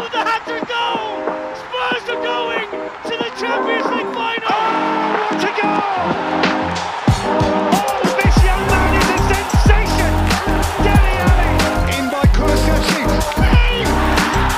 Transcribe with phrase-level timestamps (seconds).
[0.00, 1.22] with the hat-trick goal!
[1.54, 2.68] Spurs are going
[3.06, 4.50] to the Champions League final!
[4.50, 5.82] Oh, what a goal!
[7.22, 10.12] Oh, this young man is a sensation!
[10.82, 11.52] Dele Alli!
[11.94, 13.02] In by Kulusevski.
[13.38, 13.86] Hey,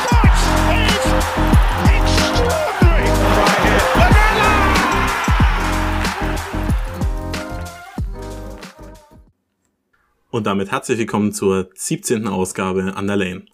[0.09, 0.33] that
[0.73, 1.05] is
[1.97, 3.09] extraordinary!
[3.37, 3.85] Right here.
[4.01, 4.53] Lamella!
[10.31, 12.27] Und damit herzlich willkommen zur 17.
[12.27, 13.45] Ausgabe an der Lane.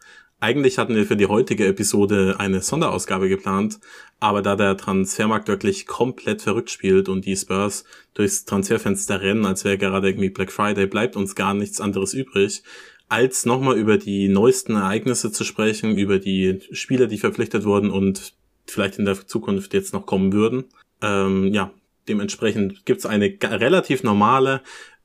[0.43, 3.79] Eigentlich hatten wir für die heutige Episode eine Sonderausgabe geplant,
[4.19, 9.65] aber da der Transfermarkt wirklich komplett verrückt spielt und die Spurs durchs Transferfenster rennen, als
[9.65, 12.65] wäre gerade irgendwie Black Friday, bleibt uns gar nichts anderes übrig,
[13.09, 18.35] als nochmal über die neuesten Ereignisse zu sprechen, über die Spieler, die verpflichtet wurden und
[18.67, 20.65] vielleicht in der Zukunft jetzt noch kommen würden.
[21.03, 21.71] Ähm, ja,
[22.09, 24.61] dementsprechend gibt's eine relativ normale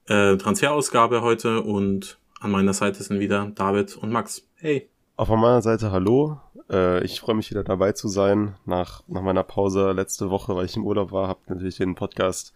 [0.08, 4.48] äh, Transferausgabe heute und an meiner Seite sind wieder David und Max.
[4.56, 4.90] Hey.
[5.18, 6.40] Auch von meiner Seite hallo.
[6.70, 10.66] Äh, ich freue mich wieder dabei zu sein nach, nach meiner Pause letzte Woche, weil
[10.66, 12.54] ich im Urlaub war, habe natürlich den Podcast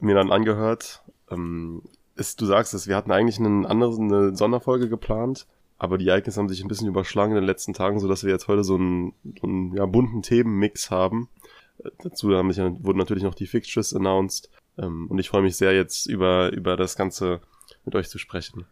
[0.00, 1.02] mir dann angehört.
[1.30, 1.82] Ähm,
[2.16, 6.40] ist, du sagst es, wir hatten eigentlich einen anderen, eine Sonderfolge geplant, aber die Ereignisse
[6.40, 9.12] haben sich ein bisschen überschlagen in den letzten Tagen, sodass wir jetzt heute so einen,
[9.38, 11.28] so einen ja, bunten Themenmix haben.
[11.80, 14.48] Äh, dazu haben sich, wurden natürlich noch die Fixtures announced.
[14.78, 17.42] Ähm, und ich freue mich sehr, jetzt über, über das Ganze
[17.84, 18.64] mit euch zu sprechen.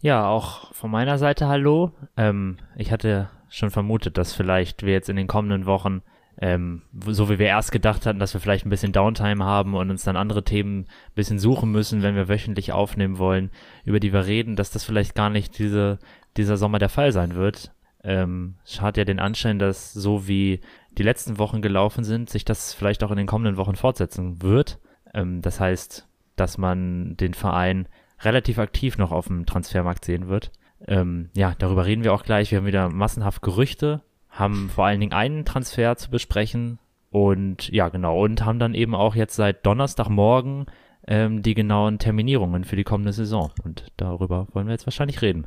[0.00, 1.92] Ja, auch von meiner Seite hallo.
[2.16, 6.02] Ähm, ich hatte schon vermutet, dass vielleicht wir jetzt in den kommenden Wochen,
[6.38, 9.90] ähm, so wie wir erst gedacht hatten, dass wir vielleicht ein bisschen Downtime haben und
[9.90, 13.50] uns dann andere Themen ein bisschen suchen müssen, wenn wir wöchentlich aufnehmen wollen,
[13.84, 15.98] über die wir reden, dass das vielleicht gar nicht diese,
[16.36, 17.72] dieser Sommer der Fall sein wird.
[18.04, 20.60] Ähm, es hat ja den Anschein, dass so wie
[20.98, 24.78] die letzten Wochen gelaufen sind, sich das vielleicht auch in den kommenden Wochen fortsetzen wird.
[25.14, 27.88] Ähm, das heißt, dass man den Verein
[28.20, 30.50] relativ aktiv noch auf dem Transfermarkt sehen wird.
[30.86, 32.50] Ähm, ja, darüber reden wir auch gleich.
[32.50, 36.78] Wir haben wieder massenhaft Gerüchte, haben vor allen Dingen einen Transfer zu besprechen
[37.10, 40.66] und ja, genau, und haben dann eben auch jetzt seit Donnerstagmorgen
[41.06, 43.52] ähm, die genauen Terminierungen für die kommende Saison.
[43.64, 45.46] Und darüber wollen wir jetzt wahrscheinlich reden.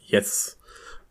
[0.00, 0.58] Yes.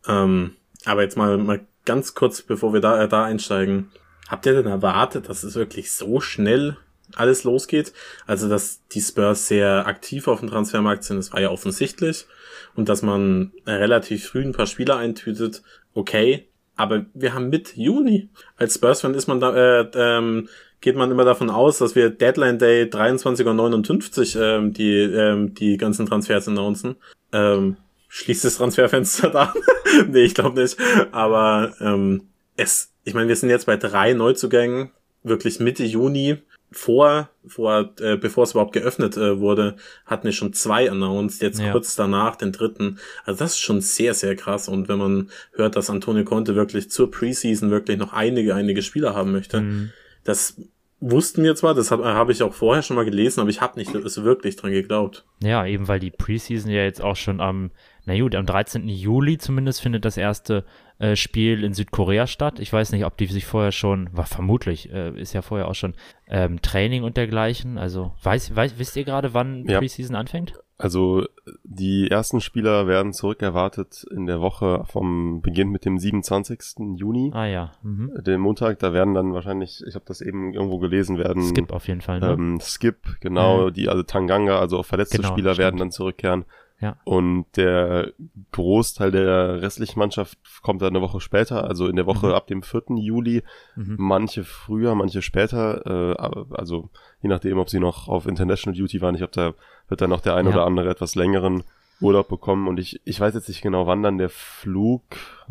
[0.08, 3.90] Ähm, aber jetzt mal, mal ganz kurz, bevor wir da, äh, da einsteigen.
[4.28, 6.76] Habt ihr denn erwartet, dass es wirklich so schnell
[7.14, 7.92] alles losgeht?
[8.26, 12.26] Also, dass die Spurs sehr aktiv auf dem Transfermarkt sind, das war ja offensichtlich.
[12.74, 15.62] Und dass man relativ früh ein paar Spieler eintütet,
[15.94, 16.48] okay.
[16.76, 18.28] Aber wir haben mit Juni.
[18.56, 20.48] Als Spurs-Fan ist man da, äh, ähm,
[20.80, 26.06] geht man immer davon aus, dass wir Deadline Day 23.59 ähm, die, ähm, die ganzen
[26.06, 26.96] Transfers announcen.
[27.32, 27.76] Ähm,
[28.08, 29.54] schließt das Transferfenster da?
[30.08, 30.76] nee, ich glaube nicht.
[31.12, 34.90] Aber ähm, es, ich meine, wir sind jetzt bei drei Neuzugängen,
[35.22, 36.38] wirklich Mitte Juni.
[36.72, 41.60] Vor, vor, äh, bevor es überhaupt geöffnet äh, wurde, hatten wir schon zwei announced, jetzt
[41.60, 41.70] Ja.
[41.72, 42.98] kurz danach den dritten.
[43.24, 44.68] Also das ist schon sehr, sehr krass.
[44.68, 49.14] Und wenn man hört, dass Antonio Conte wirklich zur Preseason wirklich noch einige, einige Spieler
[49.14, 49.90] haben möchte, Mhm.
[50.24, 50.60] das
[50.98, 53.78] wussten wir zwar, das habe hab ich auch vorher schon mal gelesen, aber ich habe
[53.78, 55.24] nicht so wirklich dran geglaubt.
[55.42, 57.70] Ja, eben weil die Preseason ja jetzt auch schon am,
[58.06, 58.88] na gut, am 13.
[58.88, 60.64] Juli zumindest findet das erste
[60.98, 62.58] äh, Spiel in Südkorea statt.
[62.60, 65.74] Ich weiß nicht, ob die sich vorher schon, war vermutlich, äh, ist ja vorher auch
[65.74, 65.94] schon
[66.28, 67.76] ähm, Training und dergleichen.
[67.78, 69.78] Also weiß, weiß, wisst ihr gerade, wann Ja.
[69.80, 70.54] Preseason anfängt?
[70.78, 71.24] Also
[71.64, 76.96] die ersten Spieler werden zurückerwartet in der Woche vom Beginn mit dem 27.
[76.96, 78.12] Juni, Ah ja, mhm.
[78.22, 78.78] dem Montag.
[78.80, 82.20] Da werden dann wahrscheinlich, ich habe das eben irgendwo gelesen, werden Skip auf jeden Fall,
[82.20, 82.30] ne?
[82.32, 83.72] ähm, Skip, genau, Mhm.
[83.72, 85.80] die also Tanganga, also auch verletzte Genau, Spieler werden stimmt.
[85.80, 86.44] dann zurückkehren.
[86.78, 86.98] Ja.
[87.04, 88.12] Und der
[88.52, 92.32] Großteil der restlichen Mannschaft kommt dann eine Woche später, also in der Woche Mhm.
[92.34, 92.96] ab dem 4.
[92.98, 93.42] Juli.
[93.76, 93.96] Mhm.
[93.98, 96.90] Manche früher, manche später, äh, aber- also
[97.22, 99.14] je nachdem, ob sie noch auf International Duty waren.
[99.14, 99.54] Ich glaube, da
[99.88, 100.52] wird dann noch der ein Ja.
[100.52, 101.62] oder andere etwas längeren
[102.00, 102.68] Urlaub bekommen.
[102.68, 105.02] Und ich, ich weiß jetzt nicht genau, wann dann der Flug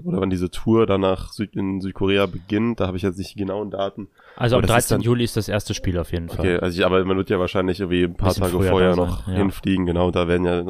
[0.04, 2.80] oder wann diese Tour dann nach Süd, in Südkorea beginnt.
[2.80, 4.08] Da habe ich jetzt nicht die genauen Daten.
[4.36, 4.96] Also am aber ist 13.
[4.98, 6.40] dann- Juli ist das erste Spiel auf jeden Fall.
[6.40, 9.28] Okay, also ich, aber man wird ja wahrscheinlich irgendwie ein paar Tage vorher da noch
[9.28, 9.34] ja.
[9.34, 9.86] hinfliegen.
[9.86, 10.64] Genau, da werden ja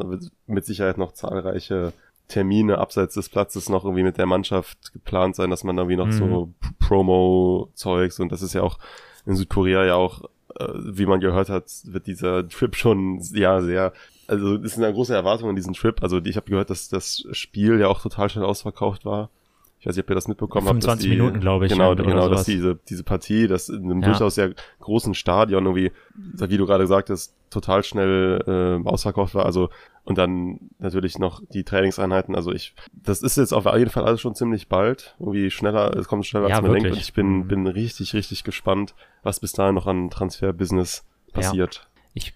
[0.46, 1.92] mit Sicherheit noch zahlreiche
[2.28, 6.06] Termine abseits des Platzes noch irgendwie mit der Mannschaft geplant sein, dass man irgendwie noch
[6.06, 6.12] Mhm.
[6.12, 6.48] so
[6.80, 8.78] Promo-Zeugs und das ist ja auch
[9.26, 10.22] in Südkorea ja auch,
[10.58, 13.92] äh, wie man gehört hat, wird dieser Trip schon ja sehr,
[14.28, 16.02] also es sind ja große Erwartungen an diesen Trip.
[16.02, 19.30] Also ich habe gehört, dass das Spiel ja auch total schnell ausverkauft war.
[19.78, 20.78] Ich weiß nicht, ob ihr das mitbekommen habt.
[20.78, 23.84] dass 25 die, Minuten, glaube ich, Genau, oder genau, dass diese, diese Partie, das in
[23.84, 24.08] einem Ja.
[24.08, 28.42] durchaus sehr großen Stadion irgendwie, wie du gerade sagtest, total schnell
[28.84, 29.44] äh, ausverkauft war.
[29.46, 29.68] Also
[30.04, 32.34] und dann natürlich noch die Trainingseinheiten.
[32.34, 35.14] Also ich, das ist jetzt auf jeden Fall alles schon ziemlich bald.
[35.20, 36.84] Irgendwie schneller, es kommt schneller Ja, als man denkt.
[36.86, 36.98] wirklich.
[36.98, 37.48] Und ich bin, Mhm.
[37.48, 41.88] bin richtig, richtig gespannt, was bis dahin noch an Transfer-Business passiert.
[42.14, 42.34] Ich,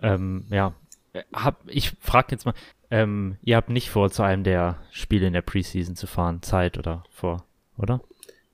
[0.00, 0.72] ähm, ja,
[1.32, 2.54] hab, ich frag jetzt mal,
[2.90, 6.78] ähm, ihr habt nicht vor, zu einem der Spiele in der Preseason zu fahren, Zeit
[6.78, 7.44] oder vor?
[7.78, 8.00] oder?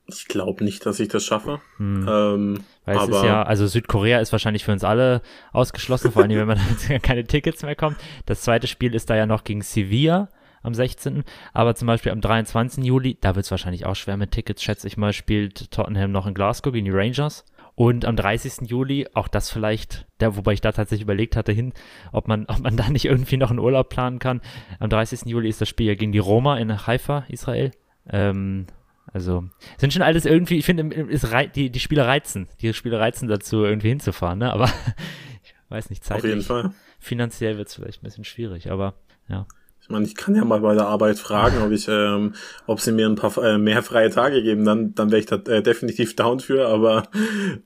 [0.07, 1.61] Ich glaube nicht, dass ich das schaffe.
[1.79, 2.07] Hm.
[2.07, 5.23] Ähm, Weil es aber ist ja, also Südkorea ist wahrscheinlich für uns alle
[5.53, 6.59] ausgeschlossen, vor allem wenn man
[7.03, 7.97] keine Tickets mehr kommt.
[8.27, 10.29] Das zweite Spiel ist da ja noch gegen Sevilla
[10.63, 11.25] am 16.
[11.55, 12.85] Aber zum Beispiel am 23.
[12.85, 16.27] Juli, da wird es wahrscheinlich auch schwer mit Tickets, schätze ich mal, spielt Tottenham noch
[16.27, 17.45] in Glasgow gegen die Rangers.
[17.77, 18.69] Und am 30.
[18.71, 21.73] Juli, auch das vielleicht, da, wobei ich da tatsächlich überlegt hatte hin,
[22.13, 24.41] ob man, ob man da nicht irgendwie noch einen Urlaub planen kann.
[24.79, 25.23] Am 30.
[25.27, 27.73] Juli ist das Spiel ja gegen die Roma in Haifa, Israel.
[28.09, 28.67] Ähm,
[29.13, 29.45] also,
[29.79, 32.49] sind schon alles irgendwie, ich finde, ist rei- die, die Spiele reizen.
[32.61, 34.53] Die Spiele reizen dazu, irgendwie hinzufahren, ne?
[34.53, 34.65] Aber
[35.43, 36.73] ich weiß nicht, auf jeden zeitlich, Fall.
[36.99, 38.95] finanziell wird es vielleicht ein bisschen schwierig, aber
[39.29, 39.47] ja.
[39.85, 42.33] Ich meine, ich kann ja mal bei der Arbeit fragen, ob ich, ähm,
[42.67, 45.37] ob sie mir ein paar äh, mehr freie Tage geben, dann, dann wäre ich da
[45.37, 47.03] äh, definitiv down für, aber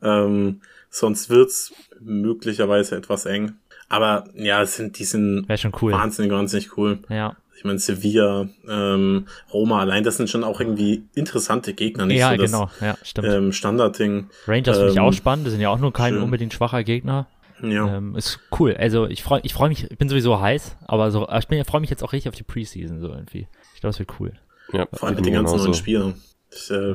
[0.03, 0.61] ähm,
[0.91, 3.53] sonst wird's möglicherweise etwas eng.
[3.88, 5.93] Aber ja, es sind, die sind Wäre schon cool.
[5.93, 6.99] wahnsinnig, wahnsinnig cool.
[7.09, 7.37] Ja.
[7.56, 12.31] Ich meine, Sevilla, ähm, Roma, allein das sind schon auch irgendwie interessante Gegner, nicht Ja,
[12.31, 13.29] so das genau, ja, stimmt.
[13.29, 14.29] ähm, Standardding.
[14.49, 16.23] Rangers finde ich ähm, auch spannend, die sind ja auch nur kein schön.
[16.23, 17.26] unbedingt schwacher Gegner.
[17.63, 17.97] Ja.
[17.97, 18.75] Ähm, ist cool.
[18.79, 21.67] Also ich freue ich freu mich, ich bin sowieso heiß, aber so, ich bin- ich
[21.67, 23.47] freue mich jetzt auch richtig auf die Preseason so irgendwie.
[23.75, 24.33] Ich glaube, es wird cool.
[24.73, 26.15] Ja, Vor allem mit den ganzen neuen Spielern.
[26.51, 26.95] Ich, äh,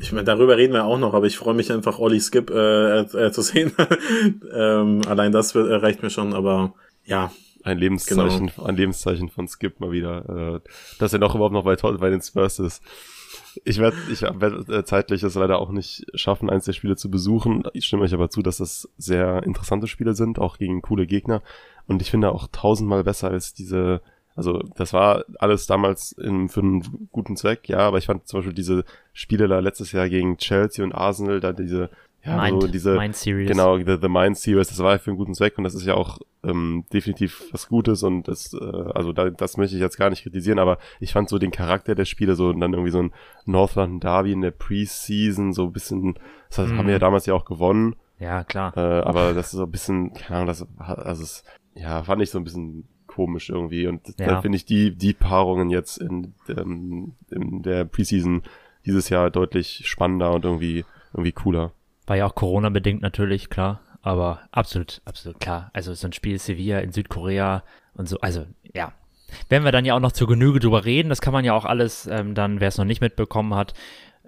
[0.00, 3.00] ich meine, darüber reden wir auch noch, aber ich freue mich einfach, Olli Skip äh,
[3.00, 3.72] äh, zu sehen.
[4.52, 6.74] ähm, allein das wird, äh, reicht mir schon, aber
[7.04, 7.30] ja,
[7.62, 8.66] Ein Lebenszeichen, Genau.
[8.68, 10.68] ein Lebenszeichen von Skip mal wieder, äh,
[10.98, 12.82] dass er noch überhaupt noch bei, bei den Spurs ist.
[13.64, 17.10] Ich werde ich werd, äh, zeitlich das leider auch nicht schaffen, eins der Spiele zu
[17.10, 17.64] besuchen.
[17.72, 21.42] Ich stimme euch aber zu, dass das sehr interessante Spiele sind, auch gegen coole Gegner.
[21.86, 24.00] Und ich finde auch tausendmal besser als diese,
[24.34, 28.38] also das war alles damals in, für einen guten Zweck, ja, aber ich fand zum
[28.38, 31.90] Beispiel diese Spiele da letztes Jahr gegen Chelsea und Arsenal, da diese,
[32.26, 33.48] ja, Mind, so diese, Mind Series.
[33.48, 35.86] Genau, The, The Mind Series, das war ja für einen guten Zweck und das ist
[35.86, 38.58] ja auch ähm, definitiv was Gutes und das, äh,
[38.94, 41.94] also da, das möchte ich jetzt gar nicht kritisieren, aber ich fand so den Charakter
[41.94, 43.12] der Spiele so und dann irgendwie so ein
[43.44, 46.18] North London Derby in der Preseason, so ein bisschen,
[46.48, 46.78] das heißt, Mhm.
[46.78, 48.76] haben wir ja damals ja auch gewonnen, Ja, klar.
[48.76, 51.44] äh, aber das ist so ein bisschen, keine Ahnung, das, also es,
[51.74, 54.26] ja, fand ich so ein bisschen komisch irgendwie und Ja.
[54.26, 58.42] da finde ich die, die Paarungen jetzt in, ähm, in der Preseason
[58.84, 61.72] dieses Jahr deutlich spannender und irgendwie, irgendwie cooler.
[62.06, 63.80] War ja auch Corona-bedingt natürlich, klar.
[64.02, 65.70] Aber absolut, absolut klar.
[65.72, 67.64] Also so ein Spiel Sevilla in Südkorea
[67.94, 68.92] und so, also ja.
[69.48, 71.08] Werden wir dann ja auch noch zur Genüge drüber reden.
[71.08, 73.74] Das kann man ja auch alles ähm, dann, wer es noch nicht mitbekommen hat,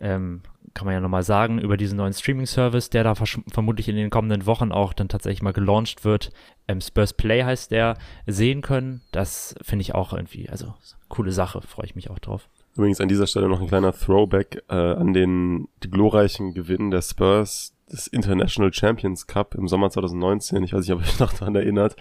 [0.01, 0.43] ähm,
[0.75, 4.47] kann man ja nochmal sagen, über diesen neuen Streaming-Service, der da vermutlich in den kommenden
[4.47, 6.31] Wochen auch dann tatsächlich mal gelauncht wird.
[6.67, 7.97] Ähm, Spurs Play heißt der,
[8.27, 9.03] sehen können.
[9.13, 10.75] Das finde ich auch irgendwie, also
[11.09, 12.49] coole Sache, freue ich mich auch drauf.
[12.79, 17.75] Übrigens an dieser Stelle noch ein kleiner Throwback äh, an den glorreichen Gewinn der Spurs
[17.91, 20.63] des International Champions Cup im Sommer 2019.
[20.63, 21.97] Ich weiß nicht, ob ihr euch noch daran erinnert,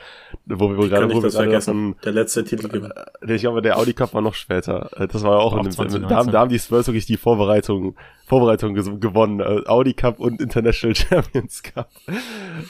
[0.45, 2.91] wo wir gerade ich wo wir gerade davon, Der letzte Titel.
[3.27, 4.91] äh, ich glaube, der Audi Cup war noch später.
[5.01, 6.09] Äh, Das war ja auch, Auch in, 2019.
[6.09, 7.95] da, haben, da haben die Spurs wirklich die Vorbereitung
[8.27, 9.39] Vorbereitung gewonnen.
[9.39, 11.89] Äh, Audi Cup und International Champions Cup.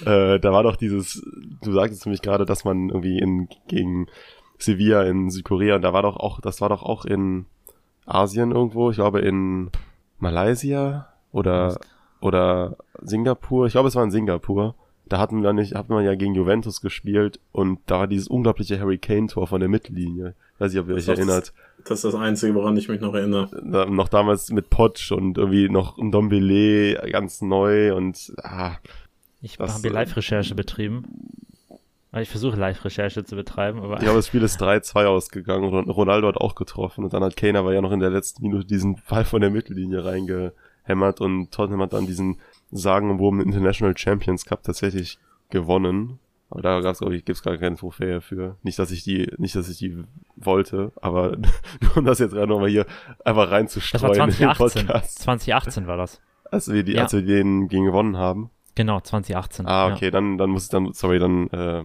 [0.05, 1.21] Äh, da war doch dieses,
[1.61, 4.07] du sagtest nämlich gerade, dass man irgendwie in gegen
[4.59, 7.47] Sevilla in Südkorea und da war doch auch, das war doch auch in
[8.07, 9.69] Asien irgendwo, ich glaube in
[10.19, 11.77] Malaysia oder
[12.19, 14.75] oder Singapur, ich glaube es war in Singapur.
[15.05, 18.77] Da hatten wir nicht, hat man ja gegen Juventus gespielt und da war dieses unglaubliche
[18.79, 20.35] Harry Kane Tor von der Mittellinie.
[20.59, 21.53] Weiß nicht, ob ihr euch erinnert.
[21.85, 23.49] Das ist das Einzige, woran ich mich noch erinnere.
[23.63, 28.75] Da, noch damals mit Potsch und irgendwie noch ein Dombele ganz neu und ah,
[29.41, 31.05] Ich habe äh, Live-Recherche betrieben.
[32.21, 36.27] Ich versuche Live-Recherche zu betreiben, aber ich glaube, das Spiel ist 3-2 ausgegangen und Ronaldo
[36.27, 39.01] hat auch getroffen und dann hat Kane aber ja noch in der letzten Minute diesen
[39.09, 42.37] Ball von der Mittellinie reingehämmert und Tottenham hat dann diesen
[42.71, 45.19] sagenumwobenen International Champions Cup tatsächlich
[45.49, 46.19] gewonnen.
[46.49, 48.55] Aber da gab's glaube ich, gibt's gar keine Trophäe für.
[48.63, 50.03] Nicht, dass ich die, nicht, dass ich die
[50.37, 51.35] wollte, aber
[51.81, 52.85] nur um das jetzt gerade nochmal hier
[53.25, 54.85] einfach das war reinzustreuen in den 2018.
[54.87, 55.19] Podcast.
[55.19, 56.21] 2018 war das.
[56.49, 57.03] Als wir die, Ja.
[57.03, 58.49] als wir den gegen gewonnen haben.
[58.75, 59.65] Genau, 2018.
[59.65, 59.95] Ah, ja.
[59.95, 61.83] okay, dann, dann muss ich dann, sorry, dann, äh,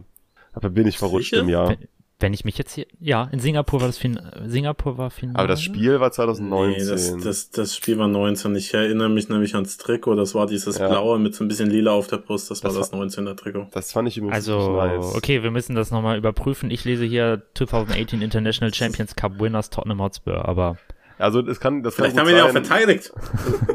[0.53, 1.43] aber bin ich verrutscht Sicher?
[1.43, 1.69] im Jahr.
[1.71, 1.79] Wenn,
[2.21, 4.17] wenn ich mich jetzt hier, ja, in Singapur war das fin
[4.47, 5.39] Singapur war Finale.
[5.41, 6.85] Aber das Spiel war 2019.
[6.85, 8.55] Nee, das, das, das Spiel war 19.
[8.55, 10.15] Ich erinnere mich nämlich ans Trikot.
[10.15, 10.87] Das war dieses Ja.
[10.89, 12.49] blaue mit so ein bisschen lila auf der Brust.
[12.53, 13.67] Das, Das war das war- 19er Trikot.
[13.73, 15.17] Das fand ich übrigens Also, nice.
[15.17, 16.71] okay, wir müssen das nochmal überprüfen.
[16.71, 20.77] Ich lese hier 2018 International Champions Cup Winners Tottenham Hotspur, aber
[21.19, 23.13] Also das kann, das Vielleicht kann haben wir gut den auch verteidigt.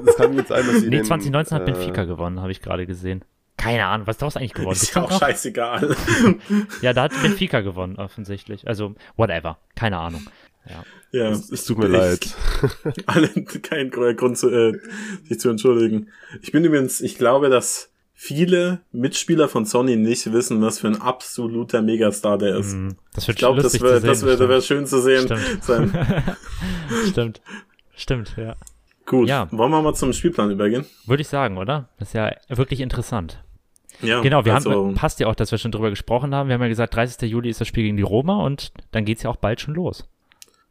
[0.06, 2.62] Das kann gut sein, dass sie nee, den, 2019 hat äh, Benfica gewonnen, habe ich
[2.62, 3.26] gerade gesehen.
[3.58, 4.72] Keine Ahnung, was daraus eigentlich gewonnen?
[4.74, 5.20] Ist ja auch noch?
[5.20, 5.96] scheißegal.
[6.82, 8.68] Ja, da hat Benfica gewonnen, offensichtlich.
[8.68, 9.58] Also, whatever.
[9.76, 10.26] Keine Ahnung.
[10.70, 10.84] Ja.
[11.20, 12.28] ja, Es, es tut mir leid.
[13.08, 14.74] Alle kein Gr- Grund, zu, äh,
[15.24, 16.10] sich zu entschuldigen.
[16.42, 21.00] Ich bin übrigens, ich glaube, dass viele Mitspieler von Sony nicht wissen, was für ein
[21.02, 22.74] absoluter Megastar der ist.
[22.74, 25.24] Mm, Das wird Ich glaube, das wäre das wär, das wär schön zu sehen.
[25.26, 25.64] Stimmt.
[25.64, 25.94] Sein.
[27.10, 27.42] Stimmt.
[27.96, 28.56] Stimmt, ja.
[29.06, 29.48] Gut, Ja.
[29.52, 30.86] wollen wir mal zum Spielplan übergehen?
[31.06, 31.90] Würde ich sagen, oder?
[31.98, 33.42] Das ist ja wirklich interessant.
[34.01, 36.50] Ja, Genau, wir also, haben, passt ja auch, dass wir schon drüber gesprochen haben.
[36.50, 37.30] Wir haben ja gesagt, 30.
[37.30, 40.08] Juli ist das Spiel gegen die Roma und dann geht's ja auch bald schon los.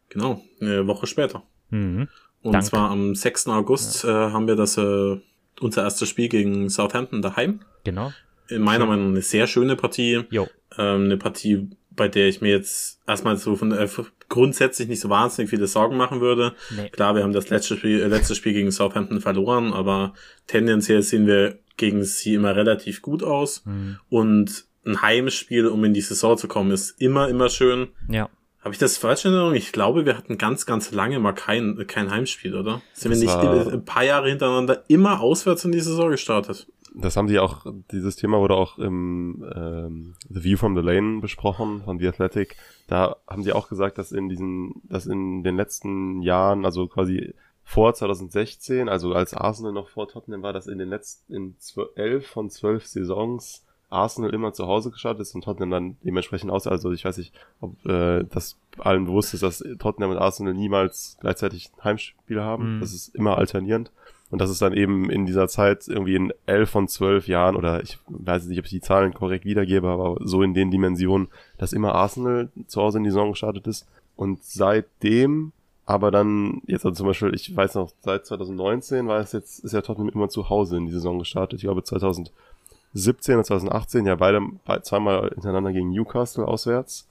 [0.08, 1.42] Genau, eine Woche später.
[1.70, 2.08] Mhm.
[2.42, 2.68] Und Danke.
[2.68, 3.48] zwar am 6.
[3.48, 5.16] August äh, haben wir das äh,
[5.60, 7.60] unser erstes Spiel gegen Southampton daheim.
[7.84, 8.12] Genau.
[8.48, 10.22] In meiner Meinung nach eine sehr schöne Partie.
[10.30, 10.46] Jo.
[10.78, 13.88] Ähm, eine Partie, bei der ich mir jetzt erstmal so von äh,
[14.28, 16.54] grundsätzlich nicht so wahnsinnig viele Sorgen machen würde.
[16.76, 16.88] Nee.
[16.90, 20.14] Klar, wir haben das letzte Spiel, äh, letzte Spiel gegen Southampton verloren, aber
[20.46, 23.64] tendenziell sehen wir gegen sie immer relativ gut aus.
[23.64, 23.98] Mhm.
[24.08, 27.88] Und ein Heimspiel, um in die Saison zu kommen, ist immer, immer schön.
[28.08, 28.28] Ja.
[28.60, 29.54] Habe ich das falsch in Erinnerung?
[29.54, 32.82] Ich glaube, wir hatten ganz, ganz lange mal kein, kein Heimspiel, oder?
[32.94, 36.66] Sind Das wir nicht ein paar Jahre hintereinander immer auswärts in die Saison gestartet?
[36.98, 41.20] Das haben die auch, dieses Thema wurde auch im ähm, The View from the Lane
[41.20, 42.56] besprochen von The Athletic.
[42.88, 47.34] Da haben die auch gesagt, dass in diesen, dass in den letzten Jahren, also quasi
[47.68, 51.88] vor 2016, also als Arsenal noch vor Tottenham war, dass in den letzten, in zwölf,
[51.96, 56.68] elf von zwölf Saisons Arsenal immer zu Hause gestartet ist und Tottenham dann dementsprechend aus.
[56.68, 61.16] Also ich weiß nicht, ob äh, das allen bewusst ist, dass Tottenham und Arsenal niemals
[61.20, 62.76] gleichzeitig Heimspiel haben.
[62.76, 62.80] Mhm.
[62.80, 63.90] Das ist immer alternierend.
[64.30, 67.82] Und das ist dann eben in dieser Zeit irgendwie in elf von zwölf Jahren oder
[67.82, 71.72] ich weiß nicht, ob ich die Zahlen korrekt wiedergebe, aber so in den Dimensionen, dass
[71.72, 73.88] immer Arsenal zu Hause in die Saison gestartet ist.
[74.14, 75.52] Und seitdem,
[75.86, 79.72] aber dann, jetzt also zum Beispiel, ich weiß noch, seit 2019 war es jetzt, ist
[79.72, 81.58] ja Tottenham immer zu Hause in die Saison gestartet.
[81.60, 87.08] Ich glaube 2017 und 2018 ja beide, be- zweimal hintereinander gegen Newcastle auswärts.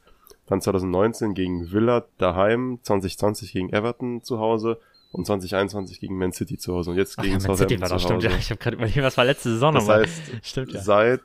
[0.48, 4.78] Dann 2019 gegen Villa daheim, 2020 gegen Everton zu Hause
[5.12, 7.88] und 2021 gegen Man City zu Hause und jetzt Ach, gegen ja, Man City war
[7.88, 8.14] zu das, Hause.
[8.20, 8.24] stimmt.
[8.24, 10.04] Ja, ich habe gerade überlegt, was war letzte Saison Das nochmal?
[10.04, 10.82] heißt, Stimmt, ja.
[10.82, 11.22] seit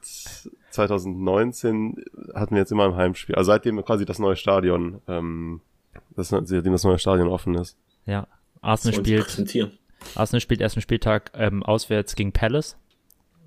[0.71, 1.97] 2019
[2.35, 3.35] hatten wir jetzt immer ein Heimspiel.
[3.35, 5.61] Also seitdem quasi das neue Stadion, ähm,
[6.17, 7.76] das, seitdem das neue Stadion offen ist.
[8.07, 8.26] Ja.
[8.61, 9.73] Arsenal spielt, präsentieren.
[10.14, 12.76] Arsenal spielt ersten Spieltag ähm, auswärts gegen Palace.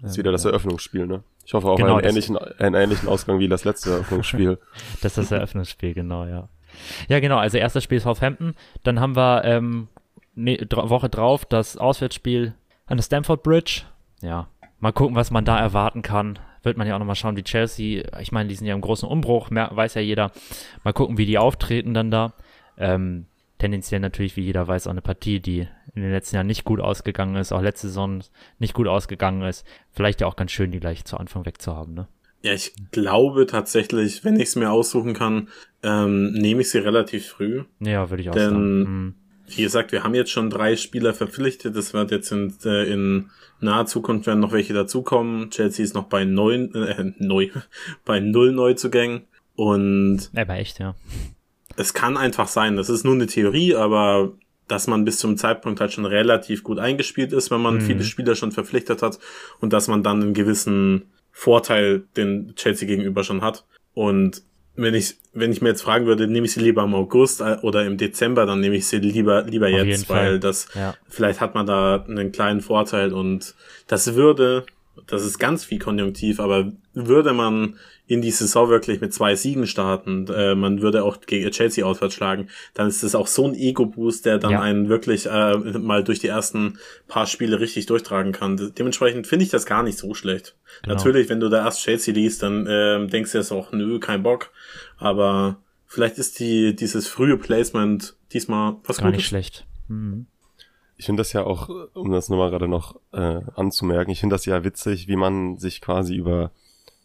[0.01, 1.23] Das ist wieder das Eröffnungsspiel, ne?
[1.45, 4.57] Ich hoffe auch Genau, einen, ähnlichen, einen ähnlichen Ausgang wie das letzte Eröffnungsspiel.
[5.01, 6.49] Das ist das Eröffnungsspiel, genau, ja.
[7.07, 8.55] Ja, genau, also erstes Spiel Southampton.
[8.83, 9.87] Dann haben wir ähm,
[10.35, 12.55] ne, dra Woche drauf das Auswärtsspiel
[12.85, 13.83] an der Stamford Bridge.
[14.21, 14.47] Ja,
[14.79, 16.39] mal gucken, was man da erwarten kann.
[16.63, 19.07] Wird man ja auch nochmal schauen, wie Chelsea, ich meine, die sind ja im großen
[19.07, 20.31] Umbruch, mehr, weiß ja jeder.
[20.83, 22.33] Mal gucken, wie die auftreten dann da.
[22.77, 23.25] Ähm,
[23.59, 26.79] tendenziell natürlich, wie jeder weiß, auch eine Partie, die in den letzten Jahren nicht gut
[26.79, 28.23] ausgegangen ist, auch letzte Saison
[28.59, 29.65] nicht gut ausgegangen ist.
[29.91, 32.07] Vielleicht ja auch ganz schön, die gleich zu Anfang wegzuhaben, ne?
[32.41, 35.47] Ja, ich glaube tatsächlich, wenn ich es mir aussuchen kann,
[35.81, 37.63] ähm, nehme ich sie relativ früh.
[37.79, 38.85] Ja, würde ich auch Denn- sagen.
[38.85, 39.15] Hm.
[39.55, 41.75] Wie gesagt, wir haben jetzt schon drei Spieler verpflichtet.
[41.75, 45.51] Es wird jetzt in, äh, in naher Zukunft werden noch welche dazukommen.
[45.51, 47.49] Chelsea ist noch bei neun, äh, neu,
[48.05, 49.21] bei null Neuzugängen.
[49.55, 50.95] Und Aber echt, ja.
[51.75, 54.33] Es kann einfach sein, das ist nur eine Theorie, aber
[54.67, 57.81] dass man bis zum Zeitpunkt halt schon relativ gut eingespielt ist, wenn man Mhm.
[57.81, 59.19] viele Spieler schon verpflichtet hat
[59.59, 63.65] und dass man dann einen gewissen Vorteil den Chelsea gegenüber schon hat.
[63.93, 64.41] Und
[64.75, 67.57] wenn ich, wenn ich mir jetzt fragen würde, nehme ich sie lieber im August äh,
[67.61, 70.17] oder im Dezember, dann nehme ich sie lieber, lieber Auf jetzt, Fall.
[70.31, 70.95] weil das, Ja.
[71.09, 73.53] vielleicht hat man da einen kleinen Vorteil und
[73.87, 74.65] das würde,
[75.07, 77.75] das ist ganz viel Konjunktiv, aber würde man
[78.13, 82.13] in die Saison wirklich mit zwei Siegen starten, äh, man würde auch gegen Chelsea auswärts
[82.15, 84.61] schlagen, dann ist das auch so ein Ego-Boost, der dann Ja.
[84.61, 86.77] einen wirklich äh, mal durch die ersten
[87.07, 88.73] paar Spiele richtig durchtragen kann.
[88.77, 90.55] Dementsprechend finde ich das gar nicht so schlecht.
[90.83, 90.95] Genau.
[90.95, 94.23] Natürlich, wenn du da erst Chelsea liest, dann ähm, denkst du jetzt auch, nö, kein
[94.23, 94.51] Bock.
[94.97, 99.25] Aber vielleicht ist die dieses frühe Placement diesmal was Gar nicht Gutes.
[99.27, 99.65] schlecht.
[99.87, 100.27] Mhm.
[100.95, 104.45] Ich finde das ja auch, um das nochmal gerade noch äh, anzumerken, ich finde das
[104.45, 106.51] ja witzig, wie man sich quasi über,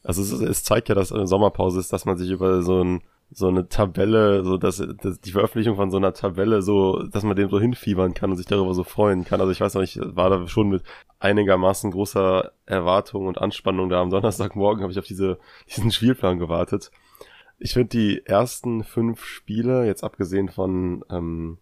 [0.02, 3.02] also es, es zeigt ja, dass eine Sommerpause ist, dass man sich über so ein
[3.30, 7.36] so eine Tabelle, so dass, dass die Veröffentlichung von so einer Tabelle so, dass man
[7.36, 9.40] dem so hinfiebern kann und sich darüber so freuen kann.
[9.40, 10.82] Also ich weiß noch, ich war da schon mit
[11.20, 15.38] einigermaßen großer Erwartung und Anspannung da am Donnerstagmorgen habe ich auf diese
[15.68, 16.90] diesen Spielplan gewartet.
[17.58, 21.58] Ich finde die ersten fünf Spiele, jetzt abgesehen von ähm,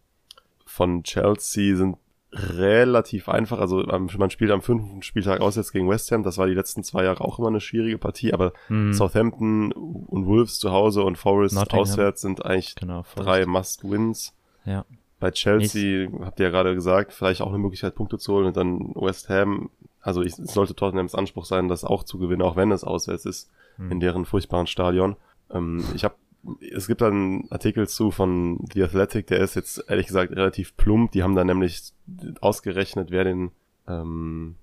[0.67, 1.97] von Chelsea, sind
[2.37, 3.59] relativ einfach.
[3.61, 6.23] Also am- man spielt am fünften Spieltag auswärts gegen West Ham.
[6.23, 8.33] Das war die letzten zwei Jahre auch immer eine schwierige Partie.
[8.33, 8.93] Aber Mhm.
[8.93, 11.81] Southampton und Wolves zu Hause und Forest Nottingham.
[11.81, 13.05] auswärts sind eigentlich Genau.
[13.17, 14.35] Drei Must-Wins.
[14.65, 14.85] Ja.
[15.19, 18.57] Bei Chelsea, habt ihr ja gerade gesagt, vielleicht auch eine Möglichkeit, Punkte zu holen und
[18.57, 19.71] dann West Ham.
[20.03, 23.25] Also ich, es sollte Tottenhams Anspruch sein, das auch zu gewinnen, auch wenn es auswärts
[23.25, 23.93] ist, Mhm.
[23.93, 25.17] in deren furchtbaren Stadion.
[25.51, 26.15] Ähm, ich habe,
[26.61, 31.13] es gibt einen Artikel zu von The Athletic, der ist jetzt ehrlich gesagt relativ plump.
[31.13, 31.93] Die haben da nämlich
[32.41, 33.51] ausgerechnet, wer den,
[33.89, 34.57] ähm,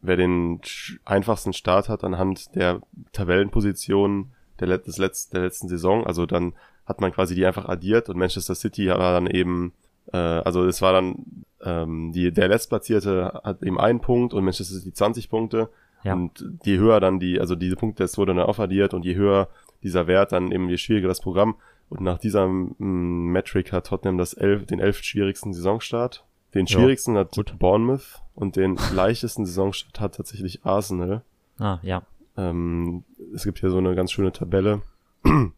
[0.00, 0.60] wer den
[1.04, 2.80] einfachsten Start hat anhand der
[3.12, 6.06] Tabellenposition der, let des Letz der letzten Saison.
[6.06, 6.54] Also dann
[6.86, 9.72] hat man quasi die einfach addiert und Manchester City war dann eben,
[10.12, 14.74] äh, also es war dann ähm, die, der Letztplatzierte hat eben einen Punkt und Manchester
[14.74, 15.68] City 20 Punkte.
[16.02, 16.14] Ja.
[16.14, 19.48] Und je höher dann die, also diese Punkte, das wurde dann aufaddiert und je höher
[19.82, 21.56] dieser Wert, dann eben je schwieriger das Programm.
[21.88, 26.24] Und nach dieser mm, Metric hat Tottenham das elf, den elf schwierigsten Saisonstart.
[26.54, 27.58] Den schwierigsten hat gut.
[27.58, 31.22] Bournemouth und den leichtesten Saisonstart hat tatsächlich Arsenal.
[31.58, 32.02] Ah, ja.
[32.36, 34.82] Ähm, es gibt hier so eine ganz schöne Tabelle.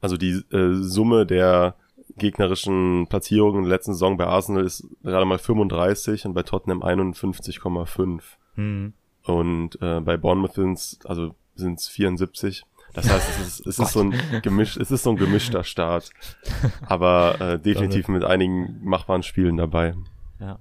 [0.00, 1.74] Also die äh, Summe der
[2.16, 6.82] gegnerischen Platzierungen in der letzten Saison bei Arsenal ist gerade mal 35 und bei Tottenham
[6.82, 8.22] 51,5.
[8.54, 8.92] Hm.
[9.24, 12.64] Und äh, bei Bournemouth sind's, also sind's 74.
[12.94, 16.10] Das heißt, es ist, es ist so ein gemisch, es ist so ein gemischter Start.
[16.86, 19.94] Aber äh, definitiv mit einigen machbaren Spielen dabei.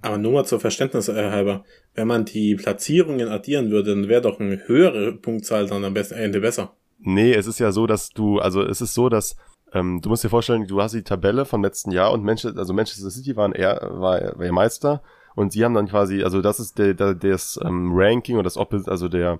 [0.01, 4.21] Aber nur mal zur Verständnis äh, halber, wenn man die Platzierungen addieren würde, dann wäre
[4.21, 6.73] doch eine höhere Punktzahl dann am besten Ende besser.
[6.99, 9.35] Nee, es ist ja so, dass du, also es ist so, dass
[9.73, 12.73] ähm, du musst dir vorstellen, du hast die Tabelle vom letzten Jahr und Manchester, also
[12.73, 15.03] Manchester City waren eher, war, war ja Meister
[15.35, 18.57] und sie haben dann quasi, also das ist der, der das ähm, Ranking und das
[18.57, 19.39] Opposite, also der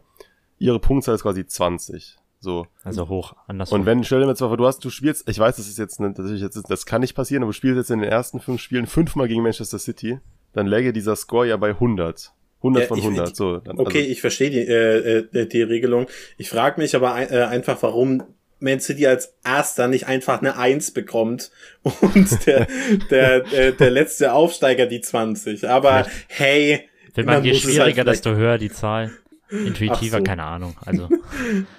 [0.59, 2.17] ihre Punktzahl ist quasi 20.
[2.39, 2.67] So.
[2.83, 3.79] Also hoch, andersrum.
[3.81, 5.99] Und wenn, stell dir mal vor, du hast, du spielst, ich weiß, das ist jetzt,
[5.99, 8.61] ne- natürlich jetzt, das kann nicht passieren, aber du spielst jetzt in den ersten fünf
[8.61, 10.19] Spielen fünfmal gegen Manchester City,
[10.53, 12.31] dann läge dieser Score ja bei 100.
[12.59, 13.57] 100 Ja, von ich- 100, ich- so.
[13.57, 16.07] Dann, Okay, also, ich verstehe die, äh, äh, die Regelung.
[16.37, 18.23] Ich frage mich aber ein, äh, einfach, warum
[18.59, 21.51] Man City als erster nicht einfach eine 1 bekommt
[21.83, 22.67] und der,
[23.11, 25.67] der, der, der letzte Aufsteiger die 20.
[25.69, 29.11] Aber hey, Will man, je muss es halt schwieriger, vielleicht- desto höher die Zahl.
[29.49, 30.23] Intuitiver, so.
[30.23, 30.75] keine Ahnung.
[30.85, 31.07] Also.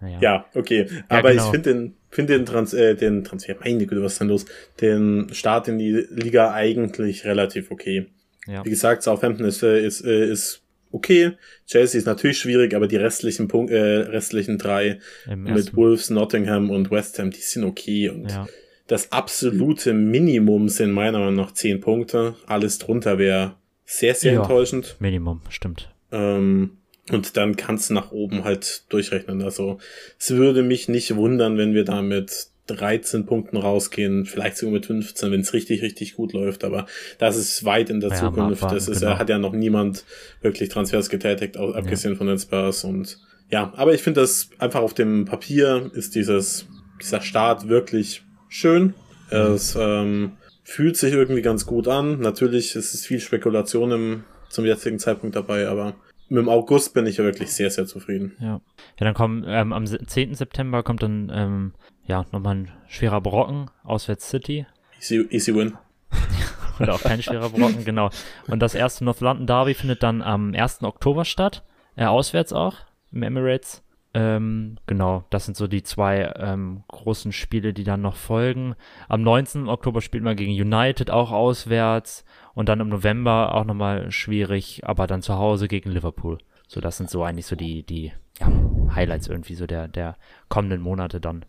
[0.00, 0.18] Naja.
[0.20, 0.86] Ja, okay.
[1.08, 1.44] Aber genau.
[1.44, 4.46] ich finde den, finde den, Trans äh, den Transfer, meine Güte, was ist denn los?
[4.80, 8.06] Den Start in die Liga eigentlich relativ okay.
[8.46, 8.64] Ja.
[8.64, 11.32] Wie gesagt, Southampton ist, äh, ist, äh, ist okay.
[11.66, 16.90] Chelsea ist natürlich schwierig, aber die restlichen Punkt, äh, restlichen drei mit Wolves, Nottingham und
[16.90, 18.08] West Ham, die sind okay.
[18.08, 18.46] Und ja.
[18.86, 22.36] das absolute Minimum sind meiner Meinung nach zehn Punkte.
[22.46, 24.42] Alles drunter wäre sehr, sehr Ja.
[24.42, 24.96] enttäuschend.
[25.00, 25.90] Minimum, stimmt.
[26.10, 26.78] Ähm,
[27.10, 29.42] und dann kannst du nach oben halt durchrechnen.
[29.42, 29.78] Also
[30.18, 34.86] es würde mich nicht wundern, wenn wir da mit 13 Punkten rausgehen, vielleicht sogar mit
[34.86, 36.64] 15, wenn es richtig, richtig gut läuft.
[36.64, 36.86] Aber
[37.18, 38.62] das ist weit in der Ja, Zukunft.
[38.62, 39.18] abwarten, das ist, genau.
[39.18, 40.04] hat ja noch niemand
[40.42, 42.84] wirklich Transfers getätigt, abgesehen von den Spurs.
[42.84, 43.18] Und
[43.50, 46.66] ja, aber ich finde das einfach auf dem Papier ist dieses,
[47.00, 48.94] dieser Start wirklich schön.
[49.30, 52.20] Es ähm, fühlt sich irgendwie ganz gut an.
[52.20, 55.94] Natürlich ist es viel Spekulation im, zum jetzigen Zeitpunkt dabei, aber
[56.28, 58.36] mit dem August bin ich ja wirklich sehr, sehr zufrieden.
[58.40, 58.46] Ja.
[58.56, 58.60] Ja,
[58.98, 60.34] dann kommen, ähm, am se- 10.
[60.34, 61.72] September kommt dann, ähm,
[62.04, 64.66] ja, nochmal ein schwerer Brocken, auswärts City.
[64.98, 65.74] Easy, easy win.
[66.80, 68.10] Oder auch kein schwerer Brocken, genau.
[68.48, 70.82] Und das erste North London Derby findet dann am 1.
[70.82, 71.64] Oktober statt.
[71.96, 72.76] Äh, auswärts auch,
[73.12, 73.82] im Emirates.
[74.14, 78.74] Ähm, genau, das sind so die zwei ähm, großen Spiele, die dann noch folgen.
[79.08, 79.68] Am 19.
[79.68, 82.24] Oktober spielt man gegen United auch auswärts.
[82.58, 86.38] Und dann im November auch nochmal schwierig, aber dann zu Hause gegen Liverpool.
[86.66, 88.50] So, das sind so eigentlich so die, die ja,
[88.92, 90.16] Highlights irgendwie so der, der
[90.48, 91.44] kommenden Monate dann.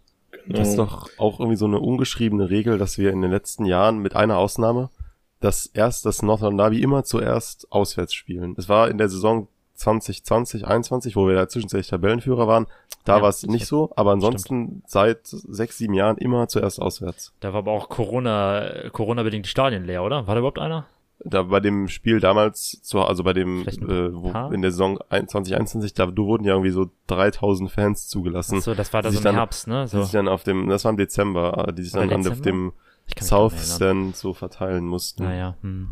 [0.46, 0.60] Genau.
[0.60, 3.98] Das ist doch auch irgendwie so eine ungeschriebene Regel, dass wir in den letzten Jahren
[3.98, 4.92] mit einer Ausnahme
[5.40, 8.54] das erst das Northern Derby immer zuerst auswärts spielen.
[8.60, 12.68] Es war in der Saison 2020, 21, wo wir da zwischenzeitlich Tabellenführer waren.
[13.04, 17.34] Da Ja, war es nicht so, aber ansonsten seit sechs, sieben Jahren immer zuerst auswärts.
[17.40, 20.28] Da war aber auch Corona, Corona-bedingt die Stadien leer, oder?
[20.28, 20.86] War da überhaupt einer?
[21.26, 25.94] Da bei dem Spiel damals, zu, also bei dem, äh, wo, in der Saison 2021,
[25.94, 28.62] da du wurden ja irgendwie so 3000 Fans zugelassen.
[28.62, 29.84] So, das war da die so sich im dann- Herbst, ne?
[29.84, 30.04] Die So.
[30.04, 32.42] sich dann auf dem, das war im Dezember, äh, die sich dann an- auf Dezember?
[32.44, 32.74] dem
[33.22, 35.24] South Stand so verteilen mussten.
[35.24, 35.90] Naja, hm.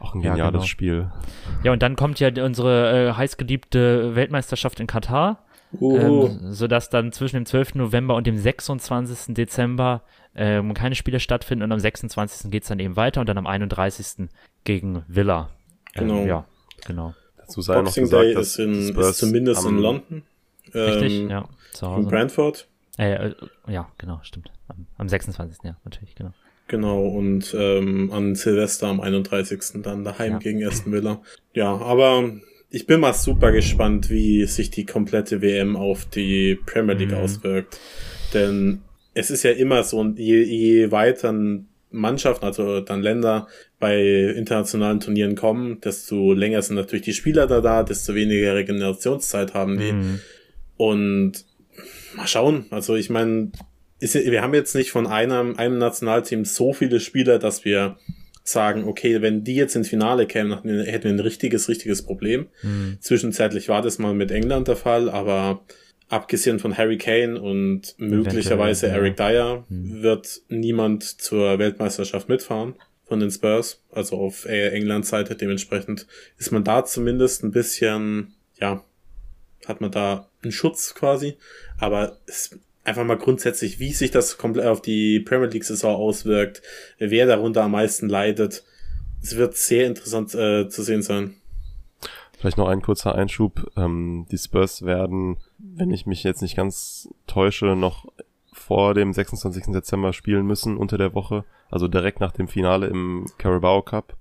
[0.00, 0.64] Auch ein Ja, geniales genau.
[0.64, 1.12] Spiel.
[1.62, 5.44] Ja, und dann kommt ja unsere äh, heißgeliebte Weltmeisterschaft in Katar,
[5.80, 7.76] Uh, ähm, sodass dann zwischen dem 12.
[7.76, 9.32] November und dem 26.
[9.34, 10.02] Dezember
[10.34, 12.50] ähm, keine Spiele stattfinden und am 26.
[12.50, 14.28] geht's dann eben weiter und dann am 31.
[14.64, 15.50] gegen Villa.
[15.94, 16.24] Ähm, Genau.
[16.26, 16.46] ja,
[16.86, 17.14] genau.
[17.36, 20.22] Dazu sei noch Boxing gesagt, Day dass ist, in, ist zumindest in London.
[20.74, 21.20] Richtig?
[21.20, 22.08] Ähm, ja, zu In Hause.
[22.08, 22.68] Brentford.
[22.98, 23.34] Äh, äh,
[23.68, 24.50] ja, genau, stimmt.
[24.68, 25.58] Am, am 26.
[25.64, 26.32] Ja, natürlich, genau.
[26.68, 29.82] Genau, und ähm, an Silvester am 31.
[29.82, 30.38] dann daheim Ja.
[30.38, 31.20] gegen Aston Villa.
[31.54, 32.30] Ja, aber
[32.70, 37.16] ich bin mal super gespannt, wie sich die komplette WM auf die Premier League Mhm.
[37.18, 37.78] auswirkt.
[38.32, 38.80] Denn
[39.12, 41.34] es ist ja immer so, je, je weiter
[41.92, 44.00] Mannschaften, also dann Länder bei
[44.36, 49.78] internationalen Turnieren kommen, desto länger sind natürlich die Spieler da da, desto weniger Regenerationszeit haben
[49.78, 49.92] die.
[49.92, 50.20] Mhm.
[50.76, 51.44] Und
[52.16, 52.66] mal schauen.
[52.70, 53.52] Also ich meine,
[54.00, 57.96] wir haben jetzt nicht von einem, einem Nationalteam so viele Spieler, dass wir
[58.44, 62.02] sagen, okay, wenn die jetzt ins Finale kämen, hätten wir hätten wir ein richtiges, richtiges
[62.02, 62.48] Problem.
[62.62, 62.98] Mhm.
[63.00, 65.64] Zwischenzeitlich war das mal mit England der Fall, aber
[66.12, 68.88] abgesehen von Harry Kane und möglicherweise.
[68.88, 70.02] Eric Dyer Mhm.
[70.02, 72.74] wird niemand zur Weltmeisterschaft mitfahren.
[73.06, 75.34] Von den Spurs, also auf Englands Seite.
[75.34, 76.06] Dementsprechend
[76.38, 78.82] ist man da zumindest ein bisschen, ja,
[79.66, 81.36] hat man da einen Schutz quasi.
[81.78, 86.62] Aber es einfach mal grundsätzlich, wie sich das komplett auf die Premier League Saison auswirkt,
[86.98, 88.64] wer darunter am meisten leidet.
[89.22, 91.34] Es wird sehr interessant äh, zu sehen sein.
[92.38, 93.70] Vielleicht noch ein kurzer Einschub.
[93.76, 98.06] Ähm, die Spurs werden, wenn ich mich jetzt nicht ganz täusche, noch
[98.52, 99.72] vor dem 26.
[99.72, 101.44] Dezember spielen müssen unter der Woche.
[101.70, 104.16] Also direkt nach dem Finale im Carabao Cup.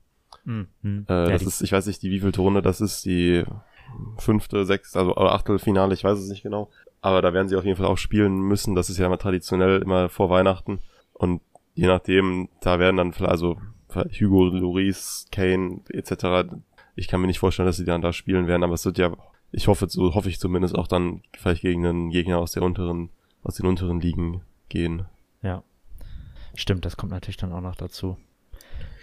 [0.45, 0.67] Mhm.
[0.83, 3.43] Äh, das ist, ich weiß nicht, die wievielte Runde das ist, die
[4.17, 6.69] fünfte, sechste, also Achtelfinale, ich weiß es nicht genau.
[7.01, 8.75] Aber da werden sie auf jeden Fall auch spielen müssen.
[8.75, 10.79] Das ist ja immer traditionell immer vor Weihnachten.
[11.13, 11.41] Und
[11.73, 13.57] je nachdem, da werden dann vielleicht, also
[13.93, 16.53] Hugo Lloris, Kane etc.
[16.95, 19.11] Ich kann mir nicht vorstellen, dass sie dann da spielen werden, aber es wird ja,
[19.51, 23.09] ich hoffe, so hoffe ich zumindest auch dann vielleicht gegen einen Gegner aus der unteren,
[23.43, 25.05] aus den unteren Ligen gehen.
[25.43, 25.63] Ja.
[26.55, 28.17] Stimmt, das kommt natürlich dann auch noch dazu.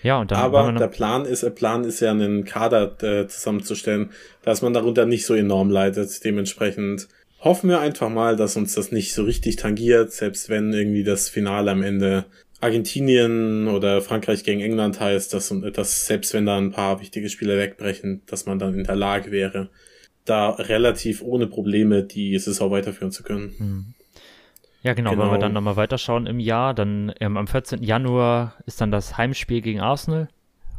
[0.03, 4.11] Ja, und dann Aber der Plan ist, der Plan ist ja einen Kader äh, zusammenzustellen,
[4.43, 6.25] dass man darunter nicht so enorm leidet.
[6.25, 7.09] Dementsprechend
[7.41, 11.29] hoffen wir einfach mal, dass uns das nicht so richtig tangiert, selbst wenn irgendwie das
[11.29, 12.27] Finale am Ende
[12.61, 17.57] Argentinien oder Frankreich gegen England heißt, dass, dass selbst wenn da ein paar wichtige Spieler
[17.57, 19.69] wegbrechen, dass man dann in der Lage wäre,
[20.29, 23.55] da relativ ohne Probleme die Saison weiterführen zu können.
[23.59, 23.95] Hm.
[24.83, 25.41] Ja, genau, wollen wir Genau.
[25.41, 26.73] dann nochmal weiterschauen im Jahr.
[26.75, 27.83] Dann ähm, am 14.
[27.83, 30.29] Januar ist dann das Heimspiel gegen Arsenal.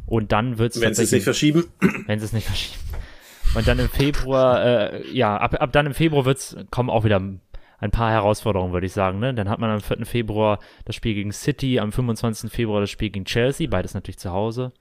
[0.06, 1.64] Und dann wird es Wenn sie es nicht verschieben,
[2.06, 2.80] wenn sie es nicht verschieben.
[3.54, 7.20] Und dann im Februar, äh, ja, ab, ab dann im Februar wird's, kommen auch wieder
[7.20, 9.18] ein paar Herausforderungen, würde ich sagen.
[9.18, 9.34] Ne?
[9.34, 10.06] Dann hat man am 4.
[10.06, 12.50] Februar das Spiel gegen City, am 25.
[12.50, 14.72] Februar das Spiel gegen Chelsea, beides natürlich zu Hause.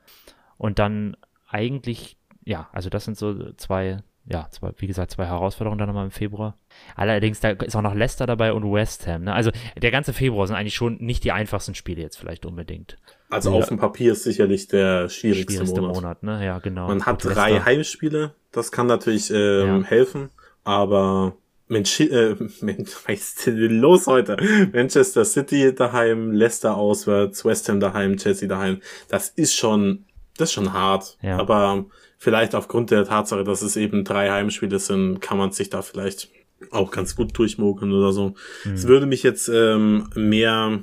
[0.57, 1.15] Und dann
[1.47, 3.97] eigentlich, ja, also das sind so zwei,
[4.31, 6.57] ja, zwei, wie gesagt, zwei Herausforderungen dann nochmal im Februar.
[6.95, 9.23] Allerdings, da ist auch noch Leicester dabei und West Ham.
[9.23, 9.33] Ne?
[9.33, 12.97] Also der ganze Februar sind eigentlich schon nicht die einfachsten Spiele jetzt vielleicht unbedingt.
[13.31, 13.57] also Ja.
[13.57, 15.95] auf dem Papier ist sicherlich der schwierigste, Schwierigste Monat.
[15.95, 16.45] Monat, ne?
[16.45, 16.87] Ja, genau.
[16.87, 17.65] Man hat Gut, drei Leicester.
[17.65, 19.83] Heimspiele, das kann natürlich ähm, Ja.
[19.87, 20.29] helfen,
[20.63, 21.33] aber
[21.67, 24.37] Mensch, äh, Mensch, was ist denn los heute?
[24.73, 28.81] Manchester City daheim, Leicester auswärts, West Ham daheim, Chelsea daheim.
[29.07, 30.05] Das ist schon,
[30.37, 31.17] das ist schon hart.
[31.21, 31.37] Ja.
[31.37, 31.85] Aber
[32.19, 36.29] vielleicht aufgrund der Tatsache, dass es eben drei Heimspiele sind, kann man sich da vielleicht
[36.71, 38.35] auch ganz gut durchmogeln oder so.
[38.71, 40.79] Es würde mich jetzt ähm, mehr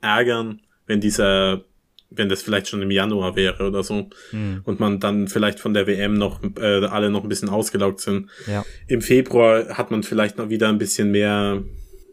[0.00, 1.64] ärgern, wenn dieser,
[2.10, 5.74] wenn das vielleicht schon im Januar wäre oder so Hm, und man dann vielleicht von
[5.74, 8.30] der WM noch äh, alle noch ein bisschen ausgelaugt sind.
[8.46, 8.64] ja.
[8.86, 11.62] Im Februar hat man vielleicht noch wieder ein bisschen mehr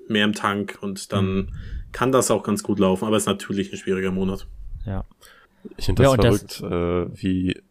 [0.08, 1.52] mehr im Tank und dann
[1.92, 4.48] kann das auch ganz gut laufen, aber es ist natürlich ein schwieriger Monat.
[4.86, 5.06] Ja.
[5.78, 7.62] Ich finde Ja, das das- verrückt, äh, wie,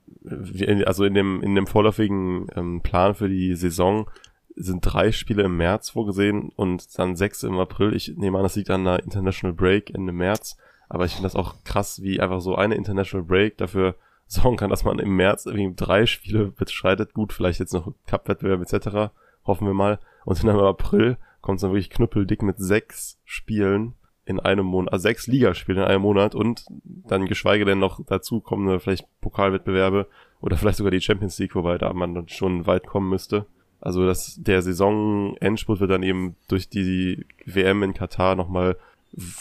[0.87, 4.09] also in dem, in dem vorläufigen ähm, Plan für die Saison
[4.57, 7.95] sind drei Spiele im März vorgesehen und dann sechs im April.
[7.95, 10.57] Ich nehme an, das liegt an einer International Break Ende März.
[10.89, 14.71] Aber ich finde das auch krass, wie einfach so eine International Break dafür sorgen kann,
[14.71, 17.15] dass man im März irgendwie drei Spiele beschreitet.
[17.15, 19.13] Gut, vielleicht jetzt noch Cup-Wettbewerb etc.
[19.45, 19.99] Hoffen wir mal.
[20.25, 23.95] Und dann im April kommt es dann wirklich knüppeldick mit sechs Spielen
[24.25, 28.41] in einem Monat, also sechs Ligaspiele in einem Monat und dann geschweige denn noch dazu
[28.41, 30.09] kommende vielleicht Pokalwettbewerbe
[30.41, 33.47] oder vielleicht sogar die Champions League, wobei da man dann schon weit kommen müsste.
[33.81, 38.77] Also das, der Saisonendspurt wird dann eben durch die WM in Katar nochmal,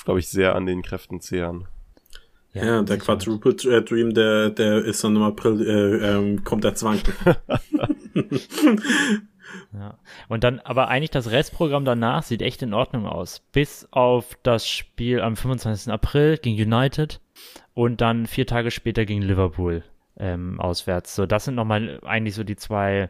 [0.03, 1.65] glaube ich, sehr an den Kräften zehren.
[2.53, 2.97] Ja, der sicher.
[2.97, 6.99] Quadruple äh, Dream, der der ist dann im April äh, ähm, kommt der Zwang.
[9.73, 9.97] Ja.
[10.29, 13.41] Und dann, aber eigentlich das Restprogramm danach sieht echt in Ordnung aus.
[13.51, 15.91] Bis auf das Spiel am 25.
[15.91, 17.19] April gegen United
[17.73, 19.83] und dann vier Tage später gegen Liverpool
[20.17, 21.15] ähm, auswärts.
[21.15, 23.09] So, das sind nochmal eigentlich so die zwei,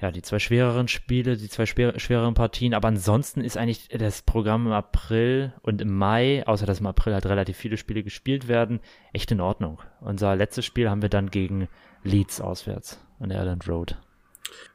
[0.00, 2.74] ja, die zwei schwereren Spiele, die zwei schwer, schwereren Partien.
[2.74, 7.14] Aber ansonsten ist eigentlich das Programm im April und im Mai, außer dass im April
[7.14, 8.80] halt relativ viele Spiele gespielt werden,
[9.12, 9.80] echt in Ordnung.
[10.00, 11.68] Unser letztes Spiel haben wir dann gegen
[12.04, 13.96] Leeds auswärts an der Island Road.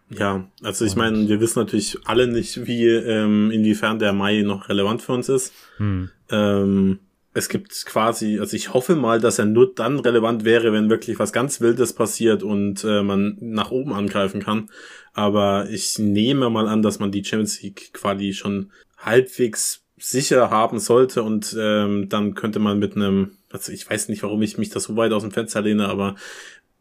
[0.10, 4.70] Ja, also ich meine, wir wissen natürlich alle nicht, wie ähm, inwiefern der Mai noch
[4.70, 5.54] relevant für uns ist.
[5.78, 6.10] Hm.
[6.32, 7.00] Ähm,
[7.38, 11.20] es gibt quasi, also ich hoffe mal, dass er nur dann relevant wäre, wenn wirklich
[11.20, 14.72] was ganz Wildes passiert und äh, man nach oben angreifen kann.
[15.14, 20.80] Aber ich nehme mal an, dass man die Champions League Quali schon halbwegs sicher haben
[20.80, 24.72] sollte und ähm, dann könnte man mit einem, also ich weiß nicht, warum ich mich
[24.72, 26.16] da so weit aus dem Fenster lehne, aber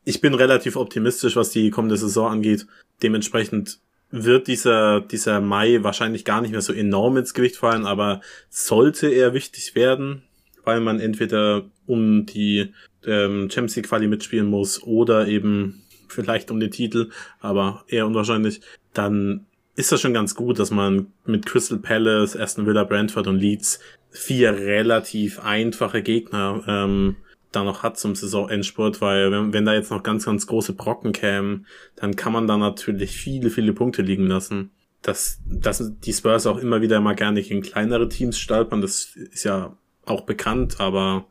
[0.04, 2.66] ich bin relativ optimistisch, was die kommende Saison angeht.
[3.02, 3.78] Dementsprechend
[4.10, 9.08] wird dieser, dieser Mai wahrscheinlich gar nicht mehr so enorm ins Gewicht fallen, aber sollte
[9.08, 10.22] er wichtig werden,
[10.66, 12.72] weil man entweder um die
[13.06, 18.60] ähm, Champions League Quali mitspielen muss oder eben vielleicht um den Titel, aber eher unwahrscheinlich,
[18.92, 23.38] dann ist das schon ganz gut, dass man mit Crystal Palace, Aston Villa, Brentford und
[23.38, 23.78] Leeds
[24.10, 27.16] vier relativ einfache Gegner ähm,
[27.52, 31.12] da noch hat zum Saisonendspurt, weil wenn, wenn da jetzt noch ganz, ganz große Brocken
[31.12, 34.70] kämen, dann kann man da natürlich viele, viele Punkte liegen lassen.
[35.02, 39.44] Dass, dass die Spurs auch immer wieder mal gerne gegen kleinere Teams stolpern, das ist
[39.44, 41.26] ja auch bekannt, aber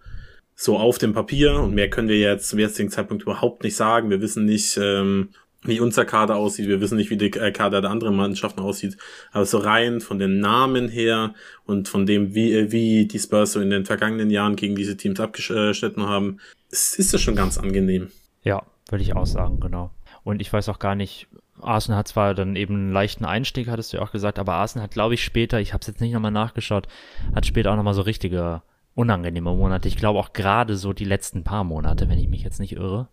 [0.56, 4.10] so auf dem Papier und mehr können wir jetzt zum jetzigen Zeitpunkt überhaupt nicht sagen.
[4.10, 5.30] Wir wissen nicht, ähm,
[5.64, 6.68] wie unser Kader aussieht.
[6.68, 8.98] Wir wissen nicht, wie der Kader der anderen Mannschaften aussieht.
[9.32, 11.34] Aber so rein von den Namen her
[11.66, 15.20] und von dem, wie, wie die Spurs so in den vergangenen Jahren gegen diese Teams
[15.20, 18.10] abgeschnitten haben, ist das schon ganz angenehm.
[18.44, 19.92] Ja, würde ich auch sagen, genau.
[20.24, 21.28] Und ich weiß auch gar nicht,
[21.66, 24.84] Arsenal hat zwar dann eben einen leichten Einstieg, hattest du ja auch gesagt, aber Arsenal
[24.86, 26.88] hat, glaube ich, später, ich habe es jetzt nicht nochmal nachgeschaut,
[27.34, 28.62] hat später auch nochmal so richtige
[28.94, 29.88] unangenehme Monate.
[29.88, 33.10] Ich glaube auch gerade so die letzten paar Monate, wenn ich mich jetzt nicht irre.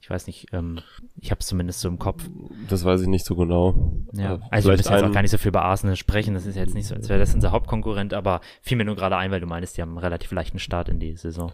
[0.00, 0.80] Ich weiß nicht, ähm,
[1.20, 2.28] ich habe es zumindest so im Kopf.
[2.68, 3.94] Das weiß ich nicht so genau.
[4.12, 6.34] Ja, also wir müssen jetzt auch gar nicht so viel über Arsenal sprechen.
[6.34, 9.16] Das ist jetzt nicht so, als wäre das unser Hauptkonkurrent, aber fiel mir nur gerade
[9.16, 11.52] ein, weil du meinst, die haben einen relativ leichten Start in die Saison.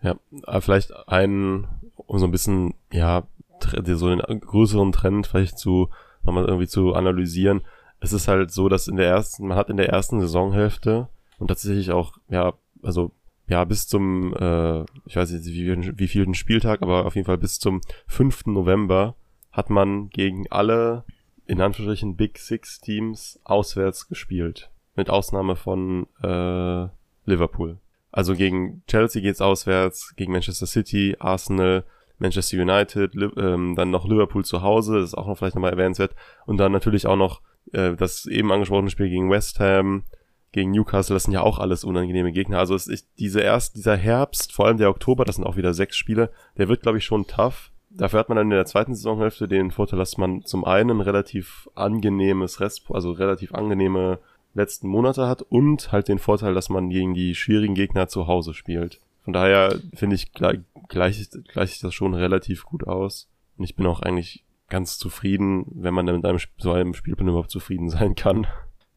[0.00, 0.16] Ja,
[0.60, 3.24] vielleicht einen, um so ein bisschen, ja,
[3.64, 5.88] so einen größeren Trend vielleicht zu,
[6.22, 7.62] nochmal irgendwie zu analysieren.
[8.00, 11.48] Es ist halt so, dass in der ersten, man hat in der ersten Saisonhälfte und
[11.48, 13.12] tatsächlich auch, ja, also,
[13.48, 17.38] ja, bis zum, äh, ich weiß nicht, wie, wie vielen Spieltag, aber auf jeden Fall
[17.38, 18.46] bis zum 5.
[18.46, 19.14] November
[19.50, 21.04] hat man gegen alle,
[21.46, 24.70] in Anführungsstrichen, Big Six Teams auswärts gespielt.
[24.94, 26.88] Mit Ausnahme von, äh,
[27.24, 27.78] Liverpool.
[28.10, 31.84] Also gegen Chelsea geht's auswärts, gegen Manchester City, Arsenal,
[32.22, 36.14] Manchester United, ähm, dann noch Liverpool zu Hause, das ist auch noch vielleicht nochmal erwähnenswert.
[36.46, 40.04] Und dann natürlich auch noch äh, das eben angesprochene Spiel gegen West Ham,
[40.52, 42.58] gegen Newcastle, das sind ja auch alles unangenehme Gegner.
[42.58, 45.74] Also es ist diese erst, dieser Herbst, vor allem der Oktober, das sind auch wieder
[45.74, 47.70] sechs Spiele, der wird, glaube ich, schon tough.
[47.90, 51.68] Dafür hat man dann in der zweiten Saisonhälfte den Vorteil, dass man zum einen relativ
[51.74, 54.18] angenehmes Rest, also relativ angenehme
[54.54, 58.54] letzten Monate hat und halt den Vorteil, dass man gegen die schwierigen Gegner zu Hause
[58.54, 59.00] spielt.
[59.24, 60.58] Von daher finde ich, gleich,
[60.88, 63.28] gleich, gleich das schon relativ gut aus.
[63.56, 67.28] Und ich bin auch eigentlich ganz zufrieden, wenn man dann mit einem, so einem Spielplan
[67.28, 68.46] überhaupt zufrieden sein kann.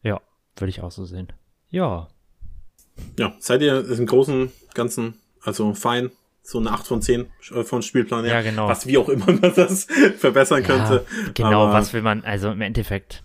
[0.02, 0.20] Ja,
[0.56, 1.32] würde ich auch so sehen.
[1.68, 2.08] Ja,
[3.18, 6.10] Ja, seid ihr im Großen Ganzen, also fein,
[6.42, 8.34] so eine 8 von 10 äh, von Spielplan her.
[8.34, 8.68] Ja, genau.
[8.68, 9.84] Was wie auch immer man das
[10.18, 11.04] verbessern könnte.
[11.26, 13.22] Ja, genau, Aber- was will man, also im Endeffekt.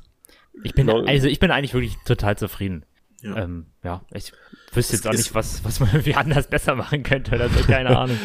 [0.64, 1.06] Ich bin, Genau.
[1.06, 2.86] also ich bin eigentlich wirklich total zufrieden.
[3.24, 3.36] Ja.
[3.38, 4.32] Ähm, ja, ich
[4.74, 7.50] wüsste jetzt Es auch ist- nicht, was, was man irgendwie anders besser machen könnte oder
[7.50, 8.18] so, keine Ahnung.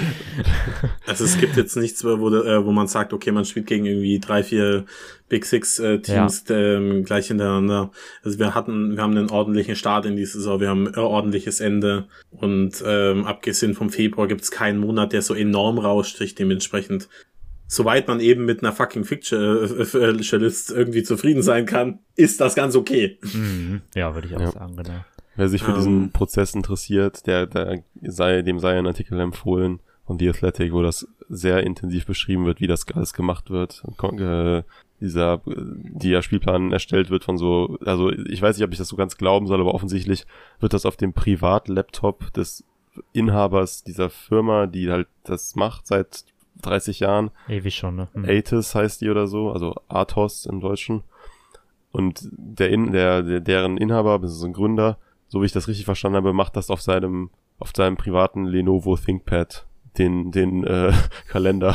[1.06, 4.18] Also es gibt jetzt nichts, wo, äh, wo man sagt, okay, man spielt gegen irgendwie
[4.18, 4.84] drei, vier
[5.28, 7.90] Big Six äh, Teams ähm, gleich hintereinander.
[8.22, 11.60] Also wir hatten, wir haben einen ordentlichen Start in die Saison, wir haben ein ordentliches
[11.60, 16.38] Ende und ähm, abgesehen vom Februar gibt es keinen Monat, der so enorm raussticht.
[16.38, 17.08] Dementsprechend,
[17.68, 23.18] soweit man eben mit einer fucking Fictionalist irgendwie zufrieden sein kann, ist das ganz okay.
[23.34, 23.82] Mhm.
[23.94, 24.52] Ja, würde ich auch Ja.
[24.52, 25.04] sagen, genau.
[25.36, 25.76] Wer sich für Ähm.
[25.76, 30.82] diesen Prozess interessiert, der, der sei, dem sei ein Artikel empfohlen von The Athletic, wo
[30.82, 33.82] das sehr intensiv beschrieben wird, wie das alles gemacht wird.
[34.18, 34.62] Äh,
[35.00, 38.96] dieser, der Spielplan erstellt wird von so, also ich weiß nicht, ob ich das so
[38.96, 40.24] ganz glauben soll, aber offensichtlich
[40.60, 42.64] wird das auf dem Privatlaptop des
[43.12, 46.24] Inhabers dieser Firma, die halt das macht seit
[46.62, 48.08] 30 Jahren, Ewig schon, ne?
[48.14, 48.24] Mhm.
[48.28, 51.02] Atis heißt die oder so, also Athos im Deutschen.
[51.92, 55.68] Und der, in, der, der deren Inhaber, das ist ein Gründer, so wie ich das
[55.68, 59.66] richtig verstanden habe, macht das auf seinem, auf seinem privaten Lenovo ThinkPad,
[59.98, 60.92] den, den äh,
[61.28, 61.74] Kalender.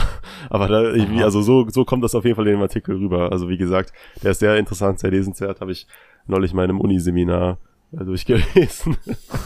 [0.49, 3.31] Aber da irgendwie, also so, so kommt das auf jeden Fall in dem Artikel rüber.
[3.31, 5.87] Also wie gesagt, der ist sehr interessant, sehr lesenswert, habe ich
[6.27, 7.57] neulich mal in einem Uniseminar
[7.91, 8.97] äh, durchgelesen.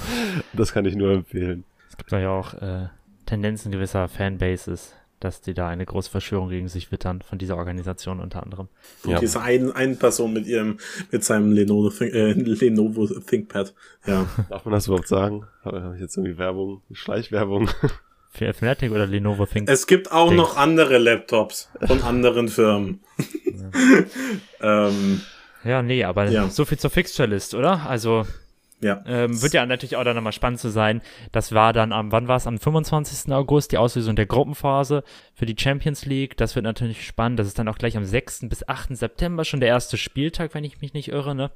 [0.53, 1.63] das kann ich nur empfehlen.
[1.89, 2.87] Es gibt ja auch äh,
[3.25, 4.93] Tendenzen gewisser Fanbases,
[5.25, 8.67] dass die da eine große Verschwörung gegen sich wittern, von dieser Organisation unter anderem.
[9.03, 9.19] Und Ja.
[9.19, 10.77] diese ein, eine Person mit ihrem,
[11.11, 13.73] mit seinem Lenovo, Think, äh, Lenovo ThinkPad.
[14.05, 14.25] Ja.
[14.49, 15.45] Darf man das überhaupt sagen?
[15.63, 17.69] Habe hab ich jetzt irgendwie Werbung, Schleichwerbung?
[18.31, 19.69] Für Fnatic oder Lenovo Think?
[19.69, 20.37] Es gibt auch Dings.
[20.41, 22.99] noch andere Laptops von anderen Firmen.
[24.61, 25.21] ähm,
[25.63, 26.49] Ja, nee, aber Ja.
[26.49, 27.87] so viel zur Fixture-List, oder?
[27.87, 28.25] Also
[28.81, 29.03] ja.
[29.07, 31.01] ähm, wird ja natürlich auch dann nochmal spannend zu sein.
[31.31, 32.47] Das war dann am, wann war es?
[32.47, 33.33] Am 25.
[33.33, 36.37] August, die Auslösung der Gruppenphase für die Champions League.
[36.37, 37.39] Das wird natürlich spannend.
[37.39, 38.47] Das ist dann auch gleich am 6.
[38.49, 38.95] bis 8.
[38.95, 41.51] September schon der erste Spieltag, wenn ich mich nicht irre, ne?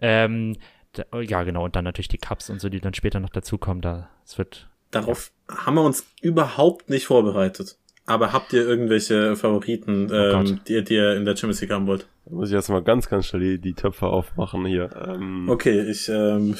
[0.00, 0.56] Ähm,
[0.92, 1.64] da, ja, genau.
[1.64, 3.80] Und dann natürlich die Cups und so, die dann später noch dazukommen.
[3.80, 7.76] Da, es wird Darauf haben wir uns überhaupt nicht vorbereitet.
[8.10, 10.54] Aber habt ihr irgendwelche Favoriten, ähm, Gott.
[10.68, 12.06] die, die ihr in der Champions League haben wollt?
[12.26, 14.90] Da muss ich erstmal ganz, ganz schnell die, die Töpfe aufmachen hier.
[15.08, 16.54] Ähm, Okay, ich, ähm,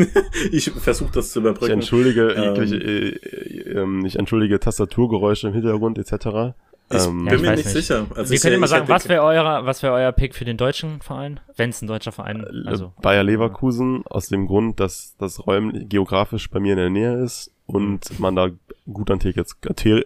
[0.52, 1.72] ich versuche das zu Ich überbrücken.
[1.74, 2.42] entschuldige Ähm.
[2.54, 6.12] jegliche, äh, äh, ähm, ich entschuldige Tastaturgeräusche im Hintergrund etc.
[6.12, 7.68] Ich Ähm, Ja, bin ich mir nicht nicht.
[7.70, 8.06] sicher.
[8.14, 10.44] Also Wir ich- können immer ich sagen, was wäre euer, was wäre euer Pick für
[10.44, 11.40] den deutschen Verein?
[11.56, 12.92] Wenn es ein deutscher Verein, äh, also.
[13.02, 17.50] Bayer Leverkusen aus dem Grund, dass das räumlich geografisch bei mir in der Nähe ist
[17.66, 18.50] und man da
[18.92, 19.56] gut an Tickets,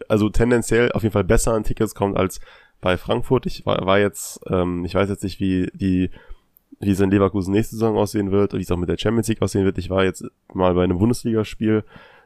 [0.09, 2.41] also tendenziell auf jeden Fall besser an Tickets kommt als
[2.81, 3.47] bei Frankfurt.
[3.47, 6.11] Ich war, war jetzt, ähm, ich weiß jetzt nicht, wie die
[6.81, 9.29] wie es in Leverkusen nächste Saison aussehen wird und wie es auch mit der Champions
[9.29, 9.77] League aussehen wird.
[9.77, 11.85] Ich war jetzt mal bei einem Bundesligaspiel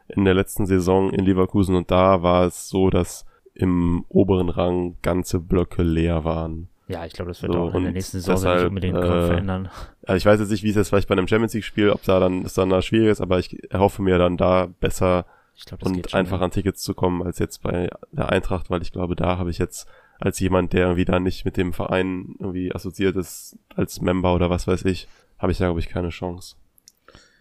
[0.08, 4.96] in der letzten Saison in Leverkusen und da war es so, dass im oberen Rang
[5.02, 6.68] ganze Blöcke leer waren.
[6.86, 9.26] Ja, ich glaube, das wird so, auch in der nächsten Saison deshalb, nicht unbedingt äh,
[9.26, 9.70] verändern.
[10.06, 12.02] Also ich weiß jetzt nicht, wie es jetzt vielleicht bei einem Champions League Spiel, ob
[12.02, 15.24] da dann es dann da schwierig ist, aber ich erhoffe mir dann da besser
[15.66, 19.16] glaub, und einfach an Tickets zu kommen als jetzt bei der Eintracht, weil ich glaube,
[19.16, 19.86] da habe ich jetzt
[20.18, 24.50] als jemand, der irgendwie da nicht mit dem Verein irgendwie assoziiert ist, als Member oder
[24.50, 26.56] was weiß ich, habe ich da, glaube ich, keine Chance.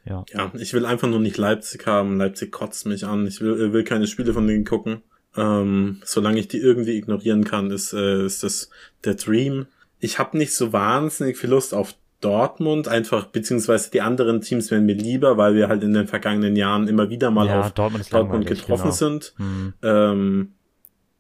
[0.06, 0.26] Ja.
[0.34, 2.18] ja, ich will einfach nur nicht Leipzig haben.
[2.18, 3.26] Leipzig kotzt mich an.
[3.26, 5.02] Ich will, will keine Spiele von denen gucken.
[5.36, 8.70] Ähm, solange ich die irgendwie ignorieren kann, ist, äh, ist das
[9.06, 9.68] der Dream.
[10.00, 14.86] Ich habe nicht so wahnsinnig viel Lust auf Dortmund, einfach, beziehungsweise die anderen Teams wären
[14.86, 18.12] mir lieber, weil wir halt in den vergangenen Jahren immer wieder mal ja, auf Dortmund,
[18.14, 18.94] Dortmund getroffen genau.
[18.94, 19.34] sind.
[19.38, 19.74] Mhm.
[19.84, 20.52] Ähm,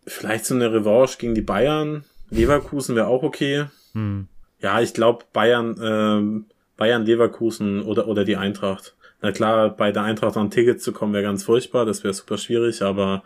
[0.05, 2.03] vielleicht so eine Revanche gegen die Bayern.
[2.29, 3.65] Leverkusen wäre auch okay.
[3.93, 4.27] Mhm.
[4.59, 6.45] Ja, ich glaube Bayern, ähm,
[6.77, 8.95] Bayern, Leverkusen oder, oder die Eintracht.
[9.21, 12.37] Na klar, bei der Eintracht an Tickets zu kommen wäre ganz furchtbar, das wäre super
[12.37, 13.23] schwierig, aber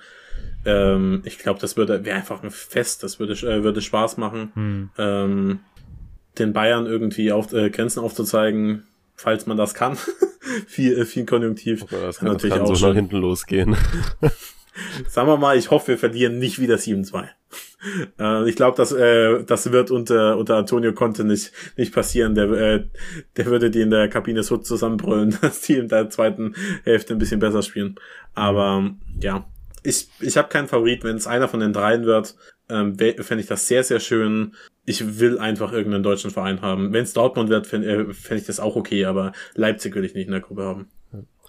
[0.65, 4.51] ähm, ich glaube, das würde wäre einfach ein Fest, das würde äh, würde Spaß machen,
[4.53, 4.89] hm.
[4.97, 5.59] ähm,
[6.39, 8.83] den Bayern irgendwie auf äh, Grenzen aufzuzeigen,
[9.15, 9.97] falls man das kann.
[10.67, 11.83] viel, äh, viel Konjunktiv.
[11.83, 12.89] Okay, das kann, natürlich das kann auch so schon.
[12.89, 13.75] nach hinten losgehen.
[15.07, 17.27] Sagen wir mal, ich hoffe, wir verlieren nicht wieder 7-2.
[18.19, 22.33] Äh, ich glaube, das, äh, das wird unter, unter Antonio Conte nicht, nicht passieren.
[22.33, 22.85] Der, äh,
[23.37, 27.19] der würde die in der Kabine so zusammenbrüllen, dass die in der zweiten Hälfte ein
[27.19, 27.95] bisschen besser spielen.
[28.33, 28.89] Aber
[29.21, 29.45] ja,
[29.83, 31.03] ich, ich habe keinen Favorit.
[31.03, 32.35] Wenn es einer von den dreien wird,
[32.69, 34.55] ähm, fände ich das sehr, sehr schön.
[34.85, 36.93] Ich will einfach irgendeinen deutschen Verein haben.
[36.93, 40.13] Wenn es Dortmund wird, fände äh, fänd ich das auch okay, aber Leipzig will ich
[40.13, 40.87] nicht in der Gruppe haben.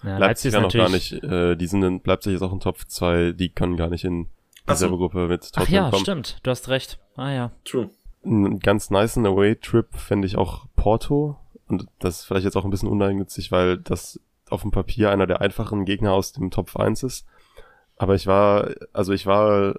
[0.03, 2.61] Ja, Leipzig, Leipzig kann noch gar nicht, äh, die sind in, Leipzig ist auch ein
[2.61, 4.27] Top 2, die können gar nicht in
[4.69, 4.97] dieselbe so.
[4.97, 6.03] Gruppe mit Tottenham Ach ja, kommen.
[6.03, 6.99] stimmt, du hast recht.
[7.15, 7.51] Ah ja.
[7.65, 7.89] True.
[8.23, 11.37] Ein ganz nice Away-Trip fände ich auch Porto.
[11.67, 15.27] Und das ist vielleicht jetzt auch ein bisschen uneigennützig, weil das auf dem Papier einer
[15.27, 17.25] der einfachen Gegner aus dem Top 1 ist.
[17.99, 19.75] Aber ich war, also ich war,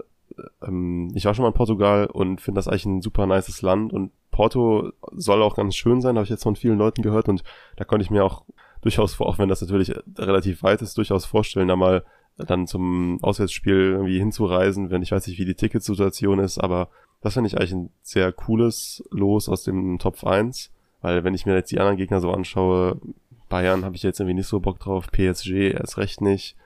[0.62, 3.92] ähm, ich war schon mal in Portugal und finde das eigentlich ein super nices Land.
[3.92, 7.28] Und Porto soll auch ganz schön sein, habe ich jetzt von vielen Leuten gehört.
[7.28, 7.42] Und
[7.76, 8.44] da konnte ich mir auch
[8.82, 12.04] durchaus vor, auch wenn das natürlich relativ weit ist, durchaus vorstellen, da mal
[12.36, 16.88] dann zum Auswärtsspiel irgendwie hinzureisen, wenn ich weiß nicht, wie die Ticketsituation ist, aber
[17.20, 20.70] das finde ich eigentlich ein sehr cooles Los aus dem Top 1,
[21.02, 22.98] weil wenn ich mir jetzt die anderen Gegner so anschaue,
[23.50, 26.56] Bayern habe ich jetzt irgendwie nicht so Bock drauf, PSG erst recht nicht.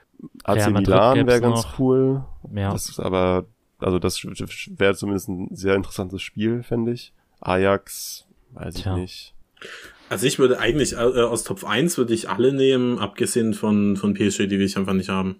[0.43, 1.79] AC ja, Milan wäre ganz noch.
[1.79, 2.25] cool.
[2.53, 2.71] Ja.
[2.71, 3.45] Das ist aber,
[3.79, 7.13] also das wäre zumindest ein sehr interessantes Spiel, fände ich.
[7.41, 8.95] Ajax, weiß Tja.
[8.95, 9.33] ich nicht.
[10.09, 14.13] Also ich würde eigentlich äh, aus Top 1 würde ich alle nehmen, abgesehen von, von
[14.13, 15.37] PSG, die will ich einfach nicht haben.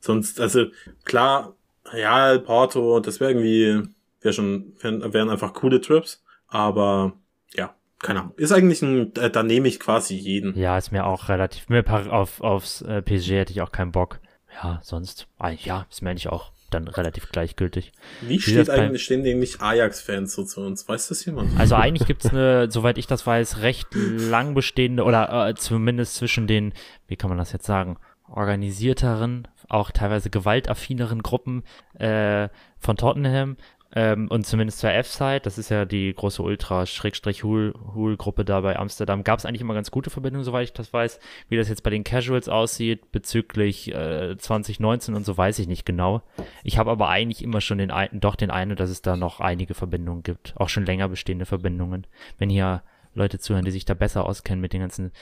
[0.00, 0.66] Sonst, also
[1.04, 1.54] klar,
[1.86, 3.88] Real, Porto, das wäre irgendwie,
[4.20, 7.12] wäre schon, wären einfach coole Trips, aber
[7.54, 8.34] ja, keine Ahnung.
[8.36, 10.56] Ist eigentlich ein, äh, da nehme ich quasi jeden.
[10.58, 14.20] Ja, ist mir auch relativ, mir auf, aufs äh, PSG hätte ich auch keinen Bock.
[14.62, 17.92] Ja, sonst, ah, ja, ist mir eigentlich auch dann relativ gleichgültig.
[18.20, 20.88] Wie, Wie steht eigentlich, stehen denn nicht Ajax-Fans so zu uns?
[20.88, 21.58] Weiß das jemand?
[21.58, 26.16] Also eigentlich gibt es eine, soweit ich das weiß, recht lang bestehende oder äh, zumindest
[26.16, 26.74] zwischen den,
[27.06, 27.96] wie kann man das jetzt sagen,
[28.30, 31.62] organisierteren, auch teilweise gewaltaffineren Gruppen
[31.98, 33.56] äh, von Tottenham
[33.94, 39.38] ähm, und zumindest zur F-Side, das ist ja die große Ultra-Hul-Gruppe da bei Amsterdam, gab
[39.38, 41.18] es eigentlich immer ganz gute Verbindungen, soweit ich das weiß.
[41.48, 45.86] Wie das jetzt bei den Casuals aussieht bezüglich äh, 2019 und so, weiß ich nicht
[45.86, 46.22] genau.
[46.64, 49.40] Ich habe aber eigentlich immer schon den einen, doch den einen, dass es da noch
[49.40, 52.06] einige Verbindungen gibt, auch schon länger bestehende Verbindungen.
[52.36, 52.82] Wenn hier
[53.14, 55.12] Leute zuhören, die sich da besser auskennen mit den ganzen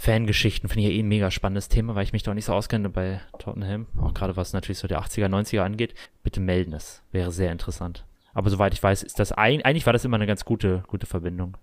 [0.00, 2.52] Fangeschichten finde ich ja eh ein mega spannendes Thema, weil ich mich doch nicht so
[2.52, 3.88] auskenne bei Tottenham.
[4.00, 5.94] Auch gerade was natürlich so der 80er, 90er angeht.
[6.22, 7.02] Bitte melden es.
[7.10, 8.04] Wäre sehr interessant.
[8.32, 11.06] Aber soweit ich weiß, ist das ein, eigentlich war das immer eine ganz gute, gute
[11.06, 11.56] Verbindung.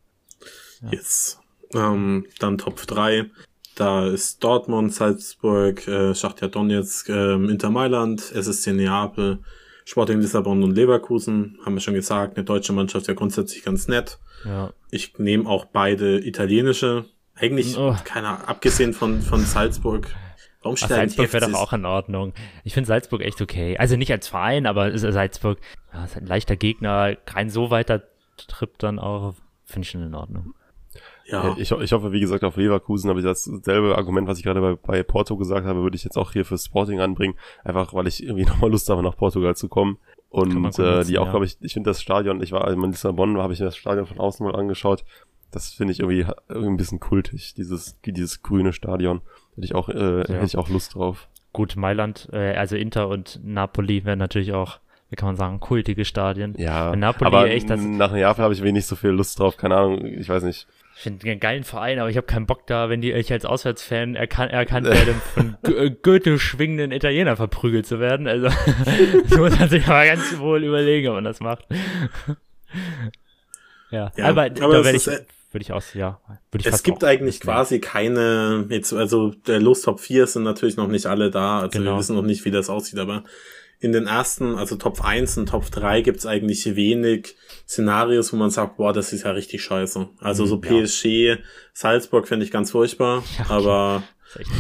[0.81, 0.91] Ja.
[0.91, 1.39] Yes.
[1.73, 3.31] Ähm, dann Top 3.
[3.75, 9.39] Da ist Dortmund, Salzburg, äh, Schachtja Donetsk, äh, Inter Mailand, SSC Neapel,
[9.85, 11.57] Sporting Lissabon und Leverkusen.
[11.63, 14.19] Haben wir schon gesagt, eine deutsche Mannschaft ja grundsätzlich ganz nett.
[14.43, 14.73] Ja.
[14.91, 17.05] Ich nehme auch beide italienische
[17.35, 17.95] eigentlich, oh.
[18.03, 20.07] keiner, abgesehen von, von Salzburg.
[20.61, 22.33] Warum steht Salzburg wäre doch auch in Ordnung.
[22.63, 23.77] Ich finde Salzburg echt okay.
[23.77, 25.59] Also nicht als Verein, aber Salzburg
[25.93, 28.03] ja, ist ein leichter Gegner, kein so weiter
[28.37, 29.35] Trip dann auch.
[29.65, 30.55] Finde ich schon in Ordnung.
[31.25, 31.55] Ja.
[31.57, 34.75] Ich, ich hoffe, wie gesagt, auf Leverkusen habe ich dasselbe Argument, was ich gerade bei,
[34.75, 37.35] bei Porto gesagt habe, würde ich jetzt auch hier für Sporting anbringen.
[37.63, 39.97] Einfach, weil ich irgendwie nochmal Lust habe, nach Portugal zu kommen.
[40.29, 41.31] Und äh, die auch, ja.
[41.31, 43.77] glaube ich, ich finde das Stadion, ich war also in Lissabon, habe ich mir das
[43.77, 45.05] Stadion von außen mal angeschaut
[45.55, 49.21] das finde ich irgendwie, irgendwie ein bisschen kultig, dieses, dieses grüne Stadion.
[49.55, 50.27] Hätte ich auch, äh, ja.
[50.27, 51.27] hätte ich auch Lust drauf.
[51.53, 54.79] gut, Mailand, äh, also Inter und Napoli werden natürlich auch,
[55.09, 56.53] wie kann man sagen, kultige Stadien.
[56.57, 59.55] Ja, Wenn Napoli aber echt das- nach Neapel habe ich wenig so viel Lust drauf,
[59.57, 60.67] keine Ahnung, ich weiß nicht.
[60.97, 63.43] Ich finde einen geilen Verein, aber ich habe keinen Bock da, wenn die ich als
[63.43, 68.27] Auswärtsfan erkan erkannt werde, von G- äh, Goethe schwingenden Italiener verprügelt zu werden.
[68.27, 68.47] Also
[69.29, 71.65] das muss man sich aber ganz wohl überlegen, ob man das macht.
[73.91, 75.25] ja, Ja, aber, aber da werde ist, ich, äh,
[75.55, 76.19] würde ich aus, ja,
[76.51, 77.55] würde ich Es gibt eigentlich mitnehmen.
[77.57, 81.79] quasi keine, jetzt, also der Los Top 4 sind natürlich noch nicht alle da, also
[81.79, 81.93] Genau.
[81.93, 83.23] wir wissen noch nicht, wie das aussieht, aber
[83.79, 87.35] in den ersten, also Top 1 und Top 3 gibt's eigentlich wenig
[87.67, 90.07] Szenarios, wo man sagt, boah, das ist ja richtig scheiße.
[90.19, 90.69] Also so Mhm, ja.
[90.83, 91.37] PSG,
[91.73, 93.53] Salzburg finde ich ganz furchtbar, Ja, okay.
[93.53, 94.03] aber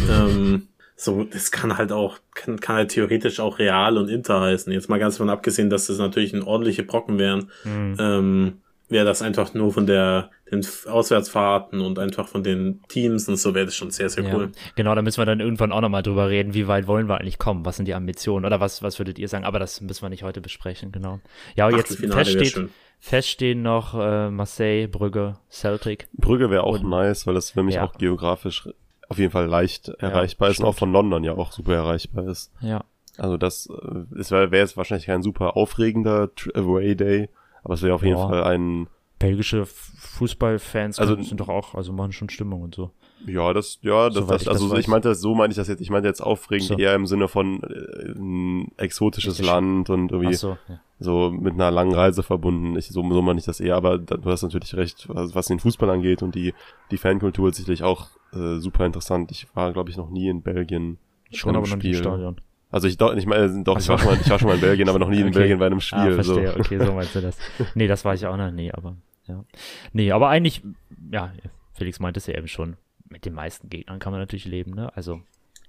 [0.09, 0.67] ähm,
[0.97, 4.71] so, das kann halt auch, kann, kann halt theoretisch auch Real und Inter heißen.
[4.71, 7.97] Jetzt mal ganz davon abgesehen, dass das natürlich ein ordentliche Brocken wären, Mhm.
[7.99, 8.53] ähm,
[8.89, 13.55] wäre das einfach nur von der den Auswärtsfahrten und einfach von den Teams und so
[13.55, 14.51] wäre das schon sehr, sehr Ja, cool.
[14.75, 17.39] genau, da müssen wir dann irgendwann auch nochmal drüber reden, wie weit wollen wir eigentlich
[17.39, 20.09] kommen, was sind die Ambitionen oder was, was würdet ihr sagen, aber das müssen wir
[20.09, 21.19] nicht heute besprechen, genau.
[21.55, 22.69] Ja, aber jetzt feststeht,
[22.99, 26.07] feststehen noch äh, Marseille, Brügge, Celtic.
[26.13, 27.85] Brügge wäre auch Und- nice, weil das für mich Ja.
[27.85, 28.69] auch geografisch
[29.07, 32.51] auf jeden Fall leicht erreichbar ist und auch von London ja auch super erreichbar ist.
[32.61, 32.83] Ja,
[33.17, 37.29] Also das äh, es wäre wär jetzt wahrscheinlich kein super aufregender Tr- Away Day,
[37.65, 38.27] aber es wäre auf jeden Ja.
[38.29, 38.87] Fall ein
[39.19, 42.91] belgische Fußballfans Also- sind doch auch, also machen schon Stimmung und so.
[43.25, 44.79] ja, das ja, das, das ich das also weiß.
[44.79, 46.77] ich meinte das so meinte ich das jetzt, ich meinte jetzt aufregend So.
[46.77, 49.47] eher im Sinne von äh, ein exotisches Richtig.
[49.47, 50.79] Land und irgendwie so, ja.
[50.99, 52.77] so mit einer langen Reise verbunden.
[52.77, 55.47] Ich, so, so meine ich das eher, aber da, du hast natürlich recht, was, was
[55.47, 56.53] den Fußball angeht und die,
[56.91, 59.31] die Fankultur ist sicherlich auch äh, super interessant.
[59.31, 60.97] Ich war, glaube ich, noch nie in Belgien.
[61.31, 61.95] Schon aber im Spiel.
[61.95, 62.35] Stadion.
[62.75, 64.89] Also ich ich meine, doch, ich war, schon mal, ich war schon mal in Belgien,
[64.89, 65.39] aber noch nie in Okay.
[65.39, 65.97] Belgien bei einem Spiel.
[65.97, 66.59] Ah, verstehe, so.
[66.59, 67.37] okay, so meinst du das.
[67.73, 68.97] Nee, das war ich auch noch nie, aber
[69.27, 69.45] ja.
[69.93, 70.61] Nee, aber eigentlich,
[71.09, 71.31] ja,
[71.71, 72.75] Felix meinte es ja eben schon,
[73.07, 74.91] mit den meisten Gegnern kann man natürlich leben, ne?
[74.93, 75.21] Also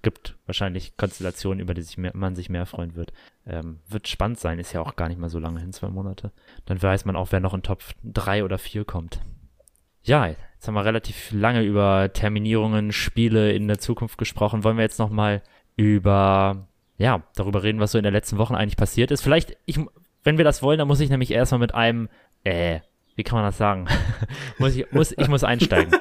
[0.02, 3.12] gibt wahrscheinlich Konstellationen, über die sich mehr, man sich mehr freuen wird.
[3.46, 6.32] Ähm, wird spannend sein, ist ja auch gar nicht mal so lange hin, zwei Monate.
[6.64, 9.20] Dann weiß man auch, wer noch in Top 3 oder 4 kommt.
[10.02, 14.64] Ja, jetzt haben wir relativ lange über Terminierungen, Spiele in der Zukunft gesprochen.
[14.64, 15.40] Wollen wir jetzt noch mal
[15.76, 16.66] über,
[16.98, 19.22] ja, darüber reden, was so in den letzten Wochen eigentlich passiert ist.
[19.22, 19.78] Vielleicht, ich,
[20.24, 22.08] wenn wir das wollen, dann muss ich nämlich erstmal mit einem,
[22.44, 22.80] äh,
[23.14, 23.86] wie kann man das sagen?
[24.58, 25.94] muss ich, muss, ich muss einsteigen.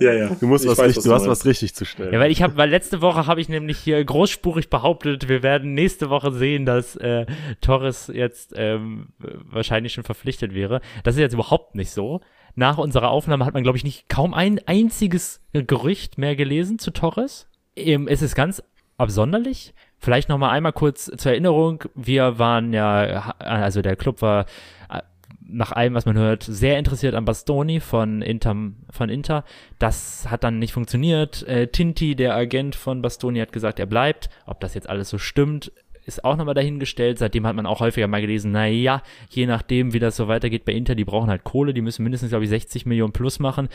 [0.00, 0.34] Ja, ja.
[0.40, 2.12] Du musst Ich was, weiß, richtig, du hast was richtig zu stellen.
[2.12, 5.74] Ja, weil ich habe, weil letzte Woche habe ich nämlich hier großspurig behauptet, wir werden
[5.74, 7.26] nächste Woche sehen, dass äh,
[7.60, 10.80] Torres jetzt ähm, wahrscheinlich schon verpflichtet wäre.
[11.04, 12.20] Das ist jetzt überhaupt nicht so.
[12.54, 16.90] Nach unserer Aufnahme hat man, glaube ich, nicht kaum ein einziges Gerücht mehr gelesen zu
[16.90, 17.46] Torres.
[17.76, 18.62] Ähm, es ist ganz
[19.00, 19.74] absonderlich.
[19.98, 21.84] Vielleicht noch mal einmal kurz zur Erinnerung.
[21.94, 24.46] Wir waren ja, also der Club war
[24.88, 25.00] äh,
[25.46, 28.56] nach allem, was man hört, sehr interessiert an Bastoni von Inter.
[28.90, 29.44] Von Inter.
[29.78, 31.46] Das hat dann nicht funktioniert.
[31.46, 34.30] Äh, Tinti, der Agent von Bastoni, hat gesagt, er bleibt.
[34.46, 35.72] Ob das jetzt alles so stimmt,
[36.06, 37.18] ist auch nochmal dahingestellt.
[37.18, 40.72] Seitdem hat man auch häufiger mal gelesen, naja, je nachdem, wie das so weitergeht bei
[40.72, 43.68] Inter, die brauchen halt Kohle, die müssen mindestens, glaube ich, 60 Millionen plus machen.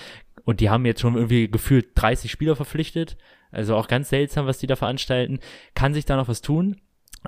[0.44, 3.18] Und die haben jetzt schon irgendwie gefühlt 30 Spieler verpflichtet.
[3.56, 5.40] Also auch ganz seltsam, was die da veranstalten.
[5.74, 6.78] Kann sich da noch was tun?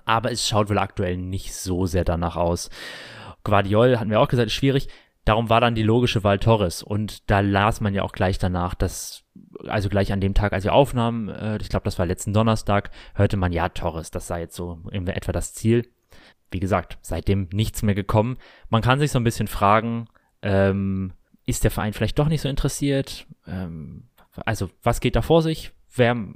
[0.05, 2.69] Aber es schaut wohl aktuell nicht so sehr danach aus.
[3.43, 4.89] Guardiol hatten wir auch gesagt, ist schwierig.
[5.25, 6.83] Darum war dann die logische Wahl Torres.
[6.83, 9.23] Und da las man ja auch gleich danach, dass,
[9.67, 12.91] also gleich an dem Tag, als wir aufnahmen, äh, ich glaube, das war letzten Donnerstag,
[13.15, 15.89] hörte man, ja, Torres, das sei jetzt so in etwa das Ziel.
[16.51, 18.37] Wie gesagt, seitdem nichts mehr gekommen.
[18.69, 20.07] Man kann sich so ein bisschen fragen,
[20.41, 21.11] ähm,
[21.45, 23.27] ist der Verein vielleicht doch nicht so interessiert?
[23.47, 24.07] Ähm,
[24.45, 25.71] also, was geht da vor sich?
[25.95, 26.33] Wäre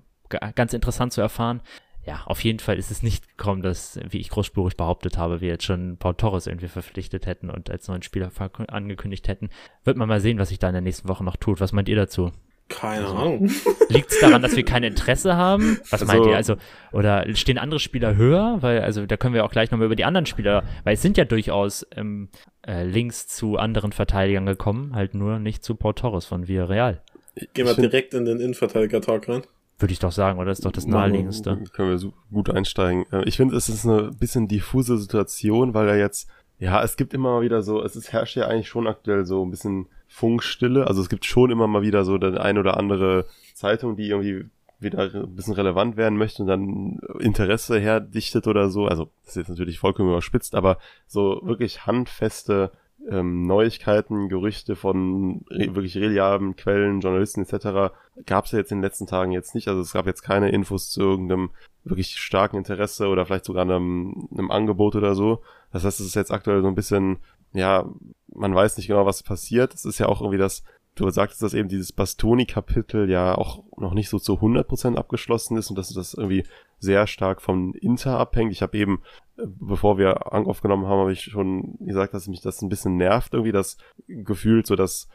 [0.55, 1.61] ganz interessant zu erfahren.
[2.03, 5.49] Ja, auf jeden Fall ist es nicht gekommen, dass, wie ich großspurig behauptet habe, wir
[5.49, 8.31] jetzt schon Paul Torres irgendwie verpflichtet hätten und als neuen Spieler
[8.69, 9.49] angekündigt hätten.
[9.83, 11.59] Wird man mal sehen, was sich da in der nächsten Woche noch tut.
[11.61, 12.31] Was meint ihr dazu?
[12.69, 13.51] Keine Ahnung.
[13.89, 15.77] Liegt es daran, dass wir kein Interesse haben?
[15.91, 16.35] Was Also- meint ihr?
[16.35, 16.55] Also,
[16.91, 18.57] oder stehen andere Spieler höher?
[18.61, 21.17] Weil, also, da können wir auch gleich nochmal über die anderen Spieler, weil es sind
[21.17, 22.29] ja durchaus ähm,
[22.65, 27.03] äh, Links zu anderen Verteidigern gekommen, halt nur nicht zu Paul Torres von Villarreal.
[27.53, 29.41] Gehen wir direkt in den Innenverteidiger-Talk rein.
[29.79, 30.49] Würde ich doch sagen, oder?
[30.49, 31.57] Das ist doch das naheliegendste.
[31.73, 33.05] Können wir so gut einsteigen.
[33.11, 36.29] Äh, Ich finde, es ist eine bisschen diffuse Situation, weil er jetzt,
[36.59, 39.43] ja, es gibt immer mal wieder so, es ist, herrscht ja eigentlich schon aktuell so
[39.43, 40.85] ein bisschen Funkstille.
[40.85, 43.25] Also es gibt schon immer mal wieder so eine ein oder andere
[43.55, 44.45] Zeitung, die irgendwie
[44.79, 48.85] wieder ein bisschen relevant werden möchte und dann Interesse herdichtet oder so.
[48.87, 50.77] Also das ist jetzt natürlich vollkommen überspitzt, aber
[51.07, 52.71] so wirklich handfeste
[53.09, 57.93] ähm, Neuigkeiten, Gerüchte von wirklich reliablen Quellen, Journalisten etc.
[58.25, 59.67] gab es ja jetzt in den letzten Tagen jetzt nicht.
[59.67, 61.49] Also es gab jetzt keine Infos zu irgendeinem
[61.83, 65.41] wirklich starken Interesse oder vielleicht sogar einem, einem Angebot oder so.
[65.71, 67.17] Das heißt, es ist jetzt aktuell so ein bisschen,
[67.53, 67.89] ja,
[68.33, 69.73] man weiß nicht genau, was passiert.
[69.73, 70.63] Es ist ja auch irgendwie das
[70.95, 75.69] du sagtest, dass eben dieses Bastoni-Kapitel ja auch noch nicht so zu 100% abgeschlossen ist
[75.69, 76.43] und dass das irgendwie
[76.79, 78.51] sehr stark vom Inter abhängt.
[78.51, 79.01] Ich habe eben,
[79.45, 83.51] bevor wir aufgenommen haben, habe ich schon gesagt, dass mich das ein bisschen nervt, irgendwie
[83.51, 83.77] das
[84.07, 85.07] Gefühl, so dass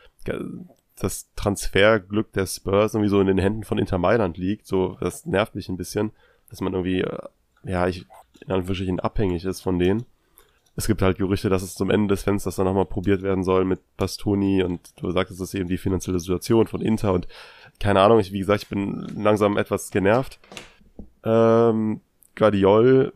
[0.98, 4.66] das Transferglück der Spurs irgendwie so in den Händen von Inter Mailand liegt.
[4.66, 6.12] So, das nervt mich ein bisschen,
[6.48, 7.18] dass man irgendwie, äh,
[7.64, 8.06] ja, ich
[8.40, 10.06] in Anführungsstrichen abhängig ist von denen
[10.76, 13.64] es gibt halt Gerüchte, dass es zum Ende des Fensters dann nochmal probiert werden soll
[13.64, 17.26] mit Bastoni und du sagtest, das ist eben die finanzielle Situation von Inter und
[17.80, 20.38] keine Ahnung, ich, wie gesagt, ich bin langsam etwas genervt.
[21.24, 22.00] Ähm,
[22.34, 23.12] Guardiol,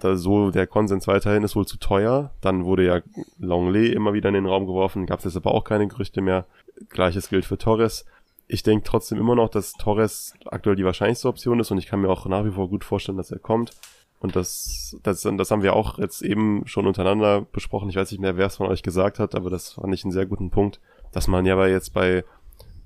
[0.00, 2.30] da so der Konsens weiterhin ist wohl zu teuer.
[2.40, 3.00] Dann wurde ja
[3.38, 6.46] Longley immer wieder in den Raum geworfen, gab es jetzt aber auch keine Gerüchte mehr.
[6.88, 8.04] Gleiches gilt für Torres.
[8.46, 12.00] Ich denke trotzdem immer noch, dass Torres aktuell die wahrscheinlichste Option ist und ich kann
[12.00, 13.72] mir auch nach wie vor gut vorstellen, dass er kommt.
[14.20, 17.88] Und das, das, das haben wir auch jetzt eben schon untereinander besprochen.
[17.88, 20.12] Ich weiß nicht mehr, wer es von euch gesagt hat, aber das fand ich einen
[20.12, 20.80] sehr guten Punkt,
[21.12, 22.24] dass man ja aber jetzt bei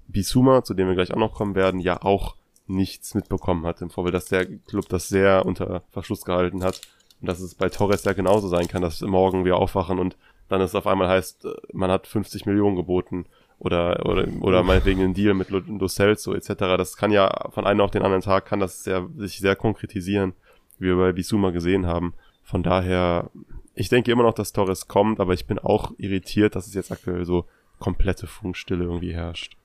[0.09, 2.37] Bisuma, zu dem wir gleich auch noch kommen werden, ja auch
[2.67, 6.81] nichts mitbekommen hat im Vorfeld, dass der Club das sehr unter Verschluss gehalten hat.
[7.23, 10.17] Und dass es bei Torres ja genauso sein kann, dass morgen wir aufwachen und
[10.49, 13.25] dann es auf einmal heißt, man hat 50 Millionen geboten
[13.59, 16.49] oder oder oder meinetwegen einen Deal mit Lo Celso etc.
[16.77, 20.35] Das kann ja von einem auf den anderen Tag kann das sehr, sich sehr konkretisieren
[20.83, 22.15] wie wir bei Bisuma gesehen haben.
[22.43, 23.31] Von daher,
[23.75, 26.93] ich denke immer noch, dass Torres kommt, aber ich bin auch irritiert, dass es jetzt
[26.93, 27.47] aktuell so
[27.79, 29.57] komplette Funkstille irgendwie herrscht.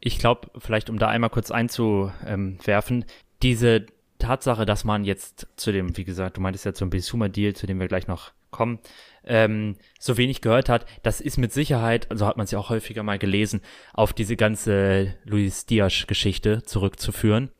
[0.00, 3.04] Ich glaube, vielleicht um da einmal kurz einzuwerfen,
[3.42, 3.86] diese
[4.20, 7.80] Tatsache, dass man jetzt zu dem, wie gesagt, du meintest ja zum Bisuma-Deal, zu dem
[7.80, 8.78] wir gleich noch kommen,
[9.24, 12.70] ähm, so wenig gehört hat, das ist mit Sicherheit, also hat man es ja auch
[12.70, 13.60] häufiger mal gelesen,
[13.92, 17.50] auf diese ganze Luis Diaz-Geschichte zurückzuführen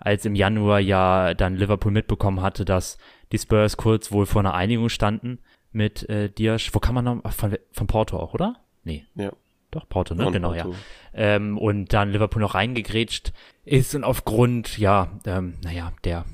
[0.00, 2.98] als im Januar ja dann Liverpool mitbekommen hatte, dass
[3.32, 5.38] die Spurs kurz wohl vor einer Einigung standen
[5.72, 6.70] mit äh, Diaz.
[6.72, 7.32] Wo kann man noch?
[7.32, 8.56] Von, von Porto auch, oder?
[8.82, 9.04] Nee.
[9.14, 9.32] Ja.
[9.70, 10.24] Doch, Porto, ne?
[10.24, 10.70] Von genau, Porto.
[10.70, 10.76] ja.
[11.14, 13.32] Ähm, und dann Liverpool noch reingegrätscht
[13.64, 16.24] ist und aufgrund, ja, ähm, naja, der,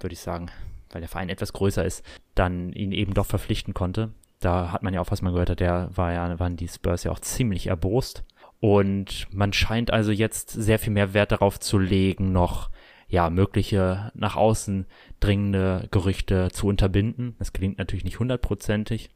[0.00, 0.50] würde ich sagen,
[0.90, 4.10] weil der Verein etwas größer ist, dann ihn eben doch verpflichten konnte.
[4.40, 7.04] Da hat man ja auch, was man gehört hat, der war ja, waren die Spurs
[7.04, 8.24] ja auch ziemlich erbost.
[8.60, 12.70] Und man scheint also jetzt sehr viel mehr Wert darauf zu legen, noch
[13.08, 14.86] ja, mögliche nach außen
[15.20, 17.36] dringende Gerüchte zu unterbinden.
[17.38, 19.10] Das klingt natürlich nicht hundertprozentig.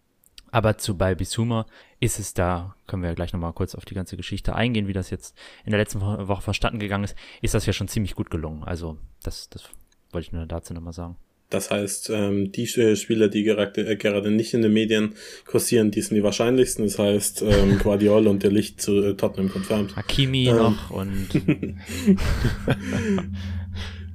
[0.52, 1.66] Aber zu bei Bisuma
[1.98, 4.92] ist es da, können wir ja gleich nochmal kurz auf die ganze Geschichte eingehen, wie
[4.92, 5.34] das jetzt
[5.64, 8.62] in der letzten Woche verstanden gegangen ist, ist das ja schon ziemlich gut gelungen.
[8.62, 9.64] Also das, das
[10.12, 11.16] wollte ich nur dazu nochmal sagen.
[11.48, 15.14] Das heißt, ähm, die äh, Spieler, die gerade, äh, gerade nicht in den Medien
[15.46, 16.84] kursieren, die sind die wahrscheinlichsten.
[16.84, 19.96] Das heißt, ähm, Guardiola und der Licht zu äh, Tottenham confirmed.
[19.96, 20.56] Hakimi Ähm.
[20.56, 21.28] noch und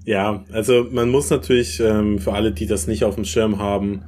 [0.06, 4.04] Ja, also man muss natürlich ähm, für alle, die das nicht auf dem Schirm haben,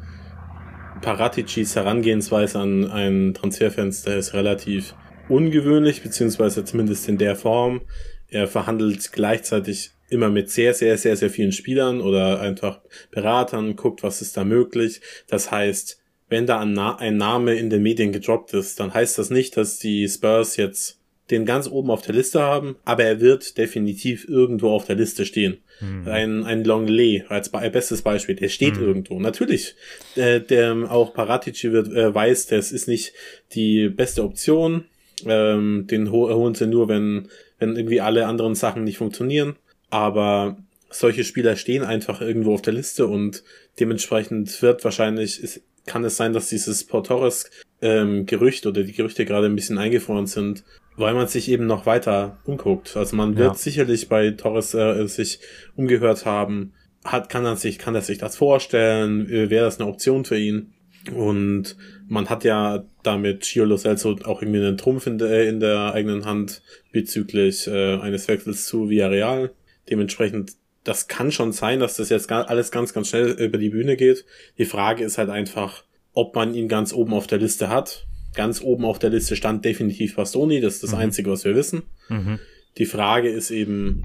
[1.01, 4.95] Paraticis Herangehensweise an ein Transferfenster ist relativ
[5.29, 7.81] ungewöhnlich, beziehungsweise zumindest in der Form.
[8.27, 12.81] Er verhandelt gleichzeitig immer mit sehr, sehr, sehr, sehr vielen Spielern oder einfach
[13.11, 15.01] Beratern, guckt, was ist da möglich.
[15.27, 19.29] Das heißt, wenn da ein, ein Name in den Medien gedroppt ist, dann heißt das
[19.29, 20.98] nicht, dass die Spurs jetzt
[21.31, 25.25] den ganz oben auf der Liste haben, aber er wird definitiv irgendwo auf der Liste
[25.25, 25.57] stehen.
[26.05, 28.83] Ein, ein Longley als be bestes Beispiel, der steht Mhm.
[28.83, 29.19] irgendwo.
[29.19, 29.75] Natürlich,
[30.15, 33.13] äh, der auch Paratici wird, äh, weiß, das ist nicht
[33.53, 34.85] die beste Option.
[35.25, 39.55] Ähm, den ho holen sie nur, wenn, wenn irgendwie alle anderen Sachen nicht funktionieren.
[39.89, 40.57] Aber
[40.89, 43.43] solche Spieler stehen einfach irgendwo auf der Liste und
[43.79, 47.49] dementsprechend wird wahrscheinlich, ist, kann es sein, dass dieses Portores
[47.81, 50.63] ähm, Gerücht oder die Gerüchte gerade ein bisschen eingefroren sind,
[50.99, 52.95] weil man sich eben noch weiter umguckt.
[52.97, 53.53] Also man wird Ja.
[53.55, 55.39] sicherlich bei Torres äh, sich
[55.75, 56.73] umgehört haben,
[57.03, 60.37] hat, kann er sich, kann er sich das vorstellen, äh, wäre das eine Option für
[60.37, 60.73] ihn?
[61.15, 61.77] Und
[62.07, 66.25] man hat ja damit Chiolo Celso auch irgendwie einen Trumpf in der, in der eigenen
[66.25, 69.51] Hand bezüglich äh, eines Wechsels zu Villarreal.
[69.89, 70.51] Dementsprechend,
[70.83, 74.25] das kann schon sein, dass das jetzt alles ganz, ganz schnell über die Bühne geht.
[74.57, 75.83] Die Frage ist halt einfach,
[76.13, 78.05] ob man ihn ganz oben auf der Liste hat.
[78.43, 80.97] Ganz oben auf der Liste stand definitiv Bastoni, das ist das Mhm.
[80.99, 81.83] Einzige, was wir wissen.
[82.07, 82.39] mhm.
[82.77, 84.03] Die Frage ist eben,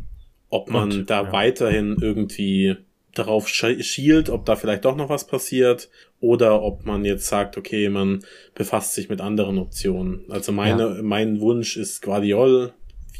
[0.49, 1.33] ob man Und, da ja.
[1.33, 2.77] weiterhin irgendwie
[3.15, 5.89] darauf schi- schielt, ob da vielleicht doch noch was passiert
[6.21, 8.25] oder ob man jetzt sagt, okay, man
[8.57, 10.25] befasst sich mit anderen Optionen.
[10.31, 12.73] Also meine, mein Wunsch ist Guardiol,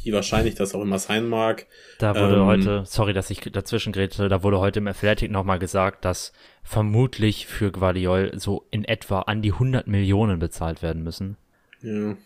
[0.03, 1.65] wie wahrscheinlich das auch immer sein mag.
[1.99, 5.59] Da wurde Ähm, heute, sorry, dass ich dazwischen grätsche, da wurde heute im Athletic nochmal
[5.59, 6.33] gesagt, dass
[6.65, 11.37] vermutlich für Guardiol so in etwa an die 100 Millionen bezahlt werden müssen.
[11.81, 12.17] Ja.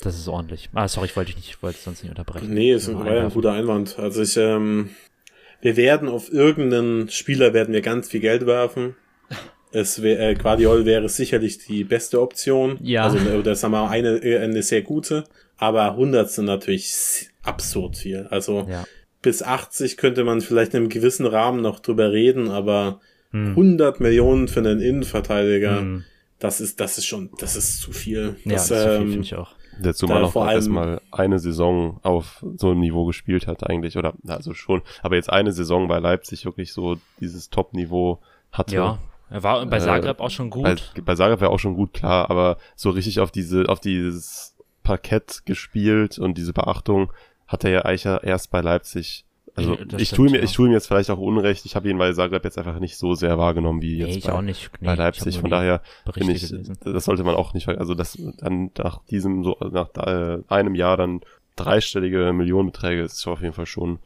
[0.00, 0.68] Das ist ordentlich.
[0.74, 2.52] Ah, sorry, ich wollte dich nicht, ich wollte sonst nicht unterbrechen.
[2.52, 3.30] Nee, ja ein einwerfen.
[3.30, 3.98] guter Einwand.
[3.98, 4.90] Also ich, ähm,
[5.62, 8.96] wir werden auf irgendeinen Spieler werden wir ganz viel Geld werfen.
[9.70, 12.78] Es wär, äh, Guardiol wäre sicherlich die beste Option.
[12.82, 13.04] Ja.
[13.04, 15.24] Also, oder sagen wir mal, eine, äh, eine sehr gute.
[15.56, 18.26] Aber 100 sind natürlich absurd viel.
[18.30, 18.84] Also, Ja.
[19.22, 23.00] bis 80 könnte man vielleicht in einem gewissen Rahmen noch drüber reden, aber
[23.34, 23.50] Hm.
[23.50, 26.04] 100 Millionen für einen Innenverteidiger, Hm.
[26.38, 28.36] das ist, das ist schon, das ist zu viel.
[28.44, 29.54] Ja, das, ähm, finde ich auch.
[29.80, 33.96] Der zumal noch vor allem- erstmal eine Saison auf so einem Niveau gespielt hat eigentlich,
[33.98, 38.20] oder also schon, aber jetzt eine Saison bei Leipzig wirklich so dieses Top-Niveau
[38.52, 38.76] hatte.
[38.76, 38.98] Ja,
[39.30, 40.92] er war bei Äh, Zagreb auch schon gut.
[40.94, 44.54] Bei, bei Zagreb wäre auch schon gut, klar, aber so richtig auf diese, auf dieses
[44.84, 47.12] Parkett gespielt und diese Beachtung
[47.48, 49.23] hat er ja eigentlich erst bei Leipzig.
[49.56, 50.44] Also das ich tue mir, ja.
[50.44, 51.64] ich tue ihm jetzt vielleicht auch Unrecht.
[51.64, 54.32] Ich habe ihn bei Zagreb jetzt einfach nicht so sehr wahrgenommen wie jetzt nee, bei,
[54.32, 54.70] auch nicht.
[54.80, 55.38] Nee, bei Leipzig.
[55.38, 55.80] Von daher
[56.12, 56.76] finde ich, gelesen.
[56.82, 60.96] das sollte man auch nicht, also das dann nach diesem so nach äh, einem Jahr
[60.96, 61.20] dann
[61.56, 64.00] dreistellige Millionenbeträge ist auf jeden Fall schon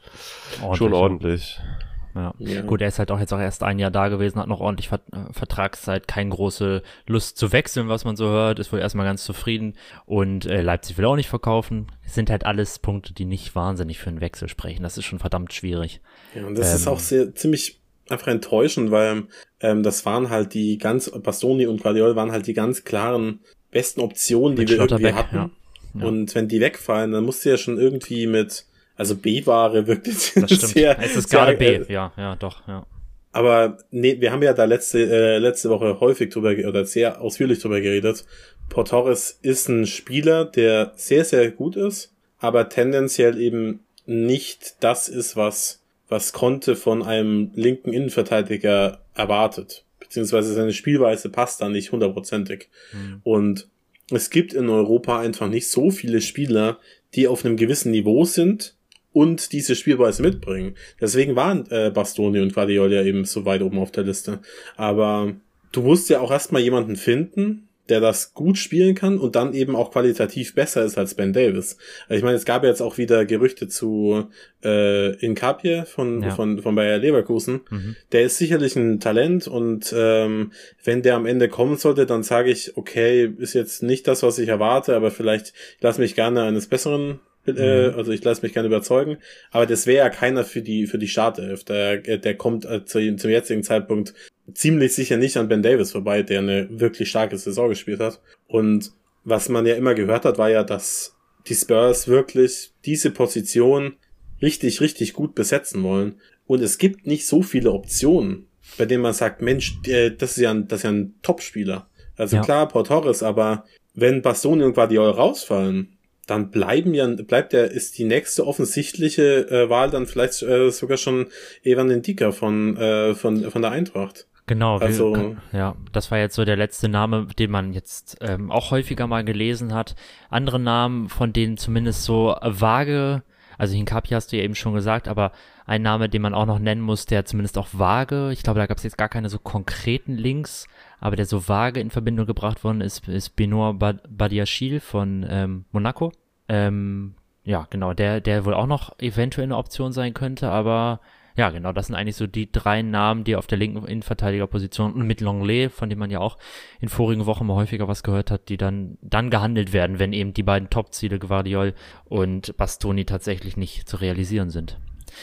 [0.73, 0.97] schon ja.
[0.99, 1.59] ordentlich.
[1.59, 1.78] Ja.
[2.15, 2.61] Ja.
[2.61, 4.89] Gut, er ist halt auch jetzt auch erst ein Jahr da gewesen, hat noch ordentlich
[4.89, 9.05] Vert äh, Vertragszeit, keine große Lust zu wechseln, was man so hört, ist wohl erstmal
[9.05, 11.87] ganz zufrieden und äh, Leipzig will auch nicht verkaufen.
[12.05, 14.83] Es sind halt alles Punkte, die nicht wahnsinnig für einen Wechsel sprechen.
[14.83, 16.01] Das ist schon verdammt schwierig.
[16.35, 17.79] Ja, und das ist Ähm, auch sehr ziemlich
[18.09, 19.23] einfach enttäuschend, weil
[19.59, 23.39] ähm, das waren halt die ganz, Bastoni und Guardiol waren halt die ganz klaren
[23.71, 25.35] besten Optionen, die wir irgendwie hatten.
[25.35, 25.49] ja.
[25.95, 26.05] Ja.
[26.05, 28.65] Und wenn die wegfallen, dann musst du ja schon irgendwie mit,
[28.99, 30.61] also B-Ware wirklich Das stimmt.
[30.61, 31.75] sehr, es ist gerade B.
[31.75, 32.85] äh, Ja, ja, doch, ja.
[33.31, 37.59] Aber nee, wir haben ja da letzte, äh, letzte Woche häufig drüber oder sehr ausführlich
[37.59, 38.25] drüber geredet.
[38.67, 45.07] Port Torres ist ein Spieler, der sehr, sehr gut ist, aber tendenziell eben nicht das
[45.07, 49.85] ist, was, was Conte von einem linken Innenverteidiger erwartet.
[49.99, 52.67] Beziehungsweise seine Spielweise passt da nicht hundertprozentig.
[52.91, 53.21] Hm.
[53.23, 53.67] Und
[54.11, 56.79] es gibt in Europa einfach nicht so viele Spieler,
[57.13, 58.75] die auf einem gewissen Niveau sind
[59.13, 60.75] und diese Spielweise mitbringen.
[61.01, 64.39] Deswegen waren äh, Bastoni und Guardiola ja eben so weit oben auf der Liste.
[64.77, 65.33] Aber
[65.71, 69.75] du musst ja auch erstmal jemanden finden, der das gut spielen kann und dann eben
[69.75, 71.75] auch qualitativ besser ist als Ben Davis.
[72.07, 74.27] Also ich meine, es gab ja jetzt auch wieder Gerüchte zu
[74.63, 76.29] äh, Incapie von, Ja.
[76.29, 77.61] von, von Bayer Leverkusen.
[77.71, 77.95] Mhm.
[78.11, 80.51] Der ist sicherlich ein Talent und ähm,
[80.83, 84.37] wenn der am Ende kommen sollte, dann sage ich, okay, ist jetzt nicht das, was
[84.37, 87.19] ich erwarte, aber vielleicht ich lass mich gerne eines Besseren,
[87.57, 87.95] äh, Mhm.
[87.97, 89.17] also ich lasse mich gerne überzeugen.
[89.51, 91.63] Aber das wäre ja keiner für die für die Startelf.
[91.63, 94.13] Der, der kommt äh, zu, zum jetzigen Zeitpunkt
[94.53, 98.19] ziemlich sicher nicht an Ben Davis vorbei, der eine wirklich starke Saison gespielt hat.
[98.47, 98.91] Und
[99.23, 101.15] was man ja immer gehört hat, war ja, dass
[101.47, 103.93] die Spurs wirklich diese Position
[104.41, 106.15] richtig, richtig gut besetzen wollen.
[106.47, 108.47] Und es gibt nicht so viele Optionen,
[108.77, 111.87] bei denen man sagt, Mensch, äh, das ist ja ein, das ist ja ein Top-Spieler.
[112.17, 112.41] Also Ja.
[112.41, 115.97] klar, Port Torres, aber wenn Bastoni und Guardiola rausfallen,
[116.29, 120.97] dann bleiben ja, bleibt ja, ist die nächste offensichtliche äh, Wahl dann vielleicht äh, sogar
[120.97, 121.27] schon
[121.63, 124.27] Evan Indika von, äh, von, von der Eintracht.
[124.47, 128.49] Genau, wir- Also- ja, das war jetzt so der letzte Name, den man jetzt ähm,
[128.51, 129.95] auch häufiger mal gelesen hat.
[130.29, 133.21] Andere Namen, von denen zumindest so vage,
[133.59, 135.33] also Hinkapi hast du ja eben schon gesagt, aber
[135.65, 138.65] ein Name, den man auch noch nennen muss, der zumindest auch vage, ich glaube, da
[138.65, 140.65] gab es jetzt gar keine so konkreten Links,
[140.99, 145.65] aber der so vage in Verbindung gebracht worden ist, ist Benoit Bad Badiachil von ähm,
[145.71, 146.11] Monaco.
[146.47, 150.99] Ähm, ja, genau, der, der wohl auch noch eventuell eine Option sein könnte, aber
[151.39, 155.07] ja, genau, das sind eigentlich so die drei Namen, die auf der linken Innenverteidigerposition und
[155.07, 156.37] mit Longley, von dem man ja auch
[156.81, 160.33] in vorigen Wochen mal häufiger was gehört hat, die dann, dann gehandelt werden, wenn eben
[160.33, 164.79] die beiden Top-Ziele Guardiol und Bastoni tatsächlich nicht zu realisieren sind.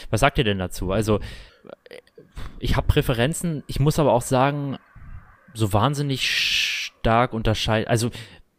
[0.09, 0.91] Was sagt ihr denn dazu?
[0.91, 1.19] Also,
[2.59, 4.77] ich habe Präferenzen, ich muss aber auch sagen,
[5.53, 8.09] so wahnsinnig stark unterscheiden, also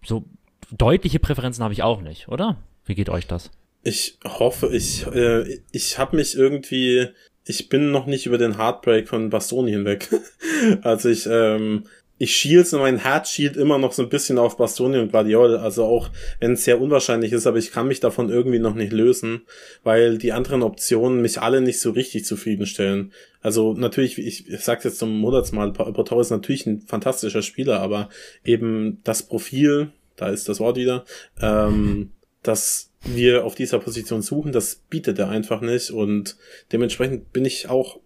[0.04, 0.24] so
[0.70, 2.56] deutliche Präferenzen habe ich auch nicht, oder?
[2.84, 3.50] Wie geht euch das?
[3.82, 7.08] Ich hoffe, ich, äh, ich habe mich irgendwie,
[7.46, 10.08] ich bin noch nicht über den Heartbreak von Bastoni hinweg.
[10.82, 11.84] also ich, ähm,
[12.18, 15.56] ich schiel's und mein Herz schielt immer noch so ein bisschen auf Bastoni und Guardiol.
[15.56, 16.10] Also auch
[16.40, 19.42] wenn es sehr unwahrscheinlich ist, aber ich kann mich davon irgendwie noch nicht lösen,
[19.84, 23.12] weil die anderen Optionen mich alle nicht so richtig zufriedenstellen.
[23.40, 28.08] Also natürlich, ich, ich sag's jetzt zum hundertsmal, Porto ist natürlich ein fantastischer Spieler, aber
[28.44, 31.04] eben das Profil, da ist das Wort wieder,
[31.40, 32.12] ähm,
[32.42, 36.36] das wir auf dieser Position suchen, das bietet er einfach nicht und
[36.72, 38.00] dementsprechend bin ich auch,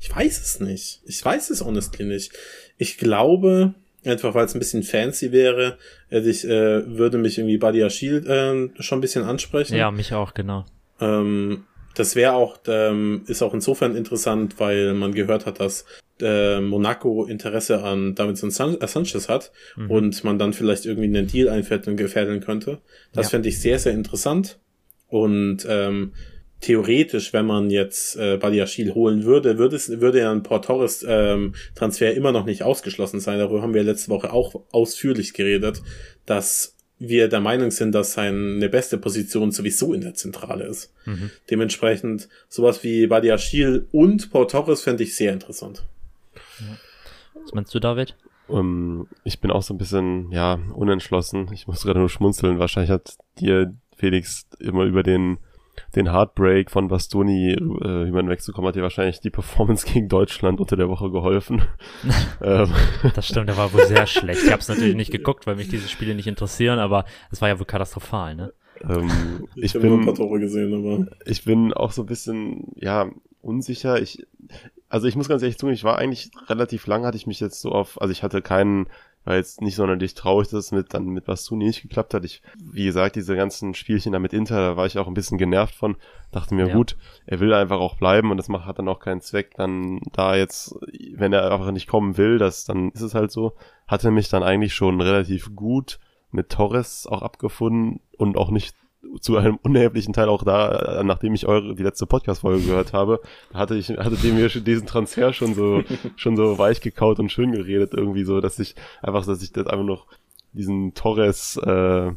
[0.00, 1.00] ich weiß es nicht.
[1.04, 2.32] Ich weiß es honestly nicht.
[2.76, 3.74] Ich glaube,
[4.04, 5.78] einfach weil es ein bisschen fancy wäre,
[6.10, 9.76] ich äh, würde mich irgendwie Badia Shield äh, schon ein bisschen ansprechen.
[9.76, 10.66] Ja, mich auch, genau.
[11.00, 11.64] Ähm,
[11.94, 15.84] das wäre auch, ähm, ist auch insofern interessant, weil man gehört hat, dass
[16.20, 19.90] äh, Monaco Interesse an Davidson San äh, Sanchez hat Mhm.
[19.90, 22.78] und man dann vielleicht irgendwie einen Deal einfädeln gefädeln könnte.
[23.12, 23.30] Das Ja.
[23.30, 24.58] fände ich sehr, sehr interessant.
[25.08, 26.12] Und ähm,
[26.60, 31.04] theoretisch, wenn man jetzt äh, Badiachil holen würde, würde es würde ja ein Port Torres
[31.06, 33.38] ähm, Transfer immer noch nicht ausgeschlossen sein.
[33.38, 35.82] Darüber haben wir letzte Woche auch ausführlich geredet,
[36.24, 36.71] dass
[37.08, 40.92] wir der Meinung sind, dass seine beste Position sowieso in der Zentrale ist.
[41.04, 41.30] Mhm.
[41.50, 45.82] Dementsprechend sowas wie Badiachil und Port Torres fände ich sehr interessant.
[47.42, 48.16] Was meinst du, David?
[48.46, 51.50] Um, ähm, ich bin auch so ein bisschen, ja, unentschlossen.
[51.52, 52.60] Ich muss gerade nur schmunzeln.
[52.60, 55.38] Wahrscheinlich hat dir Felix immer über den
[55.96, 60.76] den Heartbreak von Bastoni äh, man wegzukommen, hat dir wahrscheinlich die Performance gegen Deutschland unter
[60.76, 61.62] der Woche geholfen.
[62.42, 62.72] ähm.
[63.14, 64.42] Das stimmt, der war wohl sehr schlecht.
[64.44, 67.48] Ich habe es natürlich nicht geguckt, weil mich diese Spiele nicht interessieren, aber es war
[67.48, 68.52] ja wohl katastrophal, ne?
[68.88, 72.06] Ähm, ich, ich bin, nur ein paar Tore gesehen, aber ich bin auch so ein
[72.06, 73.10] bisschen, ja,
[73.40, 74.00] unsicher.
[74.00, 74.26] Ich,
[74.88, 77.60] also ich muss ganz ehrlich zugeben, ich war eigentlich relativ lang, hatte ich mich jetzt
[77.60, 78.86] so auf, also ich hatte keinen
[79.24, 82.24] war jetzt nicht sonderlich traurig, dass es mit, dann mit Bastuni nicht geklappt hat.
[82.24, 85.38] Ich, wie gesagt, diese ganzen Spielchen da mit Inter, da war ich auch ein bisschen
[85.38, 85.96] genervt von.
[86.32, 86.74] Dachte mir, ja.
[86.74, 86.96] gut,
[87.26, 90.34] er will einfach auch bleiben und das macht, hat dann auch keinen Zweck, dann da
[90.34, 90.74] jetzt,
[91.14, 93.54] wenn er einfach nicht kommen will, das, dann ist es halt so.
[93.86, 95.98] Hatte mich dann eigentlich schon relativ gut
[96.30, 98.74] mit Torres auch abgefunden und auch nicht
[99.20, 103.20] zu einem unerheblichen Teil auch da, äh, nachdem ich eure die letzte Podcast-Folge gehört habe,
[103.52, 105.82] hatte ich hatte dem mir diesen Transfer schon so
[106.16, 109.66] schon so weich gekaut und schön geredet irgendwie so, dass ich einfach, dass ich das
[109.66, 110.06] einfach noch
[110.52, 112.12] diesen Torres äh,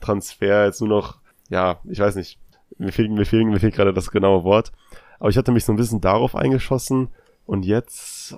[0.00, 1.18] Transfer jetzt nur noch,
[1.48, 2.38] ja, ich weiß nicht,
[2.78, 4.72] mir fehlt mir fehlt mir fehlt gerade das genaue Wort,
[5.18, 7.08] aber ich hatte mich so ein bisschen darauf eingeschossen
[7.46, 8.36] und jetzt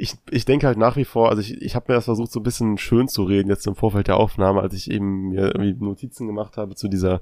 [0.00, 2.40] ich, ich denke halt nach wie vor, also ich, ich habe mir das versucht, so
[2.40, 5.74] ein bisschen schön zu reden, jetzt im Vorfeld der Aufnahme, als ich eben mir irgendwie
[5.74, 7.20] Notizen gemacht habe zu dieser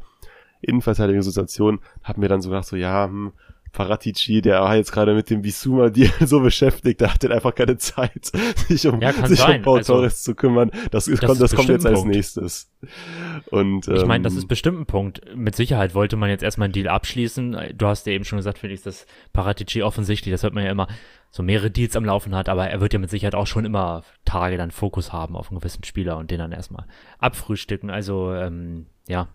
[0.61, 3.33] Innenverteidigungssituation, habe mir dann so gedacht, so, ja, hm,
[3.72, 7.54] Paratici, der war jetzt gerade mit dem Bisuma Deal so beschäftigt, der hat dann einfach
[7.54, 8.30] keine Zeit,
[8.68, 9.58] sich um, ja, sich sein.
[9.58, 10.70] um Paul also, Torres zu kümmern.
[10.90, 12.70] Das, das, kommt, das kommt jetzt als nächstes.
[13.50, 15.20] Und, ähm, ich meine, das ist bestimmt ein Punkt.
[15.34, 17.56] Mit Sicherheit wollte man jetzt erstmal einen Deal abschließen.
[17.76, 20.88] Du hast ja eben schon gesagt, Felix, dass Paratici offensichtlich, das hört man ja immer,
[21.30, 24.02] so mehrere Deals am Laufen hat, aber er wird ja mit Sicherheit auch schon immer
[24.24, 26.86] Tage dann Fokus haben auf einen gewissen Spieler und den dann erstmal
[27.18, 27.90] abfrühstücken.
[27.90, 29.28] Also ähm, ja,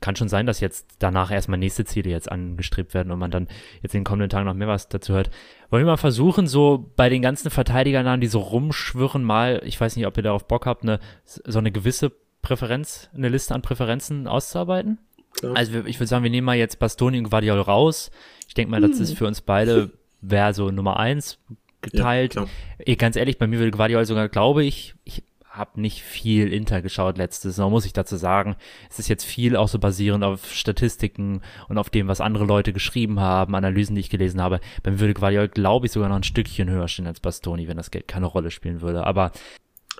[0.00, 3.48] kann schon sein, dass jetzt danach erstmal nächste Ziele jetzt angestrebt werden und man dann
[3.82, 5.30] jetzt in den kommenden Tagen noch mehr was dazu hört.
[5.70, 9.96] Wollen wir mal versuchen, so bei den ganzen Verteidigernamen, die so rumschwirren, mal, ich weiß
[9.96, 12.10] nicht, ob ihr darauf Bock habt, eine, so eine gewisse
[12.40, 14.98] Präferenz, eine Liste an Präferenzen auszuarbeiten?
[15.42, 15.52] Ja.
[15.52, 18.10] Also ich würde sagen, wir nehmen mal jetzt Bastoni und Guardiol raus.
[18.48, 19.02] Ich denke mal, das hm.
[19.02, 21.38] ist für uns beide wäre so Nummer eins
[21.80, 22.34] geteilt.
[22.34, 26.82] Ja, Ganz ehrlich, bei mir würde Guardiola sogar, glaube ich, ich habe nicht viel Inter
[26.82, 28.56] geschaut letztes Saison, muss ich dazu sagen.
[28.90, 32.72] Es ist jetzt viel auch so basierend auf Statistiken und auf dem, was andere Leute
[32.72, 34.60] geschrieben haben, Analysen, die ich gelesen habe.
[34.82, 37.76] Bei mir würde Guardiola, glaube ich, sogar noch ein Stückchen höher stehen als Bastoni, wenn
[37.76, 39.06] das Geld keine Rolle spielen würde.
[39.06, 39.32] Aber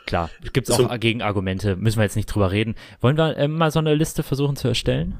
[0.06, 2.74] klar, gibt es auch so, Gegenargumente, müssen wir jetzt nicht drüber reden.
[3.00, 5.18] Wollen wir äh, mal so eine Liste versuchen zu erstellen?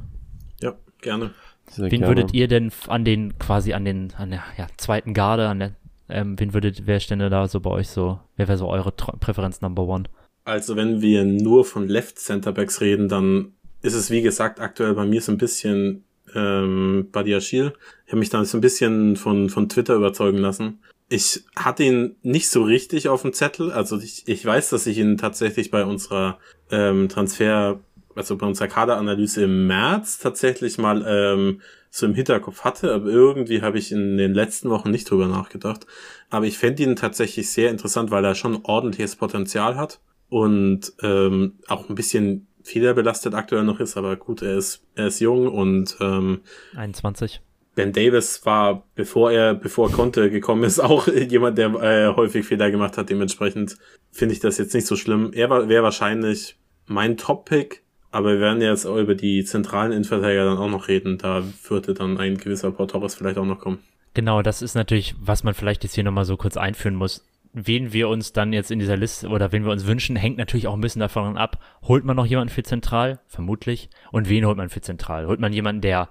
[0.61, 1.31] Ja, gerne.
[1.71, 2.07] Sehr wen gerne.
[2.07, 5.73] würdet ihr denn an den, quasi an den, an der ja, zweiten Garde, an der,
[6.09, 9.61] ähm, wen würdet, wer stände da so bei euch so, wer wäre so eure Präferenz
[9.61, 10.05] Number One?
[10.49, 15.05] Also wenn wir nur von Left Centerbacks reden, dann ist es wie gesagt aktuell bei
[15.05, 17.75] mir so ein bisschen ähm, Badiashil.
[18.07, 20.81] Ich habe mich da so ein bisschen von, von Twitter überzeugen lassen.
[21.11, 23.73] Ich hatte ihn nicht so richtig auf dem Zettel.
[23.73, 26.39] Also ich, ich weiß, dass ich ihn tatsächlich bei unserer
[26.71, 27.81] ähm, Transfer
[28.15, 33.61] also bei unserer Kaderanalyse im März tatsächlich mal ähm, so im Hinterkopf hatte, aber irgendwie
[33.61, 35.87] habe ich in den letzten Wochen nicht drüber nachgedacht.
[36.31, 41.59] Aber ich fände ihn tatsächlich sehr interessant, weil er schon ordentliches Potenzial hat und ähm,
[41.69, 45.97] auch ein bisschen fehlerbelastet aktuell noch ist, aber gut, er ist, er ist jung und
[46.01, 46.41] ähm,
[46.77, 47.41] 21.
[47.75, 52.45] Ben Davis war, bevor er, bevor er konnte, gekommen ist, auch jemand, der äh, häufig
[52.45, 53.09] Fehler gemacht hat.
[53.09, 53.77] Dementsprechend
[54.11, 55.33] finde ich das jetzt nicht so schlimm.
[55.33, 56.57] Er wäre wahrscheinlich
[56.87, 61.19] mein Top-Pick aber wir werden jetzt auch über die zentralen Innenverteidiger dann auch noch reden.
[61.19, 63.79] Da würde dann ein gewisser Torres vielleicht auch noch kommen.
[64.15, 67.25] Genau, das ist natürlich, was man vielleicht jetzt hier nochmal so kurz einführen muss.
[67.67, 70.69] Wen wir uns dann jetzt in dieser Liste oder wen wir uns wünschen, hängt natürlich
[70.69, 71.61] auch ein bisschen davon ab.
[71.83, 73.21] Holt man noch jemanden für zentral?
[73.27, 73.91] Vermutlich.
[74.13, 75.27] Und wen holt man für zentral?
[75.27, 76.09] Holt man jemanden, der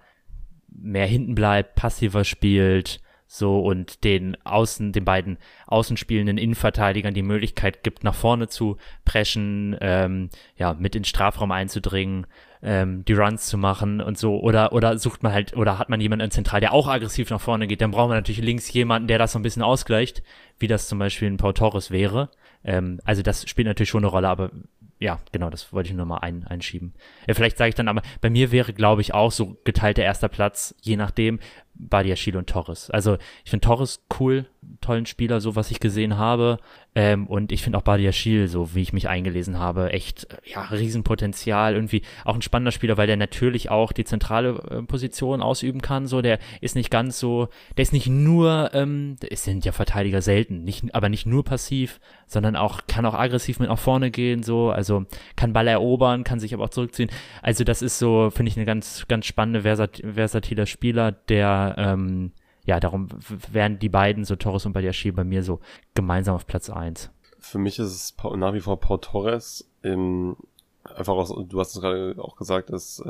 [0.67, 5.37] mehr hinten bleibt, passiver spielt, so und den Außen, den beiden
[5.67, 11.51] außenspielenden Innenverteidigern die Möglichkeit gibt, nach vorne zu preschen, ähm, ja, mit in den Strafraum
[11.51, 12.25] einzudringen,
[12.61, 16.01] ähm, die Runs zu machen und so, oder, oder sucht man halt, oder hat man
[16.01, 19.19] jemanden zentral, der auch aggressiv nach vorne geht, dann braucht man natürlich links jemanden, der
[19.19, 20.23] das so ein bisschen ausgleicht,
[20.59, 22.29] wie das zum Beispiel ein Paul Torres wäre.
[22.63, 24.51] Ähm, also das spielt natürlich schon eine Rolle, aber
[24.99, 26.93] ja, genau, das wollte ich nur mal ein, einschieben.
[27.27, 30.27] Ja, vielleicht sage ich dann aber, bei mir wäre, glaube ich, auch so geteilter erster
[30.27, 31.39] Platz, je nachdem,
[31.79, 32.89] Badiachil und Torres.
[32.89, 34.45] Also ich finde Torres cool,
[34.81, 36.57] tollen Spieler, so was ich gesehen habe.
[36.95, 40.63] Ähm, und ich finde auch Badiachil, so wie ich mich eingelesen habe, echt, äh, ja,
[40.63, 41.75] Riesenpotenzial.
[41.75, 46.07] Irgendwie auch ein spannender Spieler, weil der natürlich auch die zentrale äh, Position ausüben kann.
[46.07, 50.21] So, der ist nicht ganz so, der ist nicht nur, ähm, es sind ja Verteidiger
[50.21, 54.41] selten, nicht, aber nicht nur passiv, sondern auch, kann auch aggressiv mit nach vorne gehen,
[54.43, 55.05] so, also
[55.35, 57.11] kann Ball erobern, kann sich aber auch zurückziehen.
[57.41, 62.31] Also das ist so, finde ich, eine ganz, ganz spannende, versat versatiler Spieler, der, ähm,
[62.65, 63.07] ja, darum
[63.51, 65.61] wären die beiden, so Torres und Badiachil, bei mir so
[65.93, 67.09] gemeinsam auf Platz eins.
[67.39, 69.69] Für mich ist es nach wie vor Paul Torres.
[69.81, 70.35] Im,
[70.83, 73.09] einfach aus, du hast es gerade auch gesagt, dass äh,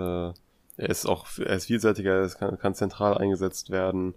[0.77, 4.13] er ist auch er ist vielseitiger, er kann, kann zentral eingesetzt werden.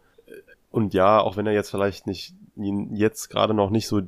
[0.71, 4.03] Und ja, auch wenn er jetzt vielleicht nicht jetzt gerade noch nicht so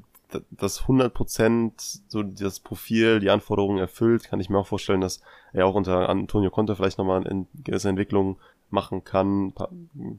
[0.51, 5.21] das 100% so das Profil, die Anforderungen erfüllt, kann ich mir auch vorstellen, dass
[5.53, 8.39] er auch unter Antonio Conte vielleicht nochmal in gewisse Entwicklung
[8.73, 9.53] machen kann,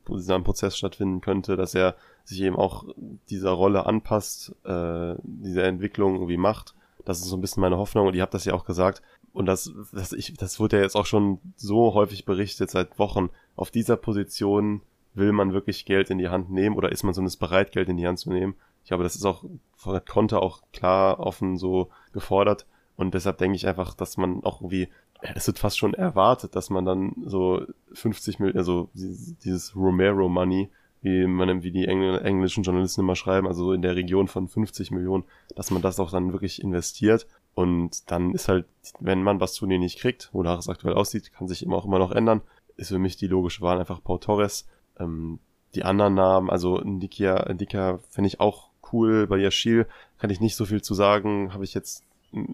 [0.06, 2.86] wo dieser Prozess stattfinden könnte, dass er sich eben auch
[3.30, 6.76] dieser Rolle anpasst, äh, diese Entwicklung irgendwie macht.
[7.06, 9.02] Das ist so ein bisschen meine Hoffnung und ihr habt das ja auch gesagt.
[9.34, 13.30] Und das, das, ich, das wurde ja jetzt auch schon so häufig berichtet seit Wochen.
[13.56, 14.82] Auf dieser Position
[15.16, 17.98] will man wirklich Geld in die Hand nehmen oder ist man zumindest bereit, Geld in
[17.98, 18.56] die Hand zu nehmen?
[18.84, 19.44] Ich glaube, das ist auch
[19.76, 22.66] von Konter auch klar offen so gefordert.
[22.96, 24.88] Und deshalb denke ich einfach, dass man auch irgendwie,
[25.34, 30.70] das wird fast schon erwartet, dass man dann so 50 Millionen, also dieses Romero Money,
[31.02, 34.48] wie man, wie die Engl englischen Journalisten immer schreiben, also so in der Region von
[34.48, 37.28] 50 Millionen, dass man das auch dann wirklich investiert.
[37.56, 38.66] Und dann ist halt,
[39.00, 42.00] wenn man was denen nicht kriegt, wonach es aktuell aussieht, kann sich immer auch immer
[42.00, 42.42] noch ändern,
[42.78, 44.68] ist für mich die logische Wahl einfach Paul Torres.
[45.00, 45.40] Ähm,
[45.76, 49.28] die anderen Namen, also Ndikia, Ndikia finde ich auch cool.
[49.28, 49.88] Bei Yashil
[50.20, 51.54] kann ich nicht so viel zu sagen.
[51.54, 52.04] Habe ich jetzt,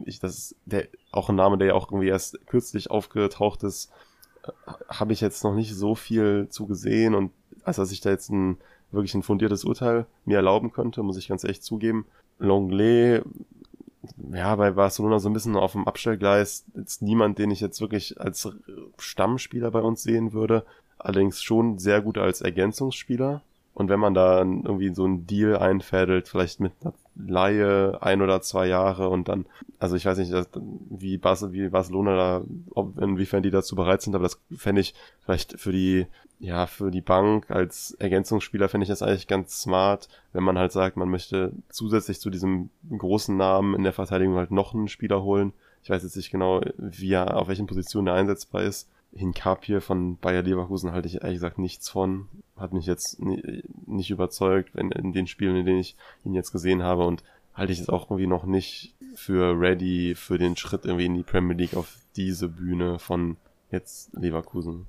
[0.06, 3.92] ich, das der, auch ein Name, der ja auch irgendwie erst kürzlich aufgetaucht ist,
[4.44, 4.52] äh,
[4.90, 7.32] habe ich jetzt noch nicht so viel zu gesehen und
[7.64, 8.58] als dass ich da jetzt ein
[8.92, 12.08] wirklich ein fundiertes Urteil mir erlauben könnte, muss ich ganz echt zugeben.
[12.40, 13.22] Longley,
[14.32, 18.20] ja, bei Barcelona so ein bisschen auf dem Abstellgleis, jetzt niemand, den ich jetzt wirklich
[18.20, 18.50] als
[18.98, 20.66] Stammspieler bei uns sehen würde
[21.00, 23.42] allerdings schon sehr gut als Ergänzungsspieler.
[23.80, 28.42] Und wenn man da irgendwie so einen Deal einfädelt, vielleicht mit einer Laie ein oder
[28.42, 29.46] zwei Jahre und dann,
[29.80, 30.34] also ich weiß nicht,
[30.90, 35.58] wie, wie Barcelona da, ob, inwiefern die dazu bereit sind, aber das fände ich vielleicht
[35.58, 36.08] für die,
[36.40, 40.74] ja, für die Bank als Ergänzungsspieler fände ich das eigentlich ganz smart, wenn man halt
[40.74, 45.24] sagt, man möchte zusätzlich zu diesem großen Namen in der Verteidigung halt noch einen Spieler
[45.24, 45.54] holen.
[45.84, 50.18] Ich weiß jetzt nicht genau, wie er, auf welchen Positionen er einsetzbar ist Hinkapie von
[50.18, 52.28] Bayer Leverkusen halte ich ehrlich gesagt nichts von.
[52.58, 56.84] Hat mich jetzt nicht überzeugt in, in den Spielen, in denen ich ihn jetzt gesehen
[56.84, 61.06] habe und halte ich es auch irgendwie noch nicht für ready für den Schritt irgendwie
[61.06, 63.38] in die Premier League auf diese Bühne von
[63.72, 64.86] jetzt Leverkusen.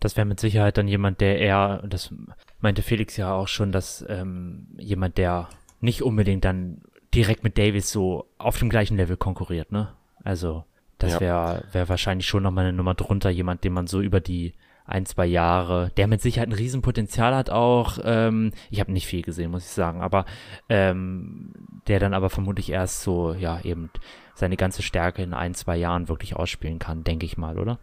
[0.00, 2.12] Das wäre mit Sicherheit dann jemand, der eher, das
[2.60, 5.48] meinte Felix ja auch schon, dass ähm, jemand, der
[5.80, 6.82] nicht unbedingt dann
[7.14, 9.92] direkt mit Davis so auf dem gleichen Level konkurriert, ne?
[10.24, 10.64] Also
[11.02, 14.54] das wäre wär wahrscheinlich schon nochmal eine Nummer drunter, jemand, den man so über die
[14.84, 19.22] ein, zwei Jahre, der mit Sicherheit ein Riesenpotenzial hat auch, ähm, ich habe nicht viel
[19.22, 20.24] gesehen, muss ich sagen, aber
[20.68, 21.52] ähm,
[21.86, 23.90] der dann aber vermutlich erst so, ja, eben
[24.34, 27.78] seine ganze Stärke in ein, zwei Jahren wirklich ausspielen kann, denke ich mal, oder?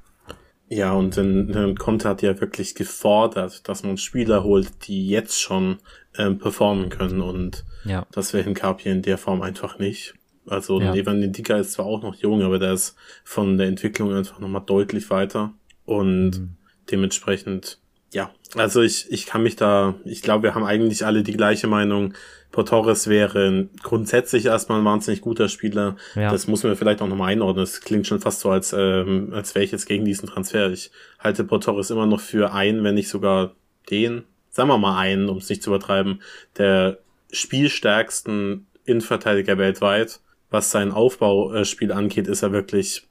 [0.68, 5.80] Ja, und dann Conte hat ja wirklich gefordert, dass man Spieler holt, die jetzt schon
[6.16, 8.06] ähm, performen können und ja.
[8.12, 10.14] das wäre in Carpi in der Form einfach nicht.
[10.50, 10.94] Also ja.
[10.94, 14.64] Evan Dika ist zwar auch noch jung, aber der ist von der Entwicklung einfach nochmal
[14.66, 15.54] deutlich weiter.
[15.86, 16.50] Und mhm.
[16.92, 17.80] dementsprechend,
[18.12, 21.68] ja, also ich, ich kann mich da, ich glaube, wir haben eigentlich alle die gleiche
[21.68, 22.14] Meinung.
[22.52, 25.96] Portores wäre grundsätzlich erstmal ein wahnsinnig guter Spieler.
[26.16, 26.32] Ja.
[26.32, 27.64] Das muss man vielleicht auch nochmal einordnen.
[27.64, 30.72] Das klingt schon fast so, als, ähm, als wäre ich jetzt gegen diesen Transfer.
[30.72, 33.56] Ich halte Portores immer noch für einen, wenn nicht sogar
[33.92, 36.22] den, sagen wir mal einen, um es nicht zu übertreiben,
[36.58, 36.98] der
[37.32, 40.20] spielstärksten Innenverteidiger weltweit
[40.50, 43.08] was sein Aufbauspiel angeht, ist er wirklich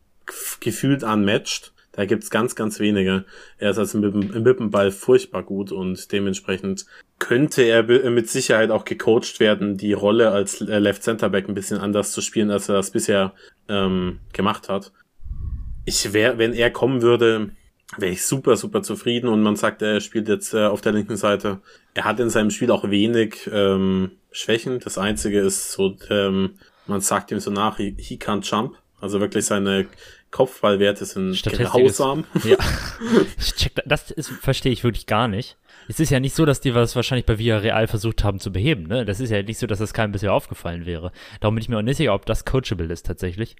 [0.60, 1.72] gefühlt unmatched.
[1.92, 3.24] Da gibt's ganz, ganz wenige.
[3.58, 6.86] Er ist also mit, mit dem Ball furchtbar gut und dementsprechend
[7.18, 11.54] könnte er mit Sicherheit auch gecoacht werden, die Rolle als äh, Left Center Back ein
[11.54, 13.32] bisschen anders zu spielen, als er das bisher
[13.68, 14.92] ähm, gemacht hat.
[15.86, 17.50] Ich wäre, wenn er kommen würde,
[17.96, 21.16] wäre ich super, super zufrieden und man sagt, er spielt jetzt äh, auf der linken
[21.16, 21.60] Seite.
[21.94, 24.78] Er hat in seinem Spiel auch wenig ähm, Schwächen.
[24.78, 26.54] Das einzige ist so ähm,
[26.88, 28.76] man sagt ihm so nach, he, he can't jump.
[29.00, 29.86] Also wirklich seine
[30.30, 32.24] Kopfballwerte sind grausam.
[32.44, 32.56] ja.
[33.86, 35.56] Das ist, verstehe ich wirklich gar nicht.
[35.86, 38.88] Es ist ja nicht so, dass die was wahrscheinlich bei Villarreal versucht haben zu beheben,
[38.88, 39.06] ne?
[39.06, 41.12] Das ist ja nicht so, dass das keinem bisher aufgefallen wäre.
[41.40, 43.56] Darum bin ich mir auch nicht sicher, ob das coachable ist tatsächlich.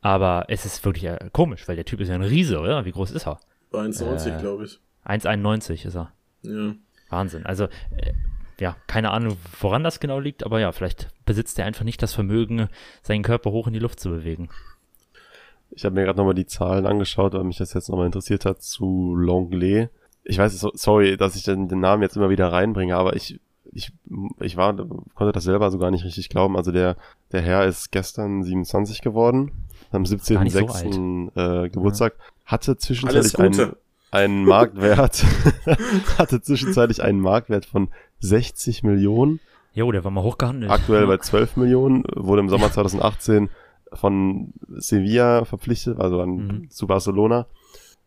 [0.00, 2.84] Aber es ist wirklich äh, komisch, weil der Typ ist ja ein Riese, oder?
[2.84, 3.40] Wie groß ist er?
[3.70, 4.78] Bei 1,90, äh, glaube ich.
[5.04, 6.12] 1,91 ist er.
[6.42, 6.74] Ja.
[7.08, 7.46] Wahnsinn.
[7.46, 8.12] Also, äh,
[8.58, 12.14] ja, keine Ahnung, woran das genau liegt, aber ja, vielleicht besitzt er einfach nicht das
[12.14, 12.68] Vermögen,
[13.02, 14.48] seinen Körper hoch in die Luft zu bewegen.
[15.70, 18.62] Ich habe mir gerade nochmal die Zahlen angeschaut, weil mich das jetzt nochmal interessiert hat
[18.62, 19.88] zu Longley.
[20.24, 23.40] Ich weiß, sorry, dass ich den, den Namen jetzt immer wieder reinbringe, aber ich,
[23.72, 23.92] ich,
[24.40, 26.56] ich war, konnte das selber so gar nicht richtig glauben.
[26.56, 26.96] Also der,
[27.32, 29.52] der Herr ist gestern 27 geworden,
[29.90, 31.30] am 17.06.
[31.32, 32.24] So äh, Geburtstag, ja.
[32.46, 33.72] hatte zwischenzeitlich einen,
[34.10, 35.24] einen Marktwert,
[36.18, 37.88] hatte zwischenzeitlich einen Marktwert von
[38.20, 39.40] 60 Millionen.
[39.74, 40.70] Jo, der war mal hochgehandelt.
[40.70, 43.50] Aktuell bei 12 Millionen, wurde im Sommer 2018
[43.92, 46.70] von Sevilla verpflichtet, also an, mhm.
[46.70, 47.46] zu Barcelona,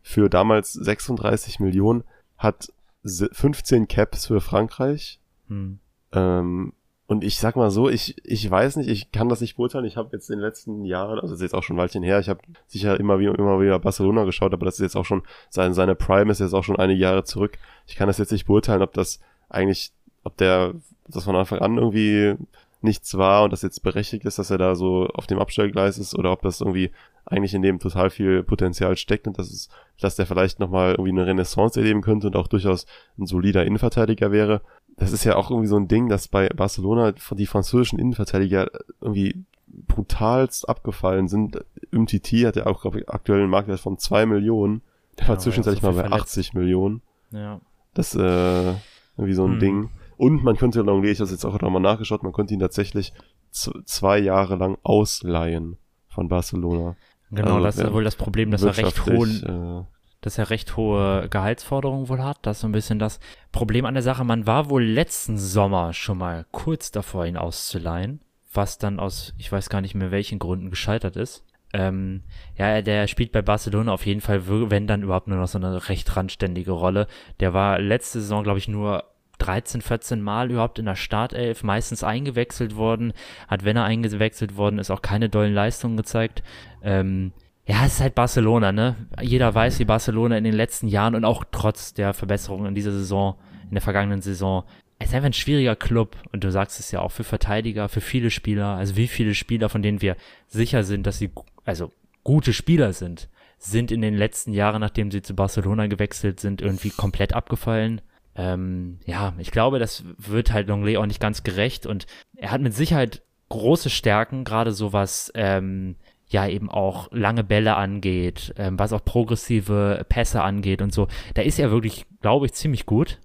[0.02, 2.04] für damals 36 Millionen,
[2.38, 2.72] hat
[3.04, 5.20] 15 Caps für Frankreich.
[5.48, 5.78] Mhm.
[6.12, 6.72] Ähm,
[7.10, 9.84] und ich sag mal so, ich, ich weiß nicht, ich kann das nicht beurteilen.
[9.84, 12.04] Ich habe jetzt in den letzten Jahren, also das ist jetzt auch schon ein Weilchen
[12.04, 12.38] her, ich habe
[12.68, 15.96] sicher immer wieder, immer wieder Barcelona geschaut, aber das ist jetzt auch schon, seine, seine
[15.96, 17.58] Prime ist jetzt auch schon einige Jahre zurück.
[17.88, 19.90] Ich kann das jetzt nicht beurteilen, ob das eigentlich,
[20.22, 20.74] ob der
[21.08, 22.36] das von Anfang an irgendwie
[22.80, 26.16] nichts war und das jetzt berechtigt ist, dass er da so auf dem Abstellgleis ist
[26.16, 26.92] oder ob das irgendwie
[27.26, 29.68] eigentlich in dem total viel Potenzial steckt und dass es,
[30.00, 32.86] dass der vielleicht nochmal irgendwie eine Renaissance erleben könnte und auch durchaus
[33.18, 34.62] ein solider Innenverteidiger wäre.
[35.00, 38.70] Das ist ja auch irgendwie so ein Ding, dass bei Barcelona die französischen Innenverteidiger
[39.00, 41.64] irgendwie brutalst abgefallen sind.
[41.92, 44.82] Umtiti hat ja auch, glaube ich, aktuell einen Marktwert von zwei Millionen.
[45.18, 46.24] Der ja, war zwischenzeitlich mal bei verletzt.
[46.24, 47.02] 80 Millionen.
[47.32, 47.60] Ja.
[47.94, 48.74] Das ist äh,
[49.16, 49.58] irgendwie so ein hm.
[49.60, 49.90] Ding.
[50.16, 53.14] Und man könnte, Longley, ich das jetzt auch nochmal nachgeschaut, man könnte ihn tatsächlich
[53.50, 55.78] zwei Jahre lang ausleihen
[56.08, 56.96] von Barcelona.
[57.30, 59.84] Genau, also, das ist ja wohl das Problem, dass er recht hohen, äh,
[60.20, 62.38] dass er recht hohe Gehaltsforderungen wohl hat.
[62.42, 63.20] Das ist so ein bisschen das
[63.52, 64.24] Problem an der Sache.
[64.24, 68.20] Man war wohl letzten Sommer schon mal kurz davor, ihn auszuleihen,
[68.52, 71.44] was dann aus, ich weiß gar nicht mehr welchen Gründen gescheitert ist.
[71.72, 72.22] Ähm,
[72.56, 75.88] ja, der spielt bei Barcelona auf jeden Fall, wenn dann überhaupt nur noch so eine
[75.88, 77.06] recht randständige Rolle.
[77.38, 79.04] Der war letzte Saison, glaube ich, nur
[79.38, 83.12] 13, 14 Mal überhaupt in der Startelf, meistens eingewechselt worden,
[83.48, 86.42] hat, wenn er eingewechselt worden ist, auch keine dollen Leistungen gezeigt.
[86.82, 87.32] Ähm,
[87.70, 88.96] ja, es ist halt Barcelona, ne?
[89.20, 92.90] Jeder weiß, wie Barcelona in den letzten Jahren und auch trotz der Verbesserungen in dieser
[92.90, 94.64] Saison, in der vergangenen Saison,
[94.98, 98.00] es ist einfach ein schwieriger Club und du sagst es ja auch für Verteidiger, für
[98.00, 100.16] viele Spieler, also wie viele Spieler, von denen wir
[100.48, 101.30] sicher sind, dass sie,
[101.64, 101.92] also
[102.24, 106.90] gute Spieler sind, sind in den letzten Jahren, nachdem sie zu Barcelona gewechselt sind, irgendwie
[106.90, 108.00] komplett abgefallen.
[108.34, 112.62] Ähm, ja, ich glaube, das wird halt Longley auch nicht ganz gerecht und er hat
[112.62, 115.94] mit Sicherheit große Stärken, gerade so was ähm,
[116.30, 121.08] ja eben auch lange Bälle angeht, ähm, was auch progressive Pässe angeht und so.
[121.34, 123.18] Da ist er wirklich, glaube ich, ziemlich gut.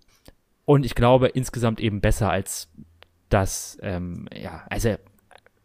[0.66, 2.72] Und ich glaube insgesamt eben besser als
[3.30, 4.96] das, ähm, ja, also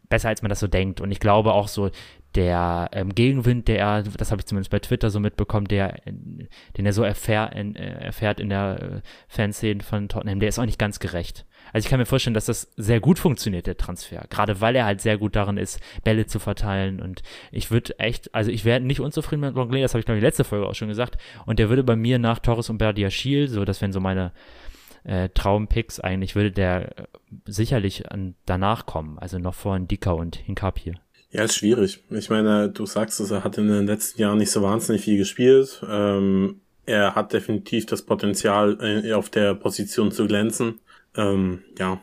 [0.09, 1.01] besser als man das so denkt.
[1.01, 1.89] Und ich glaube auch so,
[2.35, 6.85] der ähm, Gegenwind, der er, das habe ich zumindest bei Twitter so mitbekommen, der, den
[6.85, 10.65] er so erfähr, in, äh, erfährt in der äh, Fanszene von Tottenham, der ist auch
[10.65, 11.45] nicht ganz gerecht.
[11.73, 14.25] Also ich kann mir vorstellen, dass das sehr gut funktioniert, der Transfer.
[14.29, 17.01] Gerade weil er halt sehr gut darin ist, Bälle zu verteilen.
[17.01, 20.17] Und ich würde echt, also ich wäre nicht unzufrieden mit Longley, das habe ich glaube
[20.17, 21.17] ich letzte Folge auch schon gesagt.
[21.45, 24.31] Und der würde bei mir nach Torres und Berdiachil, so das wären so meine
[25.03, 27.03] äh, Traumpicks eigentlich, würde der äh,
[27.45, 29.17] sicherlich an, danach kommen.
[29.19, 30.95] Also noch vor Dika und Hinkap hier.
[31.31, 32.03] Ja, ist schwierig.
[32.09, 35.17] Ich meine, du sagst es, er hat in den letzten Jahren nicht so wahnsinnig viel
[35.17, 35.81] gespielt.
[35.89, 40.79] Ähm, er hat definitiv das Potenzial, äh, auf der Position zu glänzen.
[41.15, 42.01] Ähm, ja,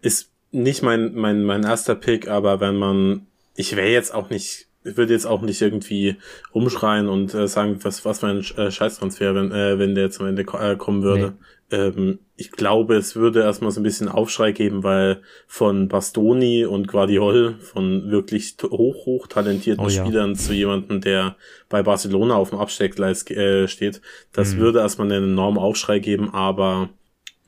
[0.00, 3.26] ist nicht mein, mein, mein erster Pick, aber wenn man,
[3.56, 6.16] ich wäre jetzt auch nicht, ich würde jetzt auch nicht irgendwie
[6.54, 10.26] rumschreien und äh, sagen, was, was für ein äh, Scheißtransfer, wenn, äh, wenn der zum
[10.26, 11.34] Ende äh, kommen würde.
[11.38, 16.64] Nee ähm, ich glaube, es würde erstmal so ein bisschen Aufschrei geben, weil von Bastoni
[16.64, 20.04] und Guardiol, von wirklich hoch, hoch talentierten oh, ja.
[20.04, 21.36] Spielern zu jemandem, der
[21.68, 24.02] bei Barcelona auf dem Absteckgleis äh, steht,
[24.32, 24.58] das mhm.
[24.58, 26.90] würde erstmal einen enormen Aufschrei geben, aber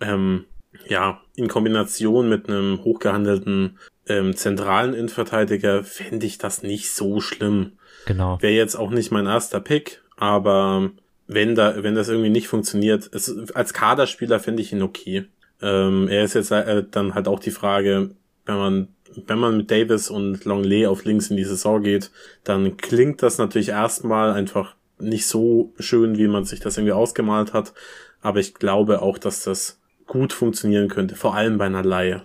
[0.00, 0.44] ähm,
[0.88, 7.72] ja, in Kombination mit einem hochgehandelten ähm, zentralen Innenverteidiger fände ich das nicht so schlimm.
[8.06, 8.40] Genau.
[8.40, 10.90] Wäre jetzt auch nicht mein erster Pick, aber
[11.26, 15.26] wenn da, wenn das irgendwie nicht funktioniert, es, als Kaderspieler finde ich ihn okay.
[15.62, 18.10] Ähm, er ist jetzt äh, dann halt auch die Frage,
[18.44, 18.88] wenn man,
[19.26, 22.10] wenn man mit Davis und Longley auf links in die Saison geht,
[22.42, 27.52] dann klingt das natürlich erstmal einfach nicht so schön, wie man sich das irgendwie ausgemalt
[27.52, 27.72] hat.
[28.20, 32.24] Aber ich glaube auch, dass das gut funktionieren könnte, vor allem bei einer Laie.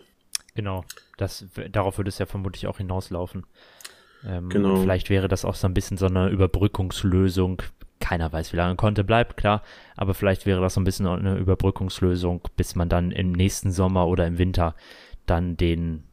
[0.56, 0.84] Genau,
[1.18, 3.46] das, darauf würde es ja vermutlich auch hinauslaufen.
[4.26, 4.76] Ähm, genau.
[4.78, 7.62] Vielleicht wäre das auch so ein bisschen so eine Überbrückungslösung,
[8.00, 9.62] keiner weiß, wie lange Conte bleibt, klar,
[9.96, 14.08] aber vielleicht wäre das so ein bisschen eine Überbrückungslösung, bis man dann im nächsten Sommer
[14.08, 14.76] oder im Winter
[15.26, 16.04] dann den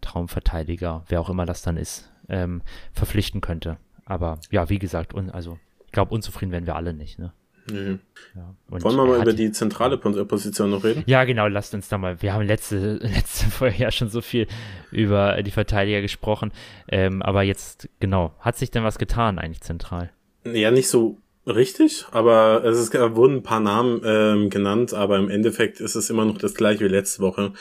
[0.00, 3.76] Traumverteidiger, wer auch immer das dann ist, ähm, verpflichten könnte.
[4.04, 7.18] Aber ja, wie gesagt, un, also ich glaube, unzufrieden werden wir alle nicht.
[7.18, 7.32] Ne?
[7.72, 7.98] Nee.
[8.34, 8.54] Ja.
[8.68, 11.02] Und Wollen wir mal über die zentrale Pos- Position noch reden?
[11.06, 12.20] Ja, genau, lasst uns da mal.
[12.22, 14.46] Wir haben letzte, letzte Folge ja schon so viel
[14.90, 16.52] über die Verteidiger gesprochen.
[16.88, 20.10] Ähm, aber jetzt, genau, hat sich denn was getan eigentlich zentral?
[20.44, 25.28] Ja, nicht so richtig, aber es ist, wurden ein paar Namen ähm, genannt, aber im
[25.28, 27.52] Endeffekt ist es immer noch das gleiche wie letzte Woche.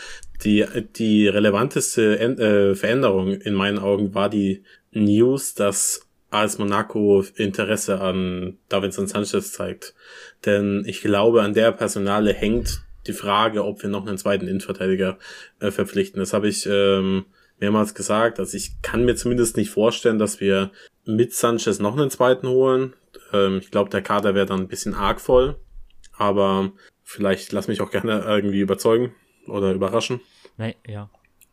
[0.43, 7.99] Die, die relevanteste äh, Veränderung in meinen Augen war die News, dass AS Monaco Interesse
[8.01, 9.95] an Davinson Sanchez zeigt.
[10.45, 15.17] Denn ich glaube, an der Personale hängt die Frage, ob wir noch einen zweiten Innenverteidiger
[15.59, 16.19] äh, verpflichten.
[16.19, 17.25] Das habe ich ähm,
[17.59, 18.39] mehrmals gesagt.
[18.39, 20.71] Also ich kann mir zumindest nicht vorstellen, dass wir
[21.05, 22.93] mit Sanchez noch einen zweiten holen.
[23.33, 25.57] Ähm, ich glaube, der Kader wäre dann ein bisschen arg voll.
[26.17, 26.71] Aber
[27.03, 29.15] vielleicht lass mich auch gerne irgendwie überzeugen
[29.47, 30.21] oder überraschen.
[30.57, 31.09] Nee, ja.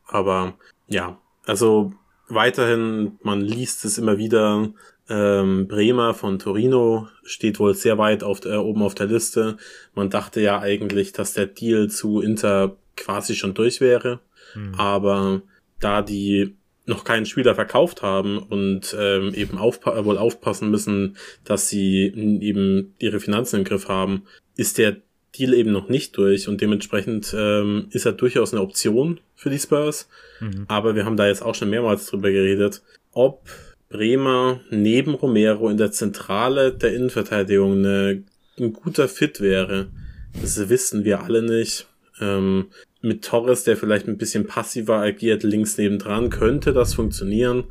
[0.07, 0.55] Aber
[0.89, 1.93] ja, also
[2.29, 4.70] weiterhin, man liest es immer wieder.
[5.09, 9.57] Ähm, Bremer von Torino steht wohl sehr weit auf, äh, oben auf der Liste.
[9.95, 14.20] Man dachte ja eigentlich, dass der Deal zu Inter quasi schon durch wäre.
[14.55, 14.74] Hm.
[14.74, 15.43] Aber
[15.79, 16.57] da die
[16.87, 22.95] noch keinen Spieler verkauft haben und ähm, eben aufpa wohl aufpassen müssen, dass sie eben
[22.99, 24.22] ihre Finanzen im Griff haben,
[24.57, 24.97] ist der
[25.39, 29.59] Deal eben noch nicht durch und dementsprechend ähm, ist er durchaus eine Option für die
[29.59, 30.09] Spurs.
[30.41, 30.64] Mhm.
[30.68, 32.82] Aber wir haben da jetzt auch schon mehrmals drüber geredet,
[33.12, 33.49] ob
[33.89, 38.22] Bremer neben Romero in der Zentrale der Innenverteidigung eine,
[38.59, 39.89] ein guter Fit wäre.
[40.41, 41.87] Das wissen wir alle nicht.
[42.20, 42.66] Ähm,
[43.01, 47.64] mit Torres, der vielleicht ein bisschen passiver agiert, links nebendran, könnte das funktionieren.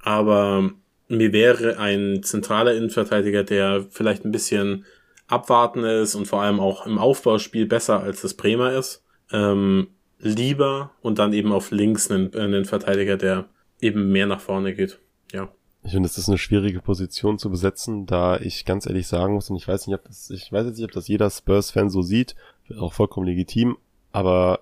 [0.00, 0.70] Aber
[1.08, 4.84] mir wäre ein zentraler Innenverteidiger, der vielleicht ein bisschen
[5.32, 9.02] abwarten ist und vor allem auch im Aufbauspiel besser als das Bremer ist,
[9.32, 13.46] ähm, lieber und dann eben auf links einen, einen Verteidiger, der
[13.80, 15.00] eben mehr nach vorne geht.
[15.32, 15.48] Ja.
[15.84, 19.50] Ich finde, es ist eine schwierige Position zu besetzen, da ich ganz ehrlich sagen muss,
[19.50, 22.02] und ich weiß nicht, ob das, ich weiß jetzt nicht, ob das jeder Spurs-Fan so
[22.02, 22.36] sieht,
[22.78, 23.76] auch vollkommen legitim,
[24.12, 24.60] aber,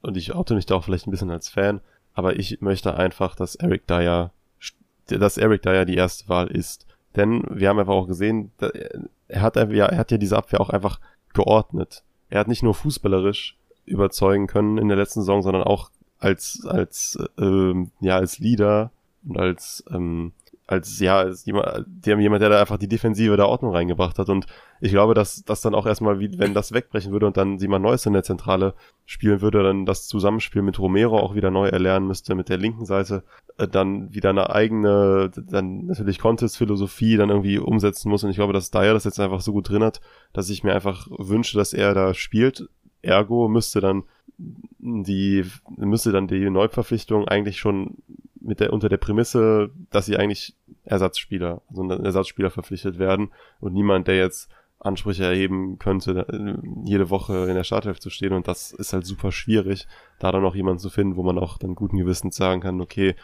[0.00, 1.80] und ich oute mich da auch vielleicht ein bisschen als Fan,
[2.14, 4.32] aber ich möchte einfach, dass Eric Dyer,
[5.06, 6.86] dass Eric Dyer die erste Wahl ist.
[7.16, 8.52] Denn wir haben einfach auch gesehen,
[9.28, 11.00] er hat ja, er hat ja diese Abwehr auch einfach
[11.32, 12.04] geordnet.
[12.30, 13.56] Er hat nicht nur fußballerisch
[13.86, 18.90] überzeugen können in der letzten Saison, sondern auch als, als, ähm, ja, als Leader
[19.26, 20.32] und als, ähm,
[20.66, 24.30] als, ja, als jemand, jemand, der da einfach die Defensive der Ordnung reingebracht hat.
[24.30, 24.46] Und
[24.80, 27.84] ich glaube, dass das dann auch erstmal, wie, wenn das wegbrechen würde und dann jemand
[27.84, 32.06] Neues in der Zentrale spielen würde, dann das Zusammenspiel mit Romero auch wieder neu erlernen
[32.06, 33.24] müsste, mit der linken Seite,
[33.58, 38.24] äh, dann wieder eine eigene, dann natürlich Contest-Philosophie dann irgendwie umsetzen muss.
[38.24, 40.00] Und ich glaube, dass Dyer das jetzt einfach so gut drin hat,
[40.32, 42.68] dass ich mir einfach wünsche, dass er da spielt.
[43.02, 44.04] Ergo müsste dann
[44.38, 45.44] die,
[45.76, 47.98] müsste dann die Neuverpflichtung eigentlich schon
[48.44, 53.30] mit der, unter der Prämisse, dass sie eigentlich Ersatzspieler, also Ersatzspieler verpflichtet werden
[53.60, 58.34] und niemand, der jetzt Ansprüche erheben könnte, äh, jede Woche in der Startelf zu stehen
[58.34, 59.86] und das ist halt super schwierig,
[60.18, 63.14] da dann auch jemanden zu finden, wo man auch dann guten Gewissens sagen kann, okay,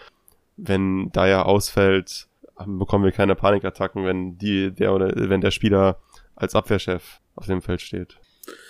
[0.56, 2.26] wenn da ja ausfällt,
[2.66, 5.98] bekommen wir keine Panikattacken, wenn die, der oder wenn der Spieler
[6.34, 8.18] als Abwehrchef auf dem Feld steht.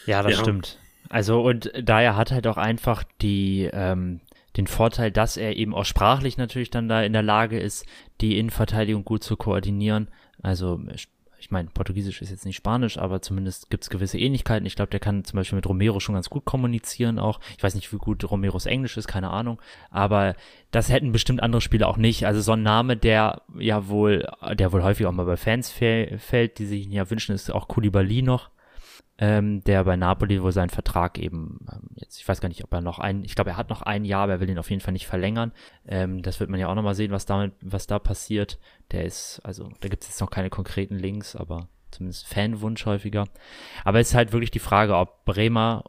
[0.06, 0.40] Ja, das Ja.
[0.40, 0.78] stimmt.
[1.08, 4.20] Also und Dyer hat halt auch einfach die, ähm,
[4.56, 7.86] den Vorteil, dass er eben auch sprachlich natürlich dann da in der Lage ist,
[8.20, 10.08] die Innenverteidigung gut zu koordinieren.
[10.42, 10.80] Also
[11.38, 14.66] ich meine, Portugiesisch ist jetzt nicht Spanisch, aber zumindest gibt es gewisse Ähnlichkeiten.
[14.66, 17.40] Ich glaube, der kann zum Beispiel mit Romero schon ganz gut kommunizieren auch.
[17.56, 19.60] Ich weiß nicht, wie gut Romeros Englisch ist, keine Ahnung.
[19.90, 20.34] Aber
[20.70, 22.26] das hätten bestimmt andere Spieler auch nicht.
[22.26, 26.18] Also so ein Name, der ja wohl, der wohl häufig auch mal bei Fans fäll-
[26.18, 28.50] fällt, die sich ihn ja wünschen, ist auch Koulibaly noch
[29.20, 32.72] ähm, der bei Napoli wohl seinen Vertrag eben, ähm, jetzt, ich weiß gar nicht, ob
[32.72, 34.70] er noch ein, ich glaube, er hat noch ein Jahr, aber er will ihn auf
[34.70, 35.52] jeden Fall nicht verlängern.
[35.86, 38.58] Ähm, das wird man ja auch nochmal sehen, was damit, was da passiert.
[38.92, 43.26] Der ist, also, da gibt es jetzt noch keine konkreten Links, aber zumindest Fanwunsch häufiger.
[43.84, 45.84] Aber es ist halt wirklich die Frage, ob Bremer,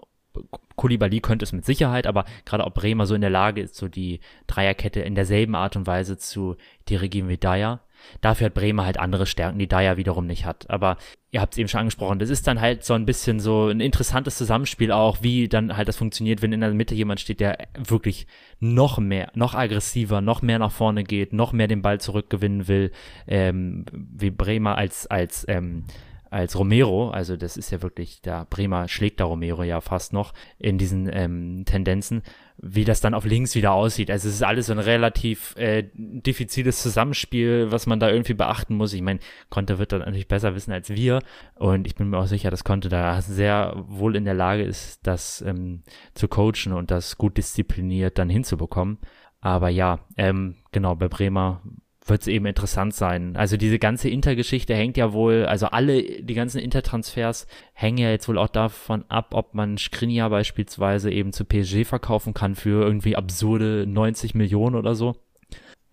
[0.75, 3.87] Koulibaly könnte es mit Sicherheit, aber gerade ob Bremer so in der Lage ist, so
[3.87, 6.57] die Dreierkette in derselben Art und Weise zu
[6.89, 7.79] dirigieren wie Dyer.
[8.21, 10.69] Dafür hat Bremer halt andere Stärken, die Dyer wiederum nicht hat.
[10.69, 10.97] Aber
[11.31, 13.79] ihr habt es eben schon angesprochen, das ist dann halt so ein bisschen so ein
[13.79, 17.57] interessantes Zusammenspiel auch, wie dann halt das funktioniert, wenn in der Mitte jemand steht, der
[17.77, 18.27] wirklich
[18.59, 22.91] noch mehr, noch aggressiver, noch mehr nach vorne geht, noch mehr den Ball zurückgewinnen will,
[23.27, 25.85] ähm, wie Bremer als, als, ähm,
[26.31, 30.33] als Romero, also das ist ja wirklich, der Bremer schlägt da Romero ja fast noch
[30.59, 32.23] in diesen ähm, Tendenzen,
[32.63, 34.11] wie das dann auf links wieder aussieht.
[34.11, 38.75] Also es ist alles so ein relativ äh, diffiziles Zusammenspiel, was man da irgendwie beachten
[38.75, 38.93] muss.
[38.93, 39.19] Ich meine,
[39.49, 41.23] Conte wird da natürlich besser wissen als wir
[41.55, 44.99] und ich bin mir auch sicher, dass Conte da sehr wohl in der Lage ist,
[45.07, 45.81] das ähm,
[46.13, 48.99] zu coachen und das gut diszipliniert dann hinzubekommen.
[49.39, 51.63] Aber ja, ähm, genau, bei Bremer
[52.11, 53.35] wird es eben interessant sein.
[53.35, 58.27] Also diese ganze Intergeschichte hängt ja wohl, also alle, die ganzen Intertransfers hängen ja jetzt
[58.27, 63.15] wohl auch davon ab, ob man Skriniar beispielsweise eben zu PSG verkaufen kann für irgendwie
[63.15, 65.15] absurde 90 Millionen oder so.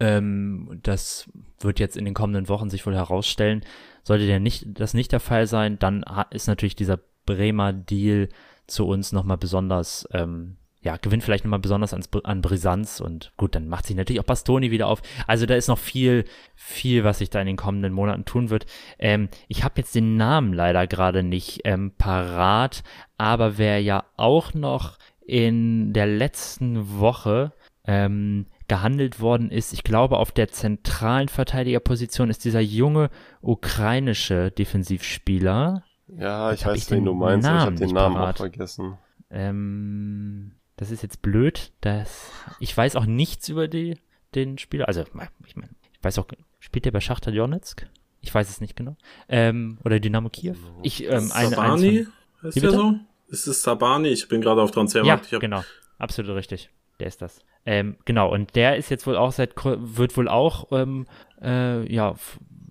[0.01, 1.31] Ähm, das
[1.61, 3.63] wird jetzt in den kommenden Wochen sich wohl herausstellen.
[4.03, 8.29] Sollte der nicht, das nicht der Fall sein, dann ist natürlich dieser Bremer Deal
[8.67, 10.57] zu uns nochmal besonders ähm,
[10.89, 14.25] ja, gewinnt vielleicht nochmal besonders an, an Brisanz und gut, dann macht sich natürlich auch
[14.25, 15.03] Bastoni wieder auf.
[15.27, 16.25] Also da ist noch viel,
[16.55, 18.65] viel, was sich da in den kommenden Monaten tun wird.
[18.99, 22.85] Ähm, ich habe jetzt den Namen leider gerade nicht ähm, parat,
[23.19, 27.53] aber wer ja auch noch in der letzten Woche
[27.85, 33.11] ähm, gehandelt worden ist, ich glaube auf der zentralen Verteidigerposition ist dieser junge
[33.43, 35.83] ukrainische Defensivspieler.
[36.17, 38.37] Ja, ich weiß, wen du meinst, Namen ich habe den Namen parat.
[38.37, 38.97] auch vergessen.
[39.31, 41.73] Ähm, das ist jetzt blöd.
[41.81, 42.31] Das,
[42.61, 43.99] ich weiß auch nichts über die,
[44.35, 44.89] den Spieler.
[44.89, 45.15] Also, ich
[45.57, 46.27] meine, ich weiß auch,
[46.61, 47.87] spielt der bei Schachter Donetsk?
[48.21, 48.97] Ich weiß es nicht genau.
[49.29, 50.57] Ähm, oder Dynamo Kiew?
[50.83, 52.07] Ich, ähm, eine, Sabani?
[52.41, 52.95] Von, ist der so?
[53.29, 54.09] Ist es Sabani?
[54.09, 55.31] Ich bin gerade auf Transfermarkt.
[55.31, 55.63] Ja, genau.
[55.99, 56.71] Absolut richtig.
[57.01, 57.41] Der ist das.
[57.67, 61.07] Ähm, genau, und der ist jetzt wohl auch seit, wird wohl auch, ähm,
[61.43, 62.15] äh, ja,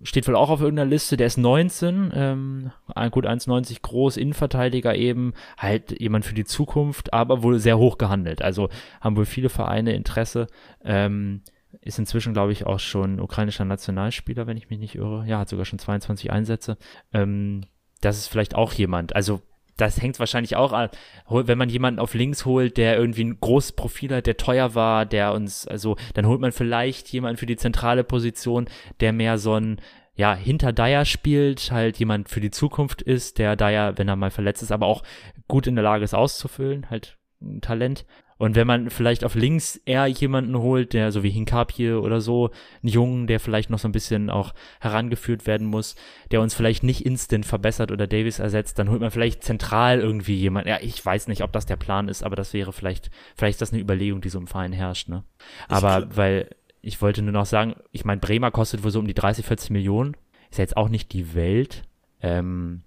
[0.02, 2.70] steht wohl auch auf irgendeiner Liste, der ist 19, ähm,
[3.10, 8.42] gut 1,90 groß, Innenverteidiger eben, halt jemand für die Zukunft, aber wohl sehr hoch gehandelt.
[8.42, 8.68] Also
[9.00, 10.46] haben wohl viele Vereine Interesse.
[10.84, 11.42] Ähm,
[11.80, 15.24] ist inzwischen, glaube ich, auch schon ukrainischer Nationalspieler, wenn ich mich nicht irre.
[15.26, 16.78] Ja, hat sogar schon 22 Einsätze.
[17.12, 17.62] Ähm,
[18.00, 19.14] das ist vielleicht auch jemand.
[19.14, 19.42] Also
[19.78, 20.90] das hängt wahrscheinlich auch an,
[21.28, 25.06] wenn man jemanden auf links holt, der irgendwie ein großes Profil hat, der teuer war,
[25.06, 28.68] der uns, also dann holt man vielleicht jemanden für die zentrale Position,
[29.00, 29.80] der mehr so ein,
[30.14, 34.32] ja, hinter Dyer spielt, halt jemand für die Zukunft ist, der Dyer, wenn er mal
[34.32, 35.04] verletzt ist, aber auch
[35.46, 38.04] gut in der Lage ist auszufüllen, halt ein Talent.
[38.38, 42.50] Und wenn man vielleicht auf links eher jemanden holt, der so wie Hinkapie oder so,
[42.82, 45.96] einen Jungen, der vielleicht noch so ein bisschen auch herangeführt werden muss,
[46.30, 50.36] der uns vielleicht nicht instant verbessert oder Davis ersetzt, dann holt man vielleicht zentral irgendwie
[50.36, 50.68] jemanden.
[50.68, 53.62] Ja, ich weiß nicht, ob das der Plan ist, aber das wäre vielleicht, vielleicht ist
[53.62, 55.24] das eine Überlegung, die so im Verein herrscht, ne?
[55.68, 56.50] Aber weil,
[56.80, 59.70] ich wollte nur noch sagen, ich meine, Bremer kostet wohl so um die 30, 40
[59.70, 60.16] Millionen.
[60.50, 61.82] Ist ja jetzt auch nicht die Welt.
[62.22, 62.82] Ähm,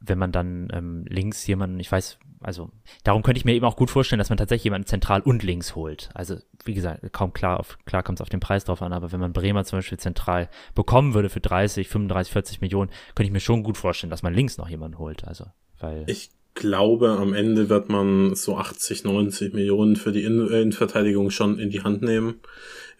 [0.00, 2.70] wenn man dann ähm, links jemanden, ich weiß, also
[3.04, 5.74] darum könnte ich mir eben auch gut vorstellen, dass man tatsächlich jemanden zentral und links
[5.74, 6.10] holt.
[6.14, 9.12] Also wie gesagt, kaum klar, auf, klar kommt es auf den Preis drauf an, aber
[9.12, 13.32] wenn man Bremer zum Beispiel zentral bekommen würde für 30, 35, 40 Millionen, könnte ich
[13.32, 15.26] mir schon gut vorstellen, dass man links noch jemanden holt.
[15.26, 15.46] Also
[15.78, 21.58] weil ich glaube, am Ende wird man so 80, 90 Millionen für die Innenverteidigung schon
[21.58, 22.40] in die Hand nehmen.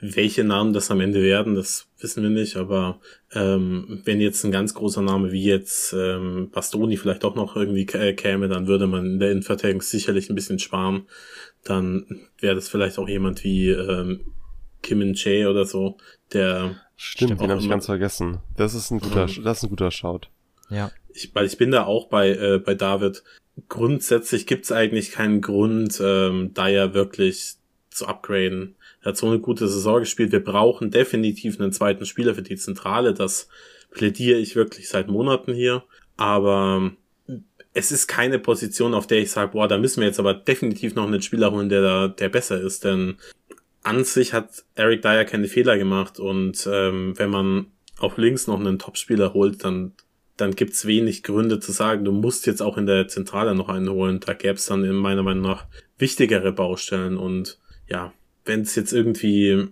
[0.00, 3.00] Welche Namen das am Ende werden, das wissen wir nicht, aber
[3.32, 7.86] ähm, wenn jetzt ein ganz großer Name wie jetzt ähm, Bastoni vielleicht auch noch irgendwie
[7.86, 11.06] käme, dann würde man in der Innenverteidigung sicherlich ein bisschen sparen.
[11.64, 14.20] Dann wäre das vielleicht auch jemand wie ähm,
[14.82, 15.96] Kim In Che oder so,
[16.32, 18.38] der Stimmt, den habe ich ganz vergessen.
[18.56, 19.44] Das ist ein guter, mhm.
[19.44, 20.28] das ist ein guter Shout.
[20.70, 20.90] Ja.
[21.12, 23.22] Ich, weil ich bin da auch bei, äh, bei David.
[23.68, 27.56] Grundsätzlich gibt's eigentlich keinen Grund, ähm, da ja wirklich
[27.90, 28.75] zu upgraden.
[29.06, 30.32] Er hat so eine gute Saison gespielt.
[30.32, 33.14] Wir brauchen definitiv einen zweiten Spieler für die Zentrale.
[33.14, 33.48] Das
[33.92, 35.84] plädiere ich wirklich seit Monaten hier.
[36.16, 36.90] Aber
[37.72, 40.96] es ist keine Position, auf der ich sage, boah, da müssen wir jetzt aber definitiv
[40.96, 42.82] noch einen Spieler holen, der da, der besser ist.
[42.82, 43.18] Denn
[43.84, 47.66] an sich hat Eric Dyer keine Fehler gemacht und ähm, wenn man
[48.00, 49.92] auf links noch einen Topspieler holt, dann
[50.36, 53.88] dann gibt's wenig Gründe zu sagen, du musst jetzt auch in der Zentrale noch einen
[53.88, 54.18] holen.
[54.18, 55.66] Da gäb's dann in meiner Meinung nach
[55.96, 58.12] wichtigere Baustellen und ja,
[58.46, 59.68] wenn es jetzt irgendwie,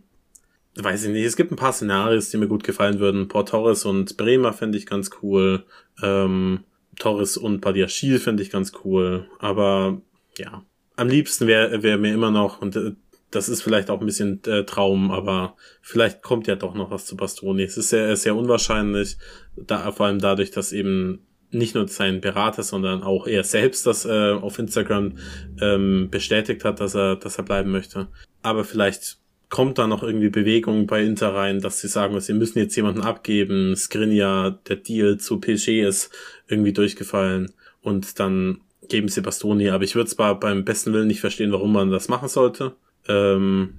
[0.77, 3.29] weiß ich nicht, es gibt ein paar Szenarios, die mir gut gefallen würden.
[3.29, 5.65] Port Torres und Bremer fände ich ganz cool.
[6.03, 6.61] Ähm,
[6.99, 9.27] Torres und Badiachil fände ich ganz cool.
[9.39, 10.01] Aber
[10.39, 10.65] ja,
[10.97, 12.93] am liebsten wäre wär mir immer noch, und äh,
[13.31, 17.07] das ist vielleicht auch ein bisschen äh, Traum, aber vielleicht kommt ja doch noch was
[17.07, 17.63] zu Bastoni.
[17.63, 19.17] Es ist sehr, sehr unwahrscheinlich,
[19.57, 24.05] da, vor allem dadurch, dass eben nicht nur sein Berater, sondern auch er selbst das
[24.05, 25.19] äh, auf Instagram
[25.61, 28.09] ähm, bestätigt hat, dass er, dass er bleiben möchte.
[28.45, 29.19] Aber vielleicht
[29.49, 33.03] kommt da noch irgendwie Bewegung bei Inter rein, dass sie sagen, sie müssen jetzt jemanden
[33.03, 33.75] abgeben.
[33.75, 36.11] Skriniar, der Deal zu PSG ist
[36.47, 39.71] irgendwie durchgefallen und dann geben sie Bastoni.
[39.71, 42.77] Aber ich würde zwar beim besten Willen nicht verstehen, warum man das machen sollte.
[43.09, 43.75] Ähm,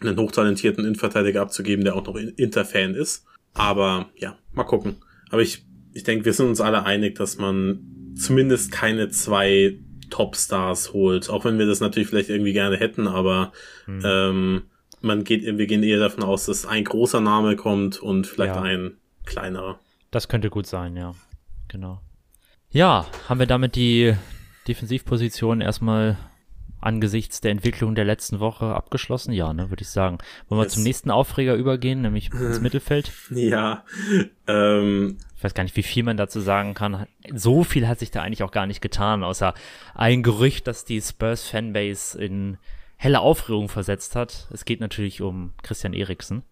[0.00, 3.26] einen hochtalentierten Innenverteidiger abzugeben, der auch noch Inter-Fan ist.
[3.54, 4.96] Aber ja, mal gucken.
[5.30, 9.78] Aber ich ich denke, wir sind uns alle einig, dass man zumindest keine zwei
[10.10, 13.52] Topstars holt, auch wenn wir das natürlich vielleicht irgendwie gerne hätten, aber
[13.86, 14.02] mhm.
[14.04, 14.62] ähm,
[15.00, 18.62] man geht, wir gehen eher davon aus, dass ein großer Name kommt und vielleicht ja.
[18.62, 19.78] ein kleinerer.
[20.10, 21.14] Das könnte gut sein, ja.
[21.68, 22.00] Genau.
[22.70, 24.14] Ja, haben wir damit die
[24.68, 26.18] Defensivposition erstmal
[26.80, 29.32] angesichts der Entwicklung der letzten Woche abgeschlossen?
[29.32, 30.18] Ja, ne, würde ich sagen.
[30.48, 30.74] Wollen wir Yes.
[30.74, 33.12] zum nächsten Aufreger übergehen, nämlich ins Mittelfeld?
[33.30, 33.84] Ja,
[34.46, 37.06] ähm, Ich weiß gar nicht, wie viel man dazu sagen kann.
[37.34, 39.54] So viel hat sich da eigentlich auch gar nicht getan, außer
[39.94, 42.58] ein Gerücht, das die Spurs-Fanbase in
[42.96, 44.48] helle Aufregung versetzt hat.
[44.52, 46.42] Es geht natürlich um Christian Eriksen.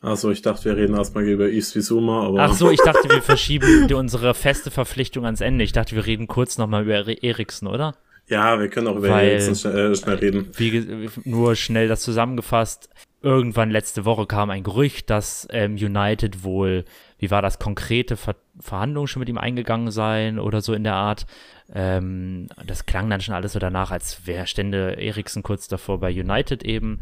[0.00, 3.20] also ich dachte, wir reden erstmal über Yves Bissouma, aber Ach so, ich dachte, wir
[3.22, 5.64] verschieben unsere feste Verpflichtung ans Ende.
[5.64, 7.94] Ich dachte, wir reden kurz nochmal über Eri- Eriksen, oder?
[8.28, 10.50] Ja, wir können auch über Weil- Eriksen schnell, äh, schnell reden.
[10.56, 12.88] Wie nur schnell das zusammengefasst.
[13.22, 16.84] Irgendwann letzte Woche kam ein Gerücht, dass ähm, United wohl,
[17.18, 20.94] wie war das, konkrete Ver Verhandlungen schon mit ihm eingegangen seien oder so in der
[20.94, 21.26] Art.
[21.74, 26.10] Ähm, das klang dann schon alles so danach, als wäre stände Eriksen kurz davor bei
[26.10, 27.00] United eben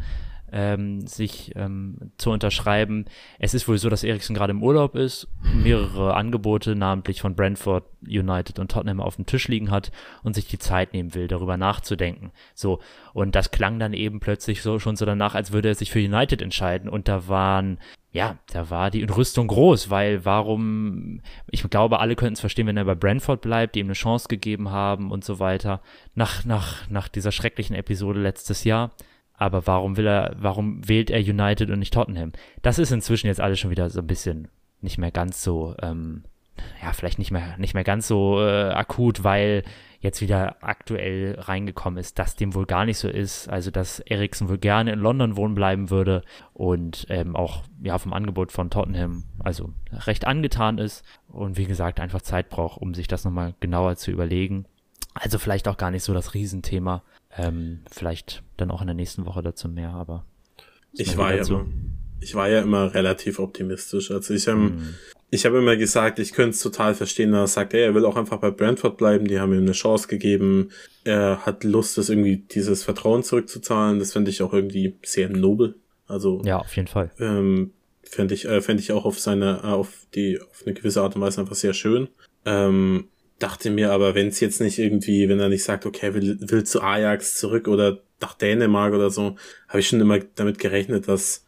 [0.53, 3.05] ähm, sich ähm, zu unterschreiben.
[3.39, 7.85] Es ist wohl so, dass Eriksen gerade im Urlaub ist, mehrere Angebote, namentlich von Brentford,
[8.07, 11.57] United und Tottenham auf dem Tisch liegen hat und sich die Zeit nehmen will, darüber
[11.57, 12.31] nachzudenken.
[12.53, 12.79] So,
[13.13, 15.99] und das klang dann eben plötzlich so schon so danach, als würde er sich für
[15.99, 16.87] United entscheiden.
[16.87, 17.79] Und da waren,
[18.11, 22.77] ja, da war die Entrüstung groß, weil warum, ich glaube, alle könnten es verstehen, wenn
[22.77, 25.81] er bei Brentford bleibt, die ihm eine Chance gegeben haben und so weiter,
[26.13, 28.91] nach, nach, nach dieser schrecklichen Episode letztes Jahr.
[29.43, 32.31] Aber warum will er, warum wählt er United und nicht Tottenham?
[32.61, 34.47] Das ist inzwischen jetzt alles schon wieder so ein bisschen
[34.79, 36.23] nicht mehr ganz so, ähm,
[36.81, 39.63] ja, vielleicht nicht mehr, nicht mehr ganz so äh, akut, weil
[39.99, 43.49] jetzt wieder aktuell reingekommen ist, dass dem wohl gar nicht so ist.
[43.49, 46.21] Also, dass Eriksen wohl gerne in London wohnen bleiben würde
[46.53, 51.99] und ähm, auch ja vom Angebot von Tottenham also recht angetan ist und wie gesagt
[51.99, 54.67] einfach Zeit braucht, um sich das nochmal genauer zu überlegen.
[55.13, 57.03] Also vielleicht auch gar nicht so das Riesenthema.
[57.37, 60.25] Ähm, vielleicht dann auch in der nächsten Woche dazu mehr, aber
[60.93, 61.65] Ich war, ja immer,
[62.19, 64.11] ich war ja immer relativ optimistisch.
[64.11, 64.95] Also ich, ähm, Hm.
[65.31, 68.05] ich habe immer gesagt, ich könnte es total verstehen, dass er sagt, ey, er will
[68.05, 70.69] auch einfach bei Brentford bleiben, die haben ihm eine Chance gegeben.
[71.03, 73.97] Er hat Lust, das irgendwie dieses Vertrauen zurückzuzahlen.
[73.99, 75.75] Das finde ich auch irgendwie sehr nobel.
[76.07, 77.09] Also Ja, auf jeden Fall.
[77.19, 77.71] ähm,
[78.03, 81.15] fände ich, äh, fänd ich auch auf seine, äh, auf die, auf eine gewisse Art
[81.15, 82.09] und Weise einfach sehr schön.
[82.45, 83.07] Ähm,
[83.43, 86.63] dachte mir aber, wenn es jetzt nicht irgendwie, wenn er nicht sagt, okay, will, will
[86.63, 89.35] zu Ajax zurück oder nach Dänemark oder so,
[89.67, 91.45] habe ich schon immer damit gerechnet, dass,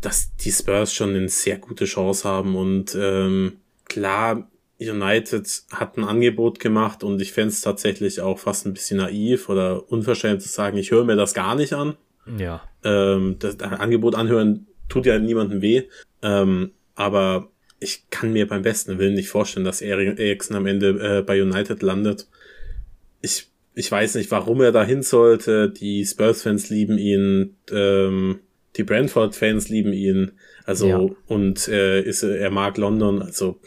[0.00, 3.56] dass die Spurs schon eine sehr gute Chance haben und ähm,
[3.86, 4.48] klar,
[4.80, 9.48] United hat ein Angebot gemacht und ich fände es tatsächlich auch fast ein bisschen naiv
[9.48, 11.96] oder unverschämt zu sagen, ich höre mir das gar nicht an
[12.38, 12.62] Ja.
[12.84, 15.84] ähm, das, das Angebot anhören tut ja niemandem weh.
[16.22, 17.51] Ähm, aber
[17.82, 21.42] ich kann mir beim besten Willen nicht vorstellen, dass Eri- Eriksen am Ende äh, bei
[21.42, 22.26] United landet.
[23.20, 25.70] Ich, ich weiß nicht, warum er dahin sollte.
[25.70, 28.40] Die Spurs-Fans lieben ihn, ähm,
[28.76, 30.32] die Brentford-Fans lieben ihn.
[30.64, 31.08] Also Ja.
[31.26, 33.20] und äh, ist, er mag London.
[33.22, 33.60] Also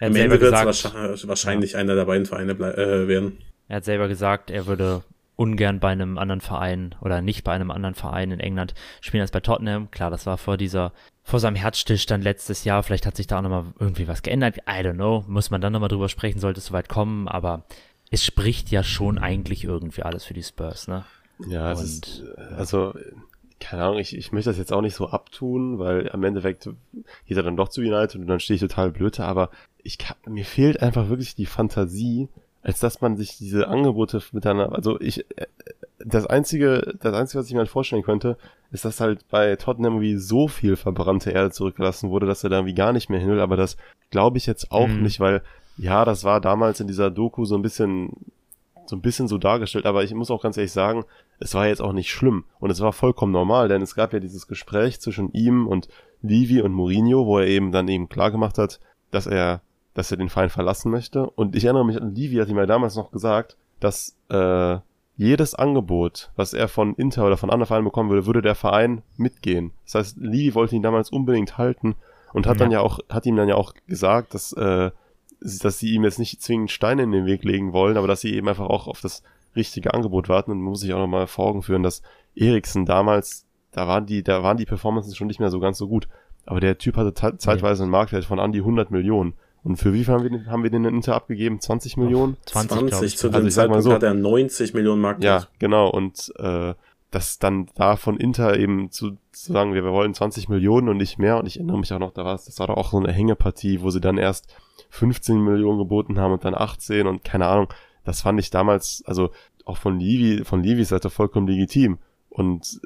[0.00, 3.38] Er am Ende wird es wahrscheinlich, wahrscheinlich einer der beiden Vereine äh, werden.
[3.68, 5.02] Er hat selber gesagt, er würde
[5.36, 9.30] ungern bei einem anderen Verein oder nicht bei einem anderen Verein in England spielen als
[9.30, 9.90] bei Tottenham.
[9.90, 10.92] Klar, das war vor dieser,
[11.22, 12.82] vor seinem Herzstillstand letztes Jahr.
[12.82, 14.56] Vielleicht hat sich da auch nochmal irgendwie was geändert.
[14.58, 15.24] I don't know.
[15.28, 17.28] Muss man dann nochmal drüber sprechen, sollte es soweit kommen.
[17.28, 17.64] Aber
[18.10, 21.04] es spricht ja schon eigentlich irgendwie alles für die Spurs, ne?
[21.46, 22.24] Ja, es Und, ist,
[22.56, 22.94] also,
[23.60, 26.68] keine Ahnung, ich, ich möchte das jetzt auch nicht so abtun, weil am Endeffekt
[27.26, 29.50] geht er dann doch zu United und dann stehe ich total blöd aber
[29.82, 32.28] ich kann, mir fehlt einfach wirklich die Fantasie,
[32.66, 35.46] als dass man sich diese Angebote miteinander, also ich, äh,
[36.04, 38.36] das einzige, das einzige, was ich mir halt vorstellen könnte,
[38.72, 42.56] ist, dass halt bei Tottenham irgendwie so viel verbrannte Erde zurückgelassen wurde, dass er da
[42.56, 43.76] irgendwie gar nicht mehr hin will, aber das
[44.10, 45.02] glaube ich jetzt auch Mhm.
[45.02, 45.42] nicht, weil,
[45.76, 48.10] ja, das war damals in dieser Doku so ein bisschen,
[48.86, 51.04] so ein bisschen so dargestellt, aber ich muss auch ganz ehrlich sagen,
[51.38, 52.44] es war jetzt auch nicht schlimm.
[52.58, 55.88] Und es war vollkommen normal, denn es gab ja dieses Gespräch zwischen ihm und
[56.22, 58.80] Livi und Mourinho, wo er eben dann eben klar gemacht hat,
[59.12, 59.60] dass er,
[59.96, 61.28] dass er den Verein verlassen möchte.
[61.30, 64.78] Und ich erinnere mich an Livi hat ihm ja damals noch gesagt, dass äh,
[65.16, 69.02] jedes Angebot, was er von Inter oder von anderen Vereinen bekommen würde, würde der Verein
[69.16, 69.72] mitgehen.
[69.84, 71.94] Das heißt, Livi wollte ihn damals unbedingt halten
[72.34, 72.64] und hat Ja.
[72.64, 74.90] dann ja auch, hat ihm dann ja auch gesagt, dass äh,
[75.40, 78.34] dass sie ihm jetzt nicht zwingend Steine in den Weg legen wollen, aber dass sie
[78.34, 79.22] eben einfach auch auf das
[79.54, 80.50] richtige Angebot warten.
[80.50, 82.02] Und man muss sich auch nochmal vor Augen führen, dass
[82.34, 85.88] Eriksen damals, da waren die, da waren die Performances schon nicht mehr so ganz so
[85.88, 86.08] gut.
[86.46, 89.34] Aber der Typ hatte zeitweise einen Marktwert von an die 100 Millionen.
[89.66, 91.60] Und für wie viel haben wir den, haben wir den in Inter abgegeben?
[91.60, 92.36] 20 Millionen?
[92.46, 93.16] 20, 20 glaube ich.
[93.18, 93.92] zu Also dem ich sag mal Zeitpunkt so.
[93.94, 95.24] hat er 90 Millionen Mark.
[95.24, 95.90] Ja, genau.
[95.90, 96.74] Und äh,
[97.10, 100.98] dass dann da von Inter eben zu, zu sagen, wir, wir wollen 20 Millionen und
[100.98, 101.36] nicht mehr.
[101.38, 103.10] Und ich erinnere mich auch noch, da war es, das war doch auch so eine
[103.12, 104.54] Hängepartie, wo sie dann erst
[104.90, 107.66] 15 Millionen geboten haben und dann 18 und keine Ahnung.
[108.04, 109.30] Das fand ich damals, also
[109.64, 111.98] auch von Livi, von Livis Seite vollkommen legitim.
[112.28, 112.80] Und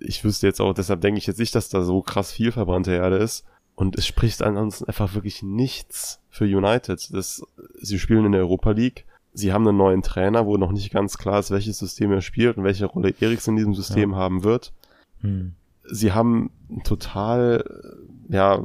[0.00, 2.92] ich wüsste jetzt auch, deshalb denke ich jetzt nicht, dass da so krass viel verbrannte
[2.92, 3.44] Erde ist.
[3.80, 7.14] Und es spricht ansonsten einfach wirklich nichts für United.
[7.14, 7.42] Das,
[7.80, 9.06] sie spielen in der Europa League.
[9.32, 12.58] Sie haben einen neuen Trainer, wo noch nicht ganz klar ist, welches System er spielt
[12.58, 14.18] und welche Rolle Eriksen in diesem System ja.
[14.18, 14.74] haben wird.
[15.22, 15.54] Hm.
[15.84, 17.64] Sie haben einen total,
[18.28, 18.62] ja,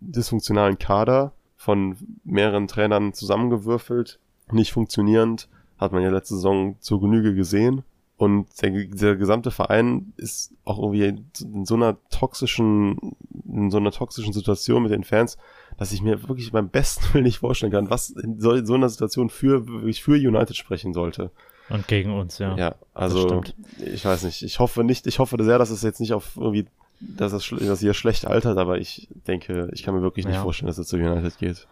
[0.00, 4.18] dysfunktionalen Kader von mehreren Trainern zusammengewürfelt,
[4.50, 5.46] nicht funktionierend,
[5.76, 7.82] hat man ja letzte Saison zur Genüge gesehen.
[8.18, 13.14] Und der, der gesamte Verein ist auch irgendwie in so einer toxischen,
[13.46, 15.38] in so einer toxischen Situation mit den Fans,
[15.76, 18.74] dass ich mir wirklich beim besten Willen nicht vorstellen kann, was in so, in so
[18.74, 21.30] einer Situation für, wirklich für United sprechen sollte.
[21.70, 22.56] Und gegen uns, ja.
[22.56, 23.42] Ja, also
[23.78, 24.42] ich weiß nicht.
[24.42, 26.66] Ich hoffe nicht, ich hoffe sehr, dass es jetzt nicht auf irgendwie,
[26.98, 30.42] dass es dass hier schlecht altert, aber ich denke, ich kann mir wirklich nicht ja.
[30.42, 31.68] vorstellen, dass es zu United geht.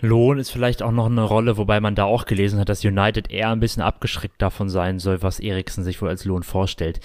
[0.00, 3.30] Lohn ist vielleicht auch noch eine Rolle, wobei man da auch gelesen hat, dass United
[3.30, 7.00] eher ein bisschen abgeschreckt davon sein soll, was Eriksen sich wohl als Lohn vorstellt.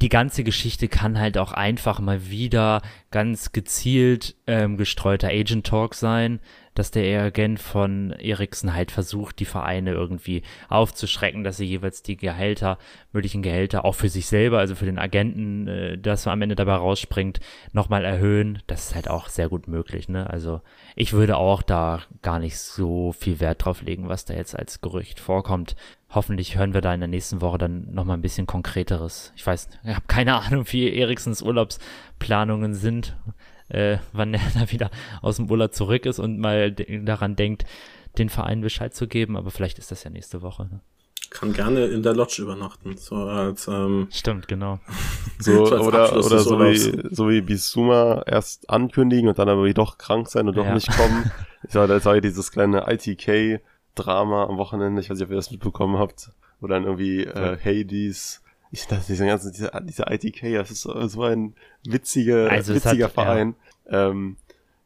[0.00, 5.94] Die ganze Geschichte kann halt auch einfach mal wieder ganz gezielt ähm, gestreuter Agent Talk
[5.94, 6.40] sein
[6.76, 12.16] dass der Agent von Eriksen halt versucht, die Vereine irgendwie aufzuschrecken, dass sie jeweils die
[12.16, 12.78] Gehälter,
[13.12, 16.74] möglichen Gehälter auch für sich selber, also für den Agenten, äh, das am Ende dabei
[16.74, 17.40] rausspringt,
[17.72, 18.62] nochmal erhöhen.
[18.66, 20.28] Das ist halt auch sehr gut möglich, ne?
[20.28, 20.60] Also
[20.94, 24.80] ich würde auch da gar nicht so viel Wert drauf legen, was da jetzt als
[24.82, 25.76] Gerücht vorkommt.
[26.10, 29.32] Hoffentlich hören wir da in der nächsten Woche dann nochmal ein bisschen konkreteres.
[29.34, 33.16] Ich weiß, ich habe keine Ahnung, wie Eriksens Urlaubsplanungen sind
[33.68, 34.90] äh, wann er da wieder
[35.22, 37.64] aus dem Urlaub zurück ist und mal daran denkt,
[38.18, 39.36] den Verein Bescheid zu geben.
[39.36, 40.64] Aber vielleicht ist das ja nächste Woche.
[40.64, 40.80] Ne?
[41.30, 42.96] Kann gerne in der Lodge übernachten.
[42.96, 44.80] So als, ähm, Stimmt, genau.
[45.38, 49.98] So, so oder oder so wie, so wie Bisuma erst ankündigen und dann aber doch
[49.98, 50.74] krank sein und doch ja.
[50.74, 51.30] nicht kommen.
[51.62, 55.00] Ich sag, das war ja dieses kleine ITK-Drama am Wochenende.
[55.00, 56.30] Ich weiß nicht, ob ihr das mitbekommen habt.
[56.60, 58.40] Wo dann irgendwie äh, Hades
[58.70, 63.06] ich dachte, dieser ganze, dieser, dieser ITK, das ist so, so ein witziger, also witziger
[63.06, 63.54] hat, Verein.
[63.90, 64.10] Ja.
[64.10, 64.36] Ähm,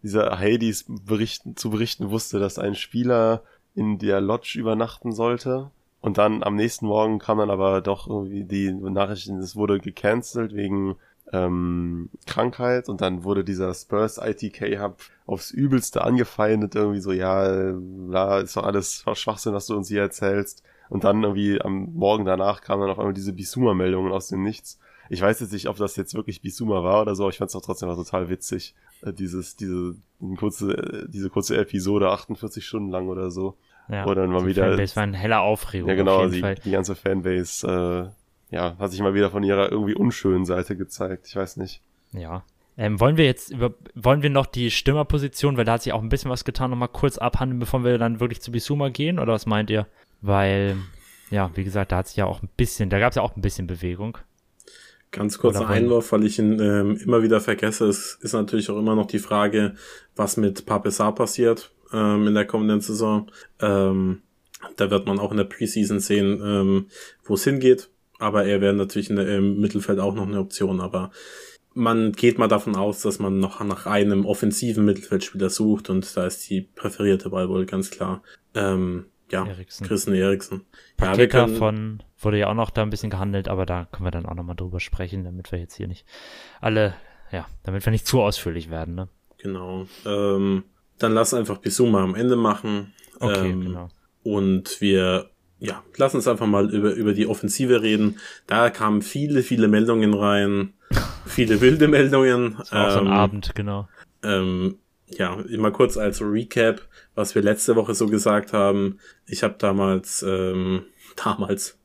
[0.02, 3.42] dieser Hades berichten, zu berichten wusste, dass ein Spieler
[3.74, 5.70] in der Lodge übernachten sollte.
[6.00, 10.54] Und dann am nächsten Morgen kam dann aber doch irgendwie die Nachrichten, es wurde gecancelt
[10.54, 10.96] wegen
[11.32, 14.96] ähm, Krankheit und dann wurde dieser Spurs ITK Hub
[15.26, 17.72] aufs Übelste angefeindet, irgendwie so, ja,
[18.10, 20.62] da ist doch alles Schwachsinn, was du uns hier erzählst.
[20.90, 24.78] Und dann irgendwie am Morgen danach kamen dann auf einmal diese Bisuma-Meldungen aus dem Nichts.
[25.08, 27.48] Ich weiß jetzt nicht, ob das jetzt wirklich Bisuma war oder so, aber ich fand
[27.48, 28.74] es doch trotzdem mal total witzig.
[29.02, 29.94] Äh, dieses, diese
[30.36, 33.56] kurze, äh, diese kurze Episode, 48 Stunden lang oder so.
[33.88, 34.68] Ja, wo dann mal wieder.
[34.68, 35.88] Fanbase war ein heller Aufregung.
[35.88, 38.12] Ja, genau, die, die, ganze Fanbase,
[38.50, 41.26] äh, ja, hat sich mal wieder von ihrer irgendwie unschönen Seite gezeigt.
[41.26, 41.80] Ich weiß nicht.
[42.12, 42.44] Ja.
[42.76, 46.02] Ähm, wollen wir jetzt über, wollen wir noch die Stimmerposition, weil da hat sich auch
[46.02, 49.32] ein bisschen was getan, nochmal kurz abhandeln, bevor wir dann wirklich zu Bisuma gehen, oder
[49.32, 49.86] was meint ihr?
[50.20, 50.76] Weil,
[51.30, 53.36] ja, wie gesagt, da hat sich ja auch ein bisschen, da gab es ja auch
[53.36, 54.18] ein bisschen Bewegung.
[55.12, 57.86] Ganz kurzer Einwurf, weil ich ihn ähm, immer wieder vergesse.
[57.88, 59.74] Es ist natürlich auch immer noch die Frage,
[60.14, 63.30] was mit Papessar passiert ähm, in der kommenden Saison.
[63.60, 64.22] Ähm,
[64.76, 66.86] da wird man auch in der Preseason sehen, ähm,
[67.24, 67.90] wo es hingeht.
[68.18, 70.80] Aber er wäre natürlich in der, im Mittelfeld auch noch eine Option.
[70.80, 71.10] Aber
[71.74, 76.26] man geht mal davon aus, dass man noch nach einem offensiven Mittelfeldspieler sucht und da
[76.26, 78.22] ist die präferierte Wahl wohl ganz klar.
[78.54, 79.86] Ähm, ja, Eriksen.
[79.86, 80.64] Christian Eriksen.
[81.00, 84.06] Ja, wir können, von wurde ja auch noch da ein bisschen gehandelt, aber da können
[84.06, 86.06] wir dann auch nochmal drüber sprechen, damit wir jetzt hier nicht
[86.60, 86.94] alle,
[87.32, 89.08] ja, damit wir nicht zu ausführlich werden, ne?
[89.38, 89.86] Genau.
[90.04, 90.64] Ähm,
[90.98, 92.92] dann lass einfach Bisuma am Ende machen.
[93.18, 93.88] Okay, ähm, genau.
[94.22, 98.18] Und wir, ja, lass uns einfach mal über, über die Offensive reden.
[98.46, 100.74] Da kamen viele, viele Meldungen rein.
[101.26, 102.56] viele wilde Meldungen.
[102.58, 103.88] Das war ähm, auch so ein ähm, Abend, genau.
[104.22, 104.78] Ähm,
[105.10, 106.82] ja, immer kurz als Recap,
[107.14, 108.98] was wir letzte Woche so gesagt haben.
[109.26, 110.84] Ich habe damals, ähm,
[111.16, 111.78] damals,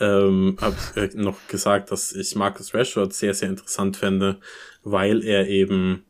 [0.00, 4.38] ähm, hab äh, noch gesagt, dass ich Marcus Rashford sehr, sehr interessant fände,
[4.82, 6.04] weil er eben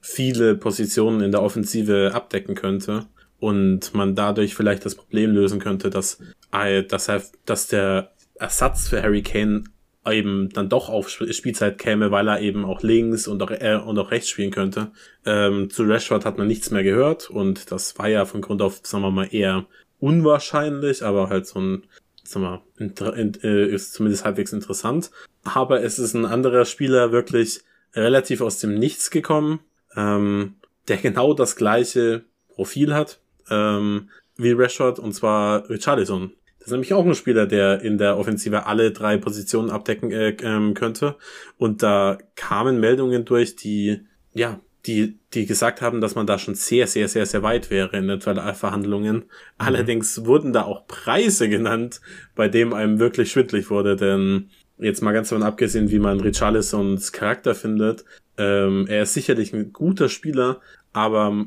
[0.00, 3.06] viele Positionen in der Offensive abdecken könnte
[3.38, 6.20] und man dadurch vielleicht das Problem lösen könnte, dass,
[6.52, 9.64] äh, dass, er, dass der Ersatz für Harry Kane
[10.12, 13.98] eben dann doch auf Spielzeit käme, weil er eben auch links und auch, äh, und
[13.98, 14.90] auch rechts spielen könnte.
[15.24, 18.80] Ähm, zu Rashford hat man nichts mehr gehört und das war ja von Grund auf,
[18.82, 19.66] sagen wir mal, eher
[20.00, 21.84] unwahrscheinlich, aber halt so ein,
[22.24, 22.62] sagen wir
[22.98, 25.10] mal, in, äh, ist zumindest halbwegs interessant.
[25.44, 27.60] Aber es ist ein anderer Spieler wirklich
[27.94, 29.60] relativ aus dem Nichts gekommen,
[29.96, 30.56] ähm,
[30.88, 33.20] der genau das gleiche Profil hat
[33.50, 36.32] ähm, wie Rashford und zwar Richarlison
[36.68, 40.74] ist nämlich auch ein Spieler, der in der Offensive alle drei Positionen abdecken äh, ähm,
[40.74, 41.16] könnte.
[41.56, 44.00] Und da kamen Meldungen durch, die,
[44.34, 47.96] ja, die, die gesagt haben, dass man da schon sehr, sehr, sehr, sehr weit wäre
[47.96, 49.16] in den Verhandlungen.
[49.16, 49.24] Mhm.
[49.58, 52.00] Allerdings wurden da auch Preise genannt,
[52.34, 57.12] bei dem einem wirklich schwindlig wurde, denn jetzt mal ganz davon abgesehen, wie man Richarlisons
[57.12, 58.04] Charakter findet,
[58.36, 60.60] ähm, er ist sicherlich ein guter Spieler,
[60.92, 61.46] aber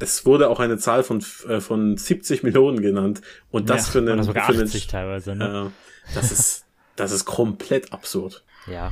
[0.00, 3.20] es wurde auch eine Zahl von, äh, von 70 Millionen genannt.
[3.50, 5.70] Und das Ja, für einen, oder sogar für einen 80 teilweise, ne?
[5.70, 6.64] äh, das ist,
[6.96, 8.42] das ist komplett absurd.
[8.66, 8.90] Ja.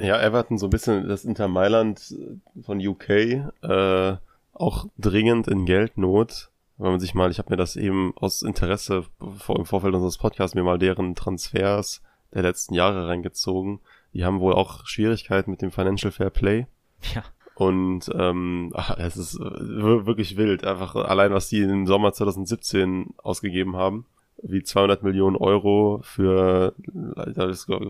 [0.00, 2.14] Ja, Everton so ein bisschen das Inter Mailand
[2.62, 4.16] von UK, äh,
[4.52, 6.50] auch dringend in Geldnot.
[6.78, 9.04] Wenn man sich mal, ich habe mir das eben aus Interesse
[9.38, 12.02] vor, im Vorfeld unseres Podcasts mir mal deren Transfers
[12.32, 13.80] der letzten Jahre reingezogen.
[14.12, 16.66] Die haben wohl auch Schwierigkeiten mit dem Financial Fair Play.
[17.14, 17.24] Ja.
[17.56, 20.64] Und ähm, ach, es ist äh, wir- wirklich wild.
[20.64, 24.04] Einfach allein, was die im Sommer 2017 ausgegeben haben.
[24.42, 27.82] Wie 200 Millionen Euro für, glaub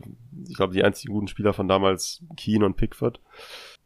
[0.46, 3.20] ich glaube, die einzigen guten Spieler von damals, Keane und Pickford.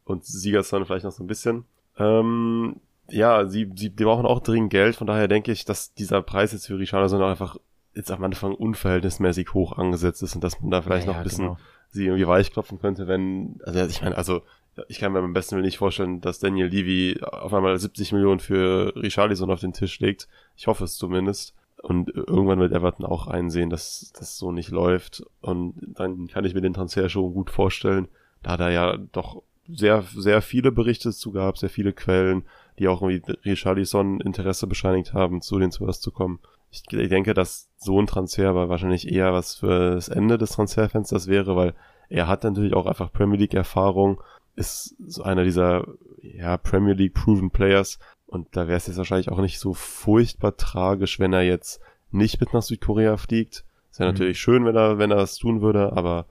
[0.04, 1.64] Und Siegerson vielleicht noch so ein bisschen.
[1.98, 2.76] Ähm,
[3.08, 4.96] ja, sie, sie die brauchen auch dringend Geld.
[4.96, 7.56] Von daher denke ich, dass dieser Preis jetzt für Richarlison auch einfach
[7.94, 11.24] jetzt am Anfang unverhältnismäßig hoch angesetzt ist und dass man da vielleicht Ja, noch ein
[11.24, 11.58] bisschen genau.
[11.90, 14.42] sie irgendwie weichklopfen könnte, wenn, also ich meine, also
[14.88, 18.94] ich kann mir am besten nicht vorstellen, dass Daniel Levy auf einmal 70 Millionen für
[18.96, 20.28] Richarlison auf den Tisch legt.
[20.56, 21.54] Ich hoffe es zumindest.
[21.82, 25.22] Und irgendwann wird Everton auch einsehen, dass das so nicht läuft.
[25.40, 28.08] Und dann kann ich mir den Transfer schon gut vorstellen,
[28.42, 32.44] da da ja doch sehr, sehr viele Berichte zu gab, sehr viele Quellen,
[32.78, 36.40] die auch irgendwie Richarlison Interesse bescheinigt haben, zu den Spurs zu kommen.
[36.70, 40.52] Ich, ich denke, dass so ein Transfer aber wahrscheinlich eher was für das Ende des
[40.52, 41.74] Transferfensters wäre, weil
[42.08, 44.20] er hat natürlich auch einfach Premier League Erfahrung,
[44.60, 45.86] ist so einer dieser
[46.22, 50.56] ja, Premier League proven Players und da wäre es jetzt wahrscheinlich auch nicht so furchtbar
[50.56, 51.80] tragisch, wenn er jetzt
[52.12, 53.64] nicht mit nach Südkorea fliegt.
[53.90, 54.12] Ist ja Mhm.
[54.12, 56.26] natürlich schön, wenn er, wenn er das tun würde, aber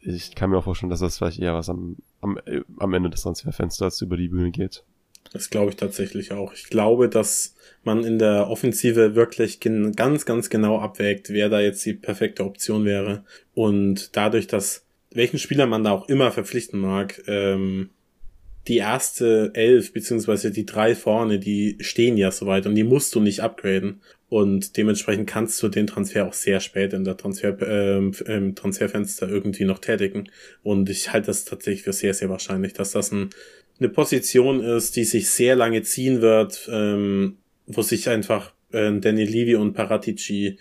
[0.00, 2.38] ich kann mir auch vorstellen, dass das vielleicht eher was am, am,
[2.78, 4.84] am Ende des Transferfensters über die Bühne geht.
[5.32, 6.52] Das glaube ich tatsächlich auch.
[6.52, 11.84] Ich glaube, dass man in der Offensive wirklich ganz, ganz genau abwägt, wer da jetzt
[11.86, 13.24] die perfekte Option wäre.
[13.54, 14.83] Und dadurch, dass
[15.14, 17.90] welchen Spieler man da auch immer verpflichten mag, ähm,
[18.68, 23.20] die erste elf beziehungsweise die drei vorne, die stehen ja soweit und die musst du
[23.20, 24.00] nicht upgraden.
[24.28, 29.28] Und dementsprechend kannst du den Transfer auch sehr spät in der Transfer, ähm, im Transferfenster
[29.28, 30.28] irgendwie noch tätigen.
[30.62, 33.30] Und ich halte das tatsächlich für sehr, sehr wahrscheinlich, dass das ein,
[33.78, 37.36] eine Position ist, die sich sehr lange ziehen wird, ähm,
[37.66, 40.56] wo sich einfach äh, Danny Levy und Paratici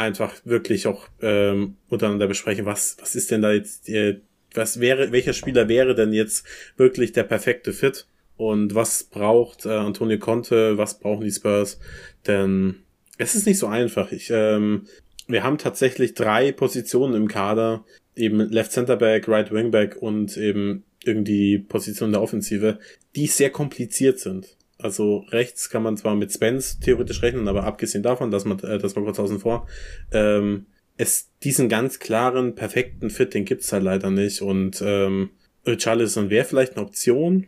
[0.00, 4.20] einfach wirklich auch ähm, untereinander besprechen, was, was ist denn da jetzt, äh,
[4.54, 6.44] was wäre, welcher Spieler wäre denn jetzt
[6.76, 8.06] wirklich der perfekte Fit?
[8.36, 11.78] Und was braucht äh, Antonio Conte, was brauchen die Spurs?
[12.26, 12.82] Denn
[13.18, 14.12] es ist nicht so einfach.
[14.12, 14.86] Ich, ähm,
[15.28, 17.84] wir haben tatsächlich drei Positionen im Kader,
[18.16, 22.78] eben Left Center Back, Right Wing Back und eben irgendwie Position der Offensive,
[23.14, 24.56] die sehr kompliziert sind.
[24.82, 28.78] Also rechts kann man zwar mit Spence theoretisch rechnen, aber abgesehen davon, dass man, äh,
[28.78, 29.66] das war kurz außen vor,
[30.12, 30.66] ähm,
[30.96, 34.42] es diesen ganz klaren, perfekten Fit, den gibt's halt leider nicht.
[34.42, 35.30] Und ähm,
[35.66, 37.46] Richarlison wäre vielleicht eine Option,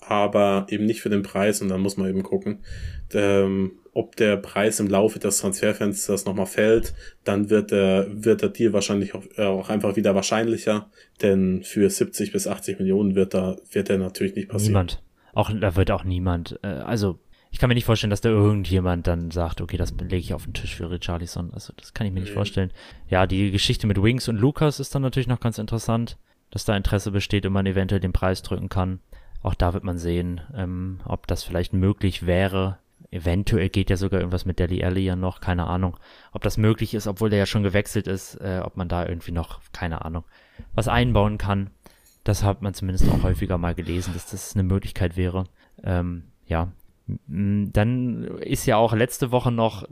[0.00, 2.60] aber eben nicht für den Preis und dann muss man eben gucken,
[3.12, 8.48] ähm, ob der Preis im Laufe des Transferfensters nochmal fällt, dann wird der, wird der
[8.48, 10.90] Deal wahrscheinlich auch, äh, auch einfach wieder wahrscheinlicher,
[11.22, 14.72] denn für 70 bis 80 Millionen wird da, wird der natürlich nicht passieren.
[14.72, 15.03] Niemand.
[15.34, 17.18] Auch, da wird auch niemand, äh, also
[17.54, 20.42] ich kann mir nicht vorstellen, dass da irgendjemand dann sagt, okay, das lege ich auf
[20.42, 21.54] den Tisch für Richarlison.
[21.54, 22.72] Also das kann ich mir nicht vorstellen.
[23.08, 26.18] Ja, die Geschichte mit Wings und Lukas ist dann natürlich noch ganz interessant,
[26.50, 28.98] dass da Interesse besteht und man eventuell den Preis drücken kann.
[29.44, 32.78] Auch da wird man sehen, ähm, ob das vielleicht möglich wäre.
[33.12, 35.96] Eventuell geht ja sogar irgendwas mit Deli Alli ja noch, keine Ahnung.
[36.32, 39.30] Ob das möglich ist, obwohl der ja schon gewechselt ist, äh, ob man da irgendwie
[39.30, 40.24] noch, keine Ahnung,
[40.74, 41.70] was einbauen kann.
[42.24, 45.44] Das hat man zumindest auch häufiger mal gelesen, dass das eine Möglichkeit wäre.
[45.82, 46.72] Ähm, ja.
[47.06, 49.86] Dann ist ja auch letzte Woche noch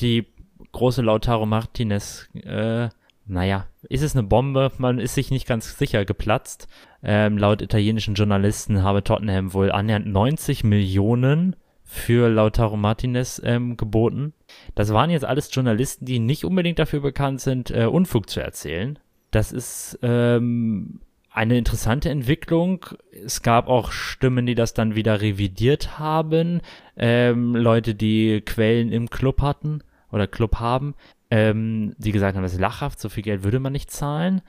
[0.00, 0.26] die
[0.70, 2.88] große Lautaro Martinez, äh,
[3.26, 4.72] naja, ist es eine Bombe?
[4.78, 6.66] Man ist sich nicht ganz sicher geplatzt.
[7.02, 11.54] Ähm, laut italienischen Journalisten habe Tottenham wohl annähernd 90 Millionen
[11.84, 14.32] für Lautaro Martinez ähm, geboten.
[14.74, 18.98] Das waren jetzt alles Journalisten, die nicht unbedingt dafür bekannt sind, äh, Unfug zu erzählen.
[19.30, 21.00] Das ist ähm,
[21.38, 22.84] eine interessante Entwicklung.
[23.12, 26.60] Es gab auch Stimmen, die das dann wieder revidiert haben.
[26.96, 30.96] Ähm, Leute, die Quellen im Club hatten oder Club haben,
[31.30, 34.42] ähm, die gesagt haben, das ist lachhaft, so viel Geld würde man nicht zahlen.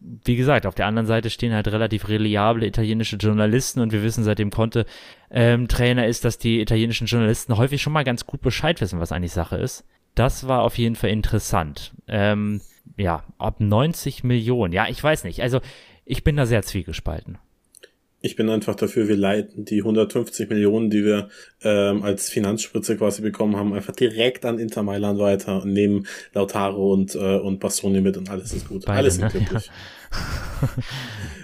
[0.00, 4.24] Wie gesagt, auf der anderen Seite stehen halt relativ reliable italienische Journalisten und wir wissen,
[4.24, 4.86] seitdem Conte
[5.30, 9.12] ähm, Trainer ist, dass die italienischen Journalisten häufig schon mal ganz gut Bescheid wissen, was
[9.12, 9.84] eigentlich Sache ist.
[10.16, 11.94] Das war auf jeden Fall interessant.
[12.08, 12.60] Ähm,
[12.96, 14.72] ja, ab 90 Millionen.
[14.72, 15.40] Ja, ich weiß nicht.
[15.40, 15.60] Also,
[16.04, 17.38] ich bin da sehr zwiegespalten.
[18.20, 21.28] Ich bin einfach dafür, wir leiten die 150 Millionen, die wir
[21.62, 26.90] ähm, als Finanzspritze quasi bekommen haben, einfach direkt an Inter Mailand weiter und nehmen Lautaro
[26.90, 28.86] und, äh, und Bastoni mit und alles ist gut.
[28.86, 29.26] Beide, alles ne?
[29.26, 29.70] ist glücklich.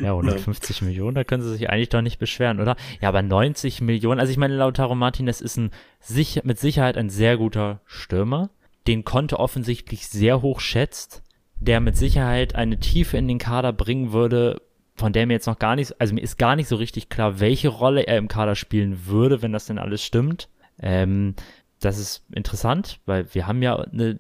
[0.01, 2.77] Ja, 150 Millionen, da können sie sich eigentlich doch nicht beschweren, oder?
[3.03, 7.11] Ja, aber 90 Millionen, also ich meine, Lautaro Martinez ist ein sicher, mit Sicherheit ein
[7.11, 8.49] sehr guter Stürmer,
[8.87, 11.23] den Conte offensichtlich sehr hoch schätzt,
[11.61, 14.63] der mit Sicherheit eine Tiefe in den Kader bringen würde,
[14.97, 17.41] von der mir jetzt noch gar nicht, also mir ist gar nicht so richtig klar,
[17.41, 20.49] welche Rolle er im Kader spielen würde, wenn das denn alles stimmt.
[20.81, 21.35] Ähm,
[21.81, 24.19] das ist interessant, weil wir haben ja eine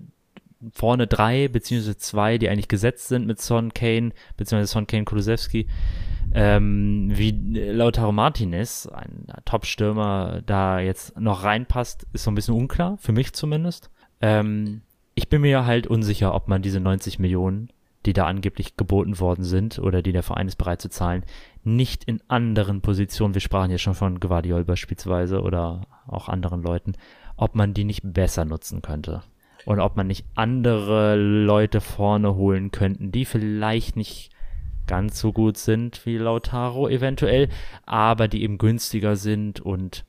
[0.73, 5.67] vorne drei beziehungsweise zwei, die eigentlich gesetzt sind mit Son Kane beziehungsweise Son Kane Kulusewski.
[6.33, 7.33] Ähm, wie
[7.73, 13.33] Lautaro Martinez, ein Top-Stürmer, da jetzt noch reinpasst, ist so ein bisschen unklar, für mich
[13.33, 13.91] zumindest.
[14.21, 14.83] Ähm,
[15.21, 17.69] ich bin mir halt unsicher, ob man diese 90 Millionen,
[18.07, 21.25] die da angeblich geboten worden sind oder die der Verein ist bereit zu zahlen,
[21.63, 26.95] nicht in anderen Positionen, wir sprachen ja schon von Guardiol beispielsweise oder auch anderen Leuten,
[27.37, 29.23] ob man die nicht besser nutzen könnte.
[29.67, 34.31] Und ob man nicht andere Leute vorne holen könnten, die vielleicht nicht
[34.87, 37.51] ganz so gut sind wie Lautaro eventuell,
[37.85, 40.07] aber die eben günstiger sind und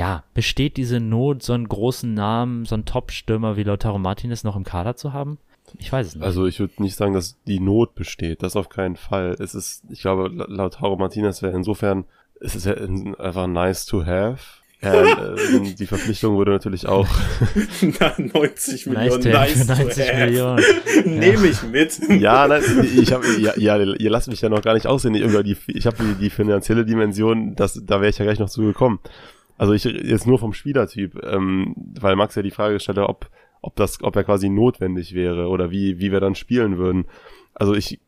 [0.00, 4.56] ja, besteht diese Not, so einen großen Namen, so einen Top-Stürmer wie Lautaro Martinez noch
[4.56, 5.36] im Kader zu haben?
[5.78, 6.24] Ich weiß es nicht.
[6.24, 8.42] Also ich würde nicht sagen, dass die Not besteht.
[8.42, 9.36] Das auf keinen Fall.
[9.38, 12.04] Es ist, ich glaube, La- Lautaro Martinez wäre insofern,
[12.40, 14.38] es ist ja in- einfach nice to have.
[14.82, 14.94] Ja,
[15.34, 17.06] äh, die Verpflichtung wurde natürlich auch,
[18.00, 20.24] Na, 90 nice Millionen, to have für nice to 90 have.
[20.24, 20.64] Millionen.
[21.20, 22.00] Nehme ich mit.
[22.22, 22.62] ja, nein,
[22.96, 25.14] ich habe, ja, ja, ihr lasst mich ja noch gar nicht aussehen.
[25.14, 28.48] Ich, die, ich habe die, die finanzielle Dimension, das, da wäre ich ja gleich noch
[28.48, 28.98] zu gekommen.
[29.60, 33.28] Also ich jetzt nur vom Spielertyp, ähm, weil Max ja die Frage gestellt hat, ob,
[33.60, 37.04] ob das, ob er quasi notwendig wäre oder wie, wie wir dann spielen würden.
[37.52, 38.00] Also ich,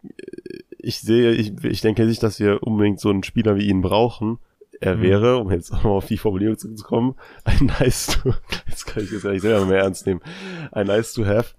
[0.79, 4.39] ich sehe, ich, ich denke nicht, dass wir unbedingt so einen Spieler wie ihn brauchen.
[4.81, 5.03] Er Mhm.
[5.03, 8.33] wäre, um jetzt auch mal auf die Formulierung zurückzukommen, ein nice to,
[8.67, 10.23] jetzt kann ich ja nicht selber mehr ernst nehmen,
[10.71, 11.53] ein nice to have.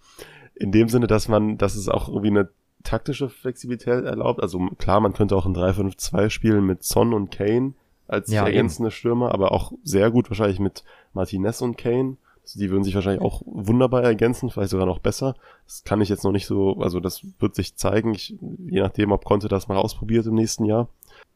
[0.56, 2.49] In dem Sinne, dass man, dass es auch irgendwie eine
[2.82, 4.41] taktische Flexibilität erlaubt.
[4.41, 7.76] Also klar, man könnte auch ein 3-5-2 spielen mit Son und Kane
[8.14, 10.84] als Ja, ergänzende Stürmer, aber auch sehr gut wahrscheinlich mit
[11.14, 12.18] Martinez und Kane.
[12.44, 15.35] Also die würden sich wahrscheinlich auch wunderbar ergänzen, vielleicht sogar noch besser.
[15.65, 18.35] Das kann ich jetzt noch nicht so, also das wird sich zeigen, ich,
[18.68, 20.90] je nachdem, ob Conte das mal ausprobiert im nächsten Jahr.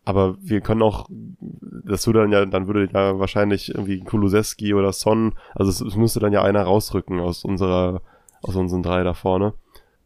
[0.04, 4.91] Aber wir können auch, das würde dann ja, dann würde ja wahrscheinlich irgendwie Kulusewski oder
[4.94, 8.02] Son, also es, es müsste dann ja einer rausrücken aus unserer,
[8.41, 9.54] aus unseren drei da vorne.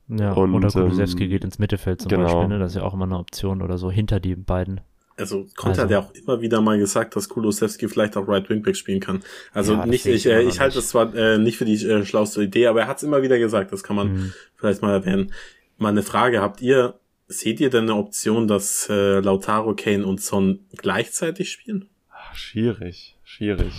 [0.08, 2.24] Ja, Und, oder Kulusewski ähm, geht ins Mittelfeld zum genau.
[2.24, 2.60] Beispiel, ne?
[2.60, 4.82] Das ist ja auch immer eine Option oder so, hinter die beiden.
[5.22, 8.50] Also Conte Also- hat ja auch immer wieder mal gesagt, dass Kulusewski vielleicht auch Right
[8.50, 9.24] Wingback spielen kann.
[9.54, 12.06] Also Ja, nicht, ich, ich äh, ich halte das zwar äh, nicht für die äh,
[12.06, 13.72] schlauste Idee, aber er hat es immer wieder gesagt.
[13.72, 14.34] Das kann man Mhm.
[14.58, 15.32] vielleicht mal erwähnen.
[15.78, 16.96] Mal eine Frage: Habt ihr
[17.28, 21.88] seht ihr denn eine Option, dass äh, Lautaro, Kane und Son gleichzeitig spielen?
[22.10, 23.74] Ah, Schwierig, schwierig.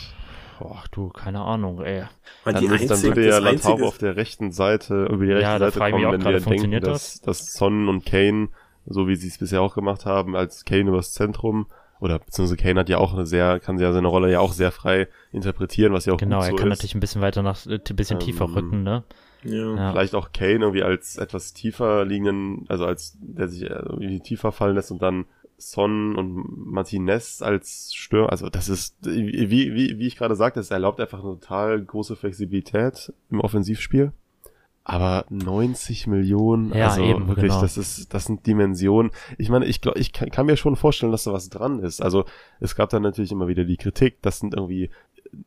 [0.58, 2.04] Boah, du, keine Ahnung, ey.
[2.44, 5.32] Weil Dann, die müsste- dann einzige, würde ja einzige, auf der rechten Seite, über die
[5.32, 8.48] rechte Ja, da Seite kommen, wenn wir denken, funktioniert dass, dass Son und Kane,
[8.86, 11.66] so wie sie es bisher auch gemacht haben, als Kane übers Zentrum,
[12.00, 14.72] oder beziehungsweise Kane hat ja auch eine sehr, kann ja seine Rolle ja auch sehr
[14.72, 16.78] frei interpretieren, was ja auch Genau, gut er so kann ist.
[16.78, 19.04] natürlich ein bisschen weiter nach, äh, ein bisschen tiefer Ähm, rücken, ne?
[19.44, 19.74] ja.
[19.76, 19.92] Ja.
[19.92, 24.50] Vielleicht auch Kane irgendwie als etwas tiefer liegenden, also als der sich äh, irgendwie tiefer
[24.52, 25.26] fallen lässt und dann
[25.58, 30.72] Son und Martinez als Stürmer, also das ist, wie, wie, wie ich gerade sagte, es
[30.72, 34.10] erlaubt einfach eine total große Flexibilität im Offensivspiel.
[34.84, 37.62] Aber 90 Millionen, Ja, also eben, wirklich, genau.
[37.62, 39.12] das ist, das sind Dimensionen.
[39.38, 42.02] Ich meine, ich glaube, ich kann, kann mir schon vorstellen, dass da was dran ist.
[42.02, 42.24] Also
[42.58, 44.90] es gab dann natürlich immer wieder die Kritik, das sind irgendwie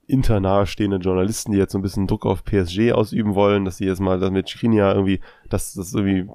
[0.08, 3.86] internahe stehende Journalisten, die jetzt so ein bisschen Druck auf PSG ausüben wollen, dass sie
[3.86, 6.30] jetzt mal mit Skriniar irgendwie, dass das irgendwie,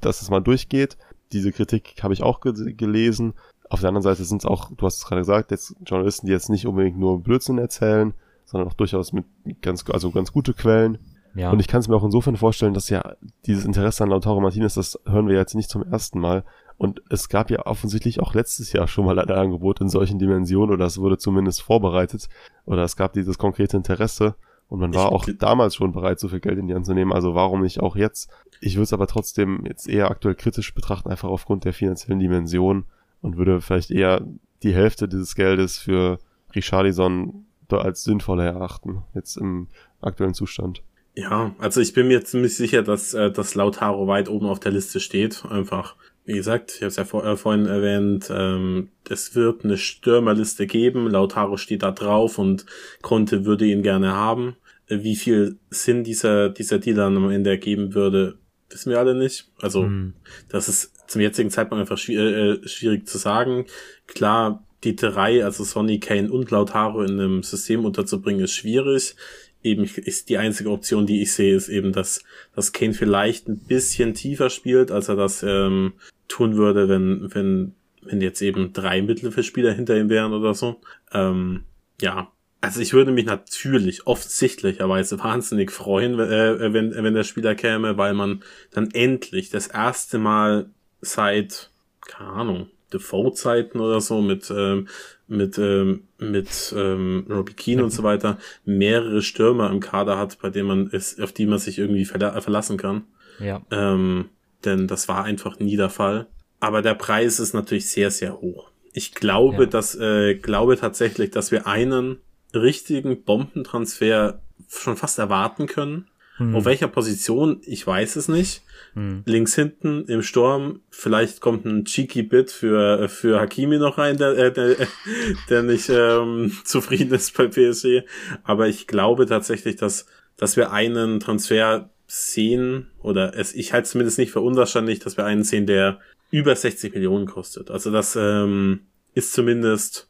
[0.00, 0.96] dass das mal durchgeht.
[1.32, 3.34] Diese Kritik habe ich auch ge gelesen.
[3.68, 6.32] Auf der anderen Seite sind es auch, du hast es gerade gesagt, jetzt Journalisten, die
[6.32, 8.12] jetzt nicht unbedingt nur Blödsinn erzählen,
[8.44, 9.24] sondern auch durchaus mit
[9.62, 10.98] ganz, also ganz gute Quellen.
[11.34, 11.50] Ja.
[11.50, 13.14] Und ich kann es mir auch insofern vorstellen, dass ja
[13.46, 16.44] dieses Interesse an Lautaro Martinez, das hören wir jetzt nicht zum ersten Mal.
[16.76, 20.72] Und es gab ja offensichtlich auch letztes Jahr schon mal ein Angebot in solchen Dimensionen
[20.74, 22.28] oder es wurde zumindest vorbereitet
[22.64, 24.34] oder es gab dieses konkrete Interesse
[24.68, 26.94] und man Ich- war auch damals schon bereit, so viel Geld in die Hand zu
[26.94, 27.12] nehmen.
[27.12, 28.30] Also warum nicht auch jetzt?
[28.60, 32.84] Ich würde es aber trotzdem jetzt eher aktuell kritisch betrachten, einfach aufgrund der finanziellen Dimension
[33.20, 34.22] und würde vielleicht eher
[34.62, 36.18] die Hälfte dieses Geldes für
[36.54, 39.68] Richarlison als sinnvoller erachten, jetzt im
[40.00, 40.82] aktuellen Zustand.
[41.16, 44.72] Ja, also ich bin mir ziemlich sicher, dass, äh, dass Lautaro weit oben auf der
[44.72, 45.44] Liste steht.
[45.44, 49.76] Einfach, wie gesagt, ich habe es ja vor, äh, vorhin erwähnt, ähm, es wird eine
[49.76, 51.10] Stürmerliste geben.
[51.10, 52.64] Lautaro steht da drauf und
[53.02, 54.56] Conte würde ihn gerne haben.
[54.86, 58.38] Äh, Wie viel Sinn dieser, dieser Deal dann am Ende ergeben würde,
[58.70, 59.50] wissen wir alle nicht.
[59.60, 60.14] Also Hm.
[60.48, 63.66] das ist zum jetzigen Zeitpunkt einfach schwi- äh, schwierig zu sagen.
[64.06, 69.16] Klar, die drei, also Sonny, Kane und Lautaro in einem System unterzubringen, ist schwierig.
[69.62, 72.24] Eben ist die einzige Option, die ich sehe, ist eben, dass,
[72.54, 75.92] dass Kane vielleicht ein bisschen tiefer spielt, als er das ähm,
[76.28, 80.80] tun würde, wenn, wenn, wenn jetzt eben drei Mittelfeldspieler hinter ihm wären oder so.
[81.12, 81.64] Ähm,
[82.00, 82.32] ja,
[82.62, 88.14] also ich würde mich natürlich offensichtlicherweise wahnsinnig freuen, äh, wenn, wenn der Spieler käme, weil
[88.14, 90.70] man dann endlich das erste Mal
[91.00, 91.70] seit,
[92.06, 94.88] keine Ahnung, Default-Zeiten oder so mit, ähm,
[95.30, 100.50] mit, ähm, mit ähm, Robbie Keane und so weiter mehrere Stürmer im Kader hat, bei
[100.50, 103.04] denen man es, auf die man sich irgendwie verla verlassen kann.
[103.38, 103.62] Ja.
[103.70, 104.26] Ähm,
[104.64, 106.26] denn das war einfach nie der Fall.
[106.58, 108.70] Aber der Preis ist natürlich sehr, sehr hoch.
[108.92, 109.68] Ich glaube, Ja.
[109.70, 112.18] dass, äh, glaube tatsächlich, dass wir einen
[112.52, 116.08] richtigen Bombentransfer schon fast erwarten können.
[116.40, 116.56] Hm.
[116.56, 118.62] Auf welcher Position, ich weiß es nicht.
[118.94, 119.22] Hm.
[119.26, 124.30] Links hinten im Sturm, vielleicht kommt ein cheeky Bit für, für Hakimi noch rein, der,
[124.38, 124.76] äh, der,
[125.50, 128.06] der nicht ähm, zufrieden ist bei PSG.
[128.42, 130.06] Aber ich glaube tatsächlich, dass,
[130.38, 135.18] dass wir einen Transfer sehen, oder es, ich halte es zumindest nicht für unwahrscheinlich, dass
[135.18, 136.00] wir einen sehen, der
[136.30, 137.70] über 60 Millionen kostet.
[137.70, 140.08] Also das ähm, ist zumindest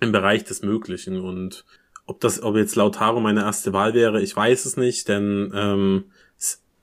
[0.00, 1.20] im Bereich des Möglichen.
[1.20, 1.64] Und
[2.08, 6.04] ob das, ob jetzt Lautaro meine erste Wahl wäre, ich weiß es nicht, denn ähm,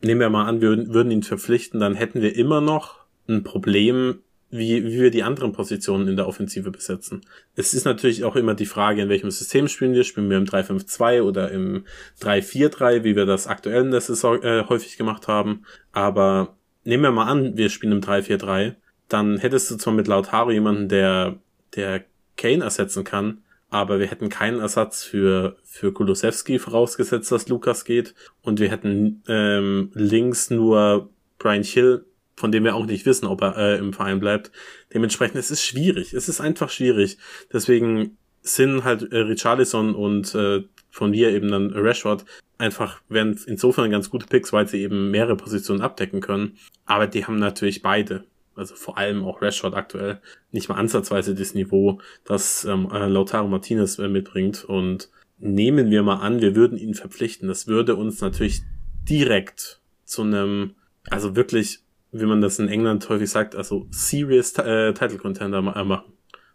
[0.01, 3.43] nehmen wir mal an, wir würden, würden ihn verpflichten, dann hätten wir immer noch ein
[3.43, 4.19] Problem,
[4.51, 7.21] wie, wie wir die anderen Positionen in der Offensive besetzen.
[7.55, 10.03] Es ist natürlich auch immer die Frage, in welchem System spielen wir.
[10.03, 11.85] Spielen wir im 3-5-2 oder im
[12.21, 15.63] 3-4-3, wie wir das aktuell in der Saison äh, häufig gemacht haben.
[15.91, 18.75] Aber nehmen wir mal an, wir spielen im 3-4-3,
[19.09, 21.37] dann hättest du zwar mit Lautaro jemanden, der,
[21.75, 22.05] der
[22.37, 23.39] Kane ersetzen kann,
[23.69, 28.15] aber wir hätten keinen Ersatz für, für Kulusewski, vorausgesetzt, dass Lukas geht.
[28.41, 31.09] Und wir hätten ähm, links nur
[31.39, 32.05] Brian Hill,
[32.35, 34.51] von dem wir auch nicht wissen, ob er äh, im Verein bleibt.
[34.93, 36.13] Dementsprechend, es ist schwierig.
[36.13, 37.17] Es ist einfach schwierig.
[37.51, 42.25] Deswegen sind halt äh, Richarlison und äh, von mir eben dann Rashford
[42.57, 46.57] einfach werden insofern ganz gute Picks, weil sie eben mehrere Positionen abdecken können.
[46.85, 48.25] Aber die haben natürlich beide,
[48.55, 50.21] also vor allem auch Rashford aktuell,
[50.51, 54.63] nicht mal ansatzweise das Niveau, das ähm, äh, Lautaro Martinez äh, mitbringt.
[54.63, 57.47] Und nehmen wir mal an, wir würden ihn verpflichten.
[57.47, 58.61] Das würde uns natürlich
[59.07, 60.75] direkt zu einem,
[61.09, 65.83] also wirklich, wie man das in England häufig sagt, also serious äh, Title Contender äh,
[65.83, 66.13] machen.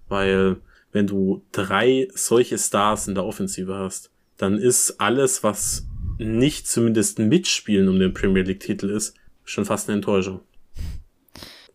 [0.08, 0.56] Weil
[0.92, 5.86] wenn du drei solche Stars in der Offensive hast, dann ist alles, was
[6.18, 9.14] nicht zumindest mitspielen um den Premier League Titel ist,
[9.44, 10.40] schon fast eine Enttäuschung.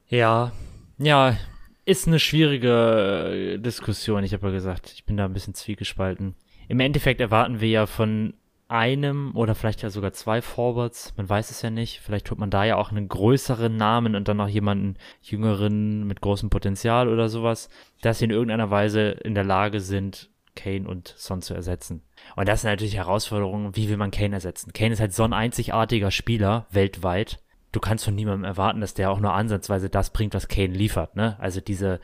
[0.07, 0.51] Ja,
[0.97, 1.35] ja,
[1.85, 4.23] ist eine schwierige äh, Diskussion.
[4.23, 6.35] Ich habe ja gesagt, ich bin da ein bisschen zwiegespalten.
[6.67, 8.33] Im Endeffekt erwarten wir ja von
[8.67, 11.99] einem oder vielleicht ja sogar zwei Forwards, man weiß es ja nicht.
[11.99, 16.21] Vielleicht tut man da ja auch einen größeren Namen und dann noch jemanden jüngeren mit
[16.21, 17.69] großem Potenzial oder sowas,
[18.01, 22.01] dass sie in irgendeiner Weise in der Lage sind, Kane und Son zu ersetzen.
[22.35, 24.73] Und das sind natürlich Herausforderungen, wie will man Kane ersetzen?
[24.73, 27.39] Kane ist halt so ein einzigartiger Spieler weltweit.
[27.75, 31.17] Du kannst von niemandem erwarten, dass der auch nur ansatzweise das bringt, was Kane liefert,
[31.17, 31.35] ne?
[31.39, 31.99] Also diese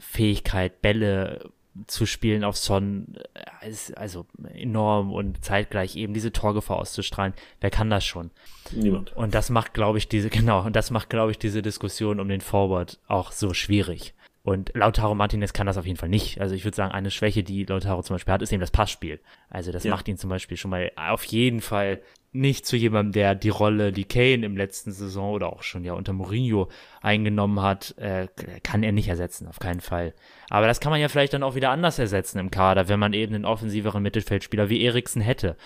[0.00, 1.50] Fähigkeit, Bälle
[1.86, 3.14] zu spielen auf Son,
[3.62, 7.32] äh, ist also enorm und zeitgleich eben diese Torgefahr auszustrahlen.
[7.60, 8.30] Wer kann das schon?
[8.72, 9.16] Niemand.
[9.16, 12.28] Und das macht, glaube ich, diese, genau, und das macht, glaube ich, diese Diskussion um
[12.28, 14.14] den Forward auch so schwierig.
[14.42, 16.40] Und Lautaro Martinez kann das auf jeden Fall nicht.
[16.40, 19.20] Also ich würde sagen, eine Schwäche, die Lautaro zum Beispiel hat, ist eben das Passspiel.
[19.48, 19.92] Also das Ja.
[19.92, 22.00] macht ihn zum Beispiel schon mal auf jeden Fall
[22.32, 25.92] nicht zu jemandem, der die Rolle, die Kane im letzten Saison oder auch schon ja
[25.92, 26.68] unter Mourinho
[27.02, 28.28] eingenommen hat, äh,
[28.62, 30.14] kann er nicht ersetzen, auf keinen Fall.
[30.48, 33.12] Aber das kann man ja vielleicht dann auch wieder anders ersetzen im Kader, wenn man
[33.12, 35.56] eben einen offensiveren Mittelfeldspieler wie Eriksen hätte.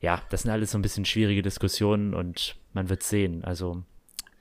[0.00, 3.44] Ja, das sind alles so ein bisschen schwierige Diskussionen und man wird sehen.
[3.44, 3.82] Also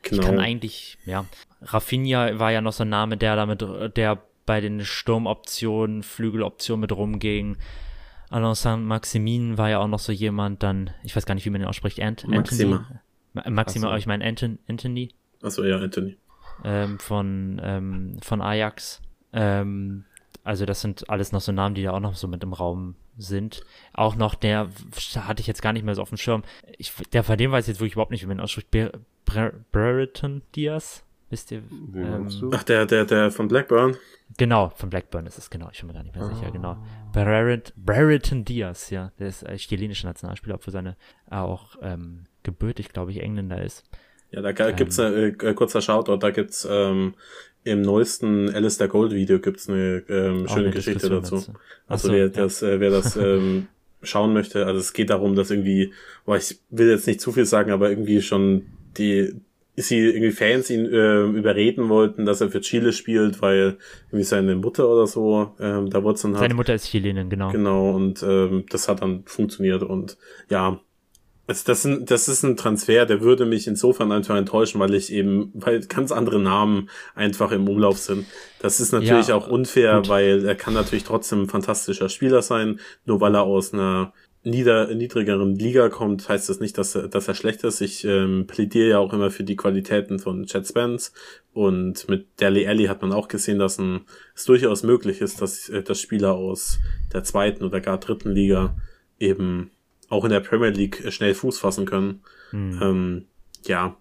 [0.04, 0.42] ich kann Genau.
[0.42, 1.26] eigentlich, ja.
[1.62, 3.64] Rafinha war ja noch so ein Name, der damit,
[3.98, 7.58] der bei den Sturmoptionen, Flügeloptionen mit rumging.
[8.32, 11.62] Alain Saint-Maximin war ja auch noch so jemand, dann, ich weiß gar nicht, wie man
[11.62, 12.78] den ausspricht, Ant, Maxima.
[12.78, 13.00] Anthony.
[13.34, 13.96] Ma- Maxima, so.
[13.98, 15.14] ich meine Anton, Anthony
[15.44, 16.18] Achso, ja, Anthony.
[16.64, 19.02] ähm, von, ähm, von Ajax.
[19.34, 20.06] Ähm,
[20.44, 22.96] also das sind alles noch so Namen, die da auch noch so mit im Raum
[23.18, 23.64] sind.
[23.94, 24.70] Auch noch der,
[25.16, 26.44] hatte ich jetzt gar nicht mehr so auf dem Schirm.
[26.78, 28.70] Ich, der von dem weiß ich jetzt wirklich überhaupt nicht, wie man ihn ausspricht.
[29.72, 31.04] Brereton Diaz?
[31.32, 31.64] Wisst ihr?
[31.96, 32.52] Ähm, du?
[32.54, 33.96] Ach, der, der, der von Blackburn.
[34.38, 35.70] Genau, von Blackburn ist es, genau.
[35.72, 36.78] Ich bin mir gar nicht mehr sicher, genau.
[37.14, 39.14] Brereton, Brereton Diaz, ja.
[39.18, 40.98] Der ist äh, chilenischer Nationalspieler, obwohl seine
[41.30, 43.86] auch ähm, gebürtig, glaube ich, Engländer ist.
[44.32, 47.16] Ja, da gibt's äh, äh, kurzer Shoutout, da gibt's ähm,
[47.64, 51.36] im neuesten Alistair Gold Video gibt's eine ähm, schöne eine Geschichte dazu.
[51.36, 51.54] dazu.
[51.88, 52.30] Also so, wer ja.
[52.30, 53.68] das, äh, wer das ähm,
[54.04, 55.94] schauen möchte, also es geht darum, dass irgendwie,
[56.26, 58.66] boah, ich will jetzt nicht zu viel sagen, aber irgendwie schon
[58.98, 59.34] die
[59.82, 63.78] sie irgendwie Fans ihn äh, überreden wollten, dass er für Chile spielt, weil
[64.08, 67.52] irgendwie seine Mutter oder so, ähm, da wurde dann halt, Seine Mutter ist Chilenin, genau.
[67.52, 70.18] genau und ähm, das hat dann funktioniert und
[70.50, 70.80] ja,
[71.48, 75.12] also das, sind, das ist ein Transfer, der würde mich insofern einfach enttäuschen, weil ich
[75.12, 78.26] eben, weil ganz andere Namen einfach im Umlauf sind.
[78.60, 80.08] Das ist natürlich Ja, auch unfair, gut.
[80.08, 84.94] weil er kann natürlich trotzdem ein fantastischer Spieler sein, nur weil er aus einer nieder,
[84.94, 87.82] niedrigeren Liga kommt, heißt das nicht, dass er, dass er schlecht ist.
[87.82, 91.14] Ich ähm, plädiere ja auch immer für die Qualitäten von Chad Spence
[91.54, 94.02] und mit Dele Alli hat man auch gesehen, dass ein,
[94.36, 96.80] es durchaus möglich ist, dass, äh, dass Spieler aus
[97.14, 98.76] der zweiten oder gar dritten Liga
[99.20, 99.70] eben
[100.10, 102.22] auch in der Premier League äh, schnell Fuß fassen können.
[102.50, 102.80] Hm.
[102.82, 103.26] Ähm,
[103.66, 103.96] ja,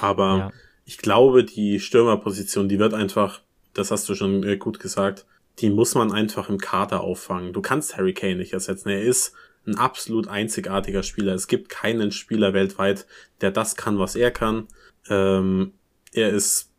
[0.00, 0.52] aber Ja.
[0.86, 3.42] ich glaube, die Stürmerposition, die wird einfach,
[3.74, 5.26] das hast du schon äh, gut gesagt,
[5.58, 7.52] die muss man einfach im Kader auffangen.
[7.52, 8.88] Du kannst Harry Kane nicht ersetzen.
[8.88, 9.34] Er ist
[9.66, 11.34] ein absolut einzigartiger Spieler.
[11.34, 13.06] Es gibt keinen Spieler weltweit,
[13.40, 14.66] der das kann, was er kann.
[15.08, 15.72] Ähm,
[16.12, 16.70] er ist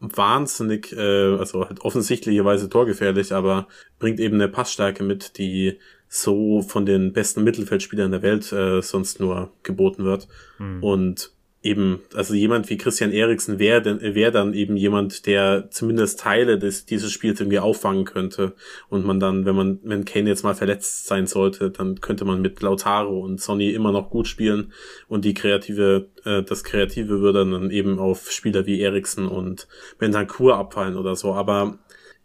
[0.00, 3.68] wahnsinnig, äh, also halt offensichtlicherweise torgefährlich, aber
[3.98, 5.78] bringt eben eine Passstärke mit, die
[6.08, 10.26] so von den besten Mittelfeldspielern der Welt äh, sonst nur geboten wird.
[10.56, 10.82] Hm.
[10.82, 11.32] Und
[11.62, 16.86] eben, also jemand wie Christian Eriksen wäre denn- dann eben jemand, der zumindest Teile des,
[16.86, 18.54] dieses Spiels irgendwie auffangen könnte.
[18.88, 22.40] Und man dann, wenn man, wenn Kane jetzt mal verletzt sein sollte, dann könnte man
[22.40, 24.72] mit Lautaro und Sonny immer noch gut spielen.
[25.08, 29.68] Und die kreative, äh, das Kreative würde dann eben auf Spieler wie Eriksen und
[29.98, 31.34] Bentancur abfallen oder so.
[31.34, 31.78] Aber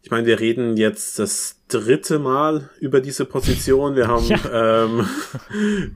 [0.05, 3.95] ich meine, wir reden jetzt das dritte Mal über diese Position.
[3.95, 5.07] Wir haben, ähm,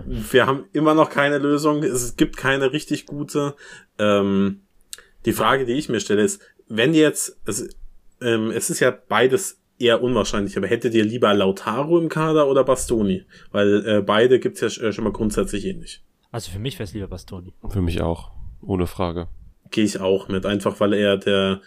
[0.31, 1.84] wir haben immer noch keine Lösung.
[1.84, 3.53] Es gibt keine richtig gute.
[3.99, 4.61] Ähm,
[5.26, 7.69] die Frage, die ich mir stelle, ist, wenn jetzt, es,
[8.19, 12.64] ähm, es ist ja beides eher unwahrscheinlich, aber hättet ihr lieber Lautaro im Kader oder
[12.64, 13.26] Bastoni?
[13.52, 16.03] Weil äh, beide gibt's ja äh, schon mal grundsätzlich ähnlich.
[16.31, 17.53] Also für mich wäre es lieber Bastoni.
[17.69, 18.31] Für mich auch.
[18.64, 19.27] Ohne Frage.
[19.71, 21.61] Gehe ich auch mit, einfach weil er der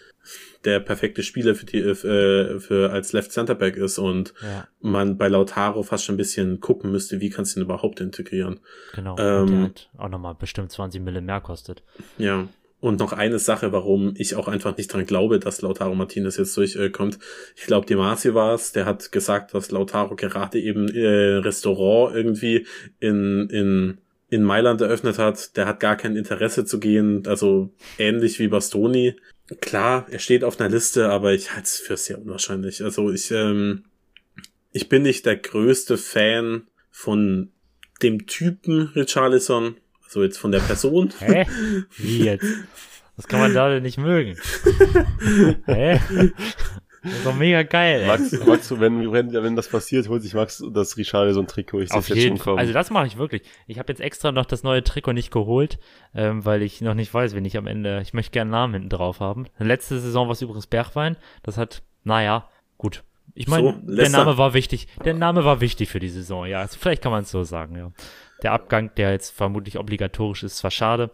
[0.65, 5.17] der perfekte Spieler für die äh, für als Left Center Back ist und Ja, man
[5.17, 8.59] bei Lautaro fast schon ein bisschen gucken müsste, wie kannst du ihn überhaupt integrieren.
[8.95, 9.17] genau.
[9.19, 11.83] Ähm, Und der hat auch nochmal bestimmt 20 Mille mehr kostet.
[12.17, 12.47] Ja.
[12.79, 16.57] Und noch eine Sache, warum ich auch einfach nicht dran glaube, dass Lautaro Martinez jetzt
[16.57, 17.17] durchkommt.
[17.55, 22.67] ich glaube, Demasi war es, der hat gesagt, dass Lautaro gerade eben äh, Restaurant irgendwie
[22.99, 23.99] in, in,
[24.33, 25.55] in Mailand eröffnet hat.
[25.57, 29.15] Der hat gar kein Interesse zu gehen, also ähnlich wie Bastoni.
[29.61, 32.83] Klar, er steht auf einer Liste, aber ich halte es für sehr unwahrscheinlich.
[32.83, 33.83] Also ich, ähm,
[34.71, 37.51] ich bin nicht der größte Fan von
[38.01, 41.13] dem Typen Richarlison, also jetzt von der Person.
[41.19, 41.45] Hä?
[41.97, 42.45] Wie jetzt?
[43.15, 44.35] Was kann man da denn nicht mögen?
[45.65, 45.99] Hä?
[47.03, 48.07] Das ist doch mega geil.
[48.07, 51.47] Max, Max du, wenn, wenn, wenn das passiert, holt sich Max das Richarlison so ein
[51.47, 51.81] Trikot.
[51.81, 52.45] Ich Auf seh's jetzt jeden schon Fall.
[52.53, 52.59] kommen.
[52.59, 53.43] Also das mache ich wirklich.
[53.67, 55.79] Ich habe jetzt extra noch das neue Trikot nicht geholt,
[56.15, 57.99] ähm, weil ich noch nicht weiß, wenn ich am Ende.
[58.01, 59.47] Ich möchte gerne einen Namen hinten drauf haben.
[59.59, 61.17] Letzte Saison war es übrigens Bergwein.
[61.43, 62.47] Das hat, naja,
[62.77, 63.03] gut.
[63.35, 64.09] Ich meine, So, der.
[64.09, 64.87] Name war wichtig.
[65.03, 66.59] Der Name war wichtig für die Saison, ja.
[66.59, 67.91] Also vielleicht kann man es so sagen, ja.
[68.43, 71.09] Der Abgang, der jetzt vermutlich obligatorisch ist, zwar schade,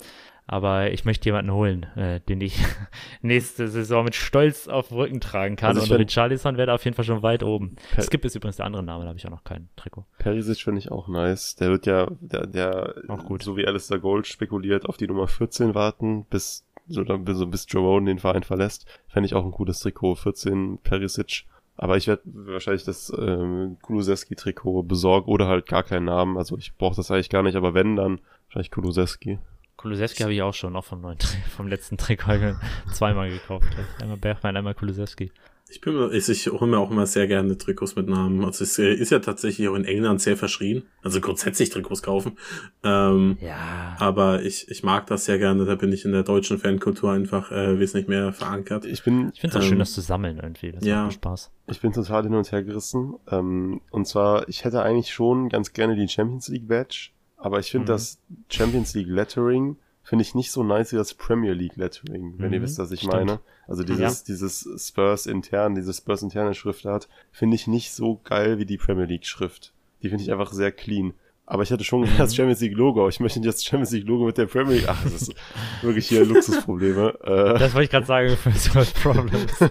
[0.51, 2.57] aber ich möchte jemanden holen, äh, den ich
[3.21, 5.77] nächste Saison mit Stolz auf dem Rücken tragen kann.
[5.77, 7.75] Also Und Richarlison wäre da auf jeden Fall schon weit oben.
[7.91, 10.05] Per- Es gibt ist übrigens der andere Name, da habe ich auch noch kein Trikot.
[10.17, 11.55] Perisic finde ich auch nice.
[11.55, 13.43] Der wird ja, der, der, Auch gut.
[13.43, 17.45] so wie Alistair Gold spekuliert, auf die Nummer 14 warten, bis, so, dann, bis, so
[17.45, 18.87] bis Joe Rowan den Verein verlässt.
[19.07, 20.15] Fände ich auch ein gutes Trikot.
[20.15, 21.45] 14 Perisic.
[21.77, 26.37] Aber ich werde wahrscheinlich das ähm, Kulusewski-Trikot besorgen oder halt gar keinen Namen.
[26.37, 29.39] Also ich brauche das eigentlich gar nicht, aber wenn, dann wahrscheinlich Kulusewski.
[29.79, 31.17] Kulusewski habe ich auch schon, auch vom neuen
[31.55, 32.55] vom letzten Trikot
[32.93, 33.67] zweimal gekauft.
[34.01, 35.31] Einmal Bergwein, einmal Kulusewski.
[35.71, 38.43] Ich bin mir, ich, ich hole mir auch immer sehr gerne Trikots mit Namen.
[38.43, 40.81] Also es ist ja tatsächlich auch in England sehr verschrien.
[41.03, 42.37] Also grundsätzlich Trikots kaufen.
[42.83, 43.95] Ähm, Ja.
[43.99, 45.65] aber ich, ich mag das sehr gerne.
[45.65, 48.85] Da bin ich in der deutschen Fankultur einfach äh, wesentlich mehr verankert.
[48.85, 50.71] Ich bin, Ich finde es auch Ähm, schön, das zu sammeln irgendwie.
[50.71, 50.95] Das ja.
[51.03, 51.51] macht mir Spaß.
[51.67, 53.13] ich bin total hin und her gerissen.
[53.29, 57.71] Ähm, und zwar, ich hätte eigentlich schon ganz gerne die Champions League Badge, aber ich
[57.71, 57.95] finde Mhm.
[57.95, 62.51] das Champions League Lettering finde ich nicht so nice wie das Premier League Lettering, wenn
[62.53, 63.13] ihr Mhm, wisst, was ich stimmt.
[63.13, 63.39] meine.
[63.67, 68.65] Also dieses, dieses Spurs intern, diese Spurs interne Schriftart, finde ich nicht so geil wie
[68.65, 69.71] die Premier League Schrift.
[70.01, 71.13] Die finde ich einfach sehr clean.
[71.45, 72.09] Aber ich hatte schon Mhm.
[72.17, 73.07] das Champions League Logo.
[73.09, 74.85] Ich möchte nicht das Champions League Logo mit der Premier League.
[74.87, 75.33] Ach, das ist
[75.81, 77.13] wirklich hier Luxusprobleme.
[77.23, 79.51] Äh, Das wollte ich gerade sagen für Smart Problems.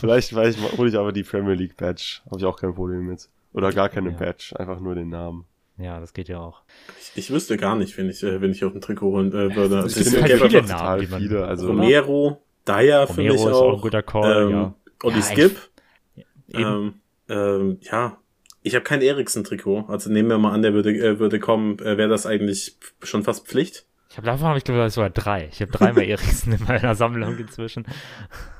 [0.00, 2.20] Vielleicht, vielleicht hole ich aber die Premier League Badge.
[2.26, 3.28] Habe ich auch kein Problem mit.
[3.52, 4.16] Oder gar keine Ja.
[4.16, 5.44] Badge, einfach nur den Namen.
[5.78, 6.62] Ja, das geht ja auch.
[7.00, 9.54] Ich, ich wüsste gar nicht, wenn ich, äh, wenn ich auf ein Trikot holen äh,
[9.54, 9.76] würde.
[9.76, 11.44] Also Es es gibt ist halt viele total Namen, die man- viele.
[11.46, 13.62] Also Romero, Dyer für Romero mich ist auch.
[13.62, 14.74] auch ein guter Call, ähm, ja.
[15.02, 15.56] Olli Ja, Skip.
[16.52, 16.94] Ähm,
[17.28, 18.18] ähm, ja,
[18.62, 19.84] ich habe kein Eriksen-Trikot.
[19.88, 23.22] Also nehmen wir mal an, der würde, äh, würde kommen, äh, wäre das eigentlich schon
[23.24, 23.84] fast Pflicht.
[24.10, 25.48] Ich habe davon habe ich glaube ich sogar drei.
[25.52, 27.86] Ich habe dreimal Eriksen in meiner Sammlung inzwischen.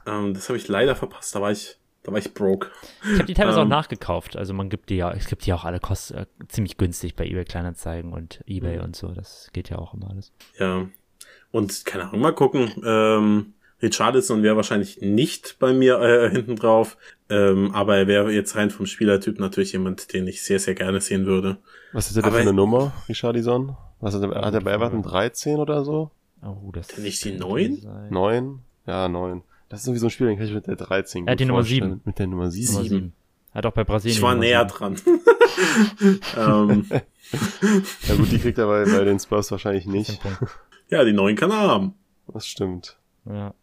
[0.07, 1.35] Ähm, das habe ich leider verpasst.
[1.35, 2.69] Da war ich, da war ich broke.
[3.05, 3.69] Ich habe die teilweise auch Ähm.
[3.69, 4.37] nachgekauft.
[4.37, 7.27] Also man gibt die ja, es gibt die auch alle kost, äh, ziemlich günstig bei
[7.27, 9.09] eBay Kleinanzeigen und eBay und so.
[9.09, 10.33] Das geht ja auch immer alles.
[10.59, 10.87] Ja.
[11.51, 12.71] Und keine Ahnung, mal gucken.
[12.85, 13.53] Ähm,
[13.83, 16.97] Richarlison wäre wahrscheinlich nicht bei mir äh, hinten drauf.
[17.29, 21.01] Ähm, aber er wäre jetzt rein vom Spielertyp natürlich jemand, den ich sehr, sehr gerne
[21.01, 21.59] sehen würde.
[21.93, 23.77] Was ist denn Aber- für eine Nummer, Richardison?
[24.01, 26.11] Was hat er, hat er bei Everton 13 oder so?
[26.43, 27.77] Oh, das Denn nicht die könnte neun?
[27.81, 28.09] sein.
[28.11, 28.59] 9?
[28.87, 29.43] Ja, 9.
[29.69, 31.41] Das ist irgendwie so ein Spiel, den kann ich mit der 13 Er hat gut
[31.41, 31.83] die Nummer vorstellen.
[31.91, 32.01] sieben.
[32.05, 32.73] Mit der Nummer 7.
[32.73, 33.13] Nummer sieben.
[33.55, 34.17] Hat auch bei Brasilien.
[34.17, 34.97] Ich war näher dran.
[36.37, 36.87] ähm,
[38.09, 40.21] Ja gut, die kriegt er bei, bei den Spurs wahrscheinlich nicht.
[40.91, 41.95] Ja, die neuen kann er haben.
[42.33, 42.97] Das stimmt.
[43.25, 43.55] Ja.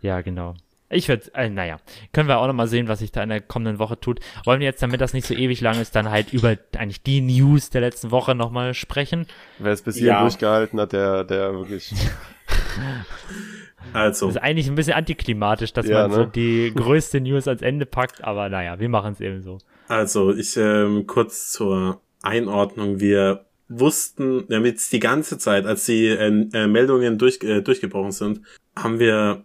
[0.00, 0.54] ja, genau.
[0.92, 1.78] Ich würde, äh, naja,
[2.12, 4.20] können wir auch nochmal sehen, was sich da in der kommenden Woche tut.
[4.44, 7.20] Wollen wir jetzt, damit das nicht so ewig lang ist, dann halt über eigentlich die
[7.20, 9.26] News der letzten Woche nochmal sprechen?
[9.58, 10.20] Wer es bis hierhin Ja.
[10.22, 11.92] durchgehalten hat, der, der wirklich.
[13.92, 16.30] Also, Das ist eigentlich ein bisschen antiklimatisch, dass Ja, man so ne?
[16.34, 19.58] die größte News ans Ende packt, aber naja, wir machen es eben so.
[19.88, 23.00] also ich ähm, kurz zur Einordnung.
[23.00, 28.40] Wir wussten, jetzt die ganze Zeit, als die äh, äh, Meldungen durch, äh, durchgebrochen sind,
[28.76, 29.44] haben wir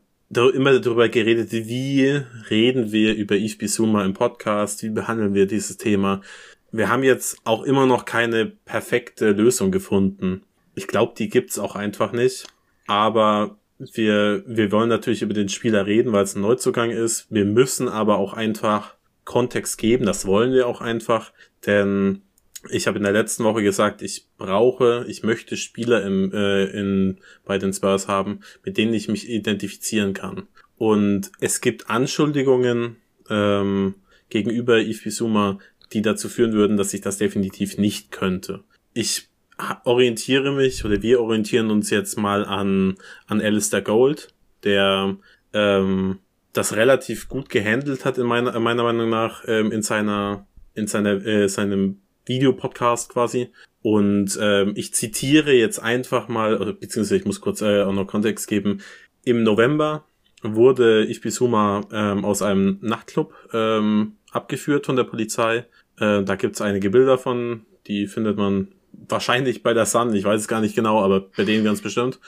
[0.53, 6.21] immer darüber geredet, wie reden wir über Bissouma im Podcast, wie behandeln wir dieses Thema.
[6.71, 10.41] Wir haben jetzt auch immer noch keine perfekte Lösung gefunden.
[10.73, 12.47] Ich glaube, die gibt's auch einfach nicht.
[12.87, 17.27] Aber wir, wir wollen natürlich über den Spieler reden, weil es ein Neuzugang ist.
[17.29, 18.95] Wir müssen aber auch einfach
[19.25, 20.05] Kontext geben.
[20.05, 21.33] Das wollen wir auch einfach.
[21.65, 22.21] Denn
[22.69, 27.17] ich habe in der letzten Woche gesagt, ich brauche, ich möchte Spieler im, äh, in,
[27.43, 30.47] bei den Spurs haben, mit denen ich mich identifizieren kann.
[30.77, 32.97] Und es gibt Anschuldigungen
[33.29, 33.95] ähm,
[34.29, 35.59] gegenüber Yves Bissouma,
[35.93, 38.63] die dazu führen würden, dass ich das definitiv nicht könnte.
[38.93, 39.29] Ich
[39.83, 42.95] orientiere mich oder wir orientieren uns jetzt mal an,
[43.27, 44.33] an Alistair Gold,
[44.63, 45.17] der
[45.53, 46.19] ähm,
[46.53, 51.25] das relativ gut gehandelt hat in meiner, meiner Meinung nach ähm, in seiner in seiner
[51.25, 53.49] äh, seinem Videopodcast quasi.
[53.81, 58.47] Und ähm, ich zitiere jetzt einfach mal beziehungsweise ich muss kurz äh, auch noch Kontext
[58.47, 58.81] geben.
[59.23, 60.05] Im November
[60.41, 65.65] wurde Ifbisuma ähm, aus einem Nachtclub ähm, abgeführt von der Polizei.
[65.99, 68.69] Äh, da gibt's einige Bilder von die findet man
[69.09, 72.19] wahrscheinlich bei der Sun ich weiß es gar nicht genau aber bei denen ganz bestimmt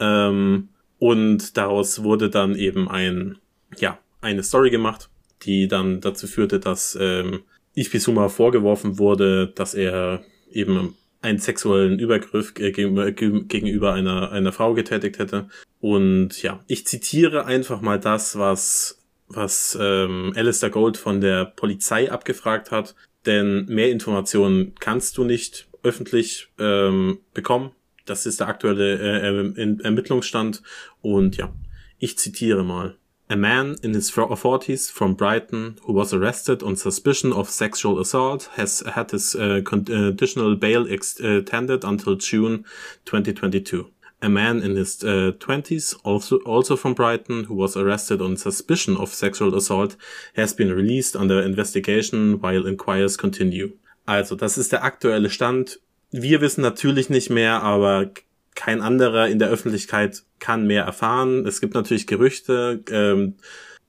[0.00, 0.68] ähm,
[0.98, 3.38] und daraus wurde dann eben ein
[3.78, 5.10] ja, eine Story gemacht,
[5.42, 7.42] die dann dazu führte, dass ähm,
[7.76, 14.30] Yves Bissouma vorgeworfen wurde, dass er eben einen sexuellen Übergriff äh, gegenüber, ge- gegenüber einer,
[14.30, 15.48] einer Frau getätigt hätte.
[15.80, 22.12] Und ja, ich zitiere einfach mal das, was, was ähm, Alistair Gold von der Polizei
[22.12, 22.94] abgefragt hat.
[23.26, 27.70] Denn mehr Informationen kannst du nicht öffentlich ähm, bekommen.
[28.06, 30.62] Das ist der aktuelle äh, Erm- Ermittlungsstand.
[31.00, 31.52] Und ja,
[31.98, 32.96] ich zitiere mal.
[33.28, 38.50] A man in his 40s from Brighton who was arrested on suspicion of sexual assault
[38.56, 42.66] has had his uh, conditional bail extended until June
[43.06, 43.86] 2022.
[44.20, 48.96] A man in his uh, 20s, also, also from Brighton, who was arrested on suspicion
[48.96, 49.96] of sexual assault,
[50.36, 53.72] has been released under investigation while inquiries continue.
[54.06, 55.80] Also, das ist der aktuelle Stand.
[56.10, 58.10] Wir wissen natürlich nicht mehr, aber
[58.54, 61.46] kein anderer in der Öffentlichkeit kann mehr erfahren.
[61.46, 63.34] Es gibt natürlich Gerüchte, ähm,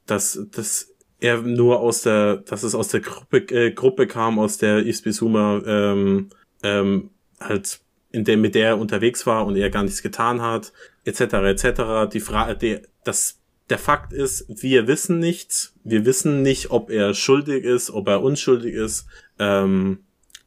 [0.06, 4.58] dass, dass er nur aus der, dass es aus der Gruppe, äh, Gruppe kam, aus
[4.58, 6.30] der Yves Bissouma ähm,
[6.64, 7.10] ähm,
[7.40, 7.80] halt
[8.12, 10.72] in der mit der er unterwegs war und er gar nichts getan hat,
[11.04, 11.20] etc.
[11.22, 12.12] etc.
[12.12, 13.40] Die Frage, die, das
[13.70, 15.74] der Fakt ist, wir wissen nichts.
[15.84, 19.08] Wir wissen nicht, ob er schuldig ist, ob er unschuldig ist.
[19.40, 20.05] Ähm,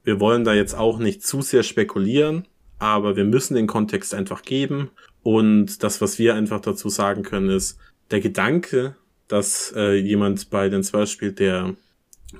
[0.09, 2.47] wir wollen da jetzt auch nicht zu sehr spekulieren
[2.79, 4.91] aber wir müssen den Kontext einfach geben.
[5.23, 7.79] Und das, was wir einfach dazu sagen können, ist,
[8.11, 11.75] der Gedanke, dass äh, jemand bei den Spurs spielt, der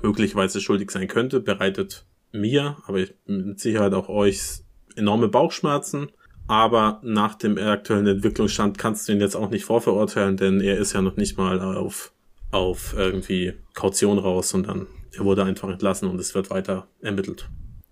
[0.01, 4.61] möglicherweise schuldig sein könnte, bereitet mir, aber mit Sicherheit auch euch
[4.95, 6.09] enorme Bauchschmerzen.
[6.47, 10.93] Aber nach dem aktuellen Entwicklungsstand kannst du ihn jetzt auch nicht vorverurteilen, denn er ist
[10.93, 12.11] ja noch nicht mal auf,
[12.49, 14.87] auf irgendwie Kaution raus, sondern
[15.17, 17.49] er wurde einfach entlassen und es wird weiter ermittelt.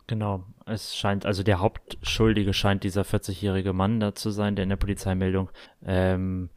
[0.07, 0.45] Genau.
[0.65, 4.75] Es scheint, also der Hauptschuldige scheint dieser 40-jährige Mann da zu sein, der in der
[4.77, 5.49] Polizeimeldung
[5.85, 6.49] ähm,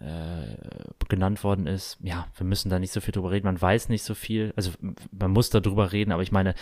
[0.00, 0.56] äh,
[1.08, 1.98] genannt worden ist.
[2.02, 3.46] Ja, wir müssen da nicht so viel drüber reden.
[3.46, 4.52] Man weiß nicht so viel.
[4.56, 4.72] Also
[5.10, 6.54] man muss da drüber reden, aber ich meine,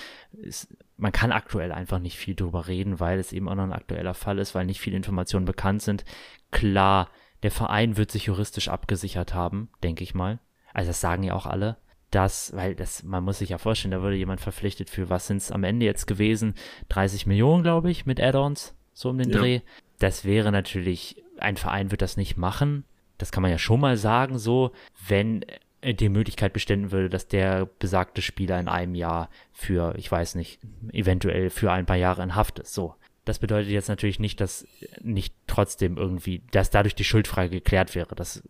[0.42, 3.72] es, man kann aktuell einfach nicht viel drüber reden, weil es eben auch noch ein
[3.72, 6.04] aktueller Fall ist, weil nicht viele Informationen bekannt sind.
[6.50, 7.10] Klar,
[7.42, 10.38] der Verein wird sich juristisch abgesichert haben, denke ich mal.
[10.72, 11.76] Also das sagen ja auch alle
[12.14, 15.38] das, weil das, man muss sich ja vorstellen, da würde jemand verpflichtet für, was sind
[15.38, 16.54] es am Ende jetzt gewesen?
[16.88, 19.38] 30 Millionen, glaube ich, mit Add-ons, so um den Ja.
[19.38, 19.60] Dreh.
[19.98, 22.84] das wäre natürlich, ein Verein wird das nicht machen.
[23.18, 24.72] Das kann man ja schon mal sagen, so,
[25.08, 25.44] wenn
[25.84, 30.60] die Möglichkeit bestehen würde, dass der besagte Spieler in einem Jahr für, ich weiß nicht,
[30.92, 32.72] eventuell für ein paar Jahre in Haft ist.
[32.72, 32.94] So.
[33.26, 34.66] Das bedeutet jetzt natürlich nicht, dass
[35.02, 38.14] nicht trotzdem irgendwie, dass dadurch die Schuldfrage geklärt wäre.
[38.14, 38.42] Das,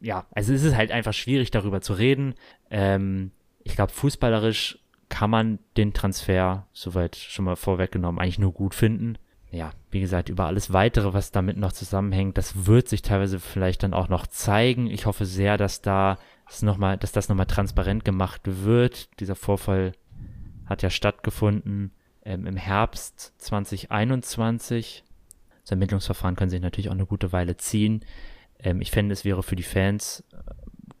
[0.00, 2.34] ja, also es ist halt einfach schwierig darüber zu reden.
[2.70, 3.32] Ähm,
[3.64, 9.18] ich glaube, fußballerisch kann man den Transfer, soweit schon mal vorweggenommen, eigentlich nur gut finden.
[9.50, 13.82] Ja, wie gesagt, über alles weitere, was damit noch zusammenhängt, das wird sich teilweise vielleicht
[13.82, 14.88] dann auch noch zeigen.
[14.88, 19.08] Ich hoffe sehr, dass da das noch mal, dass das nochmal transparent gemacht wird.
[19.20, 19.92] Dieser Vorfall
[20.66, 21.92] hat ja stattgefunden
[22.24, 25.04] ähm, im Herbst 2021.
[25.62, 28.04] Das Ermittlungsverfahren können sich natürlich auch eine gute Weile ziehen.
[28.58, 30.36] Ähm, ich fände, es wäre für die Fans äh,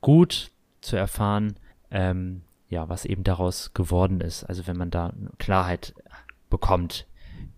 [0.00, 1.58] gut zu erfahren,
[1.90, 4.44] ähm, ja, was eben daraus geworden ist.
[4.44, 5.94] Also wenn man da Klarheit
[6.50, 7.06] bekommt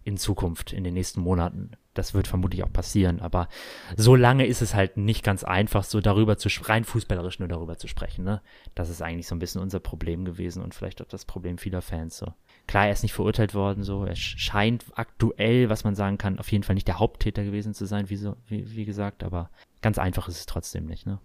[0.05, 1.73] in Zukunft, in den nächsten Monaten.
[1.95, 3.49] Das wird vermutlich auch passieren, aber
[3.97, 7.79] so lange ist es halt nicht ganz einfach, so darüber zu rein fußballerisch nur darüber
[7.79, 8.25] zu sprechen.
[8.25, 8.41] Ne?
[8.77, 11.83] Das ist eigentlich so ein bisschen unser Problem gewesen und vielleicht auch das Problem vieler
[11.83, 12.17] Fans.
[12.17, 12.33] So
[12.69, 16.51] klar, er ist nicht verurteilt worden, so er scheint aktuell, was man sagen kann, auf
[16.53, 19.51] jeden Fall nicht der Haupttäter gewesen zu sein, wie so wie, wie gesagt, aber
[19.83, 21.07] ganz einfach ist es trotzdem nicht.
[21.07, 21.19] Ne?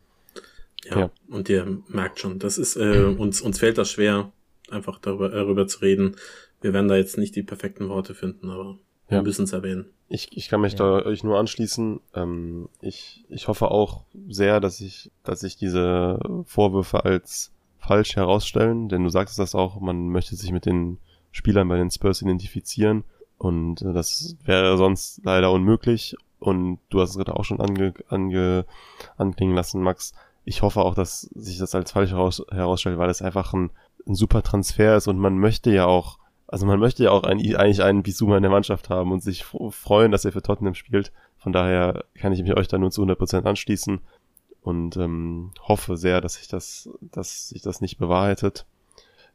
[0.85, 4.31] Ja, ja, und ihr merkt schon, das ist, äh, uns, uns fällt das schwer,
[4.69, 6.15] einfach darüber, darüber zu reden.
[6.61, 8.77] Wir werden da jetzt nicht die perfekten Worte finden, aber
[9.07, 9.85] wir müssen es erwähnen.
[10.07, 10.79] Ich, ich kann mich ja.
[10.79, 11.99] da euch nur anschließen.
[12.13, 18.89] Ähm, ich, ich hoffe auch sehr, dass ich, dass sich diese Vorwürfe als falsch herausstellen,
[18.89, 20.97] denn du sagst das auch, man möchte sich mit den
[21.31, 23.03] Spielern bei den Spurs identifizieren
[23.37, 26.15] und äh, das wäre sonst leider unmöglich.
[26.39, 28.65] Und du hast es gerade auch schon ange, ange,
[29.17, 30.13] anklingen lassen, Max
[30.45, 33.71] ich hoffe auch, dass sich das als falsch heraus, herausstellt, weil es einfach ein,
[34.07, 37.39] ein, super Transfer ist und man möchte ja auch, also man möchte ja auch ein,
[37.39, 41.11] eigentlich einen Bisuma in der Mannschaft haben und sich freuen, dass er für Tottenham spielt.
[41.37, 43.99] Von daher kann ich mich euch da nur zu 100% anschließen
[44.61, 48.65] und ähm, hoffe sehr, dass sich das, dass sich das nicht bewahrheitet.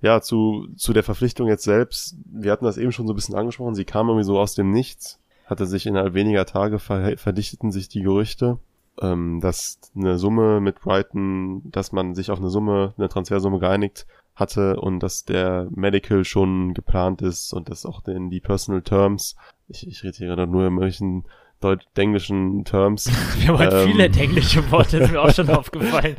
[0.01, 3.35] Ja, zu, zu der Verpflichtung jetzt selbst, wir hatten das eben schon so ein bisschen
[3.35, 5.20] angesprochen, sie kam irgendwie so aus dem Nichts,
[5.51, 8.59] hatte sich innerhalb weniger Tage ver verdichteten sich die Gerüchte
[9.01, 14.06] ähm, dass eine Summe mit Brighton, dass man sich auf eine Summe, eine Transfersumme geeinigt
[14.35, 19.36] hatte und dass der Medical schon geplant ist und dass auch in die Personal Terms,
[19.68, 21.24] ich, ich rede hier gerade nur in welchen
[21.60, 23.10] deutsch-englischen Terms.
[23.39, 26.16] Wir haben halt ähm, viele englische Worte, ist mir auch schon aufgefallen.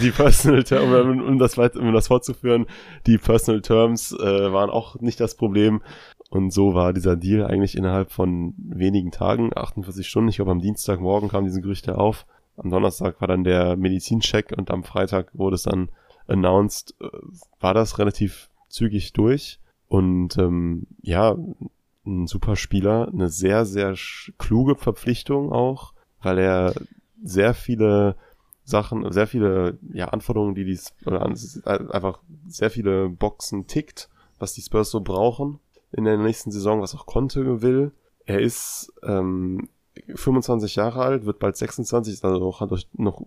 [0.00, 2.66] Die Personal Terms, um, um, das um das fortzuführen,
[3.06, 5.82] die Personal Terms äh, waren auch nicht das Problem.
[6.30, 10.28] Und so war dieser Deal eigentlich innerhalb von wenigen Tagen, 48 Stunden.
[10.28, 12.26] Ich glaube, am Dienstagmorgen kamen diese Gerüchte auf.
[12.56, 15.88] Am Donnerstag war dann der Medizincheck und am Freitag wurde es dann
[16.26, 16.94] announced.
[17.00, 17.08] Äh,
[17.60, 19.58] war das relativ zügig durch.
[19.88, 21.34] Und ähm, ja,
[22.04, 23.94] ein super Spieler, eine sehr, sehr
[24.36, 26.74] kluge Verpflichtung auch, weil er
[27.22, 28.16] sehr viele
[28.64, 34.60] Sachen, sehr viele ja, Anforderungen, die die oder einfach sehr viele Boxen tickt, was die
[34.60, 35.58] Spurs so brauchen
[35.92, 37.92] in der nächsten Saison, was auch Conte will.
[38.26, 39.68] Er ist ähm,
[40.14, 43.22] 25 Jahre alt, wird bald 26, also noch, hat noch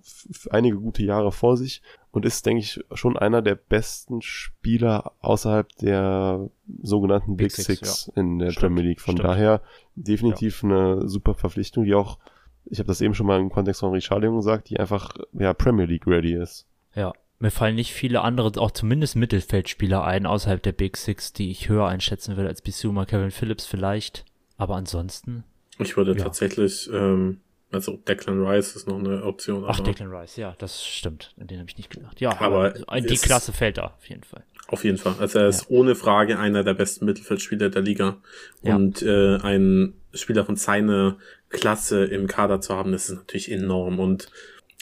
[0.50, 1.82] einige gute Jahre vor sich
[2.12, 6.50] und ist, denke ich, schon einer der besten Spieler außerhalb der
[6.82, 8.22] sogenannten Big, Big Six, Six ja.
[8.22, 9.02] in der stimmt, Premier League.
[9.02, 9.30] Von stimmt.
[9.30, 9.62] daher
[9.96, 10.70] definitiv ja.
[10.70, 12.18] eine super Verpflichtung, die auch,
[12.66, 15.86] ich habe das eben schon mal im Kontext von Richarlison gesagt, die einfach ja Premier
[15.86, 16.68] League ready ist.
[16.96, 21.52] Ja, mir fallen nicht viele andere, auch zumindest Mittelfeldspieler ein, außerhalb der Big Six, die
[21.52, 24.26] ich höher einschätzen würde als Bissouma, Kevin Phillips vielleicht.
[24.58, 25.44] Aber ansonsten.
[25.80, 26.24] Ich würde ja.
[26.24, 27.40] tatsächlich, ähm,
[27.72, 29.66] also Declan Rice ist noch eine Option.
[29.68, 31.34] Ach, Declan Rice, ja, das stimmt.
[31.40, 32.22] An den habe ich nicht gedacht.
[32.22, 34.44] Ja, aber, aber die Klasse fällt da, auf jeden Fall.
[34.68, 35.16] Auf jeden Fall.
[35.20, 35.68] Also er ist ja.
[35.76, 38.18] ohne Frage einer der besten Mittelfeldspieler der Liga.
[38.62, 39.36] Und ja.
[39.36, 41.18] äh, ein Spieler von seiner
[41.50, 44.00] Klasse im Kader zu haben, das ist natürlich enorm.
[44.00, 44.30] Und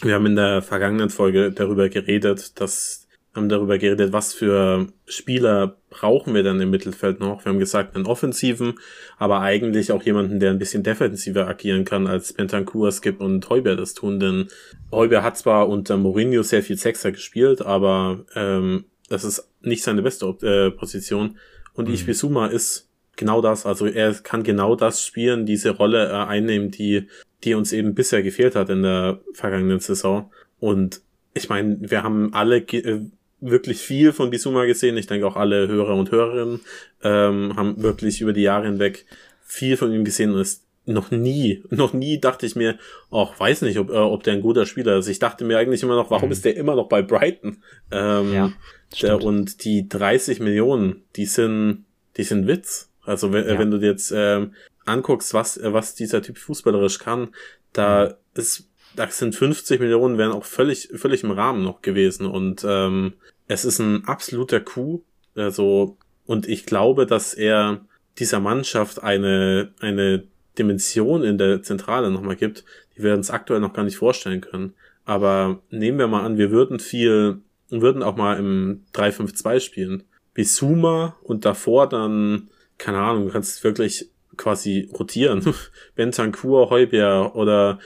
[0.04, 5.78] wir haben in der vergangenen Folge darüber geredet, dass haben darüber geredet, was für Spieler
[5.90, 7.46] brauchen wir dann im Mittelfeld noch.
[7.46, 8.80] Wir haben gesagt, einen Offensiven,
[9.18, 13.76] aber eigentlich auch jemanden, der ein bisschen defensiver agieren kann, als Bentancur, Skip und Heuber
[13.76, 14.20] das tun.
[14.20, 14.48] Denn
[14.92, 20.02] Heuber hat zwar unter Mourinho sehr viel Sechser gespielt, aber ähm, das ist nicht seine
[20.02, 21.38] beste äh, Position.
[21.74, 21.94] Und mhm.
[21.94, 23.66] Ishbisuma ist genau das.
[23.66, 27.08] Also er kann genau das spielen, diese Rolle äh, einnehmen, die
[27.44, 30.32] die uns eben bisher gefehlt hat in der vergangenen Saison.
[30.60, 31.02] Und
[31.34, 33.02] ich meine, wir haben alle äh,
[33.42, 34.98] wirklich viel von Bisuma gesehen.
[34.98, 36.60] Ich denke auch alle Hörer und Hörerinnen
[37.04, 39.06] ähm, haben wirklich über die Jahre hinweg
[39.44, 42.78] viel von ihm gesehen und ist noch nie, noch nie dachte ich mir,
[43.10, 45.08] auch weiß nicht, ob, äh, ob der ein guter Spieler ist.
[45.08, 46.34] Ich dachte mir eigentlich immer noch, warum mhm.
[46.34, 47.58] ist der immer noch bei Brighton?
[47.92, 48.54] Ähm, ja,
[49.02, 51.86] der, und die 30 Millionen, die sind,
[52.18, 52.90] die sind Witz.
[53.04, 53.58] Also wenn, ja.
[53.58, 54.54] wenn du jetzt ähm,
[54.90, 57.30] anguckst, was, äh, was dieser Typ fußballerisch kann,
[57.74, 62.66] da ist, da sind 50 Millionen wären auch völlig, völlig im Rahmen noch gewesen und
[62.68, 63.14] ähm,
[63.48, 65.04] es ist ein absoluter Coup,
[65.36, 67.86] also und ich glaube, dass er
[68.18, 70.24] dieser Mannschaft eine eine
[70.60, 74.74] Dimension in der Zentrale nochmal gibt, die wir uns aktuell noch gar nicht vorstellen können.
[75.06, 77.40] Aber nehmen wir mal an, wir würden viel,
[77.70, 80.04] würden auch mal im 3-5-2 spielen.
[80.34, 84.10] Bisuma und davor dann, keine Ahnung, du kannst wirklich
[84.40, 85.54] quasi rotieren.
[85.96, 87.78] Bentancur, Heuber oder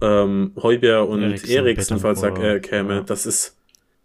[0.00, 2.94] ähm, Heuber und Eriksen, Eriksen, falls er äh, käme.
[2.94, 3.00] ja.
[3.02, 3.56] Das ist,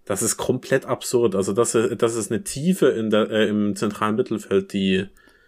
[0.05, 1.35] das ist komplett absurd.
[1.35, 5.05] Also das, ist- das ist eine Tiefe in der, äh, im zentralen Mittelfeld, die,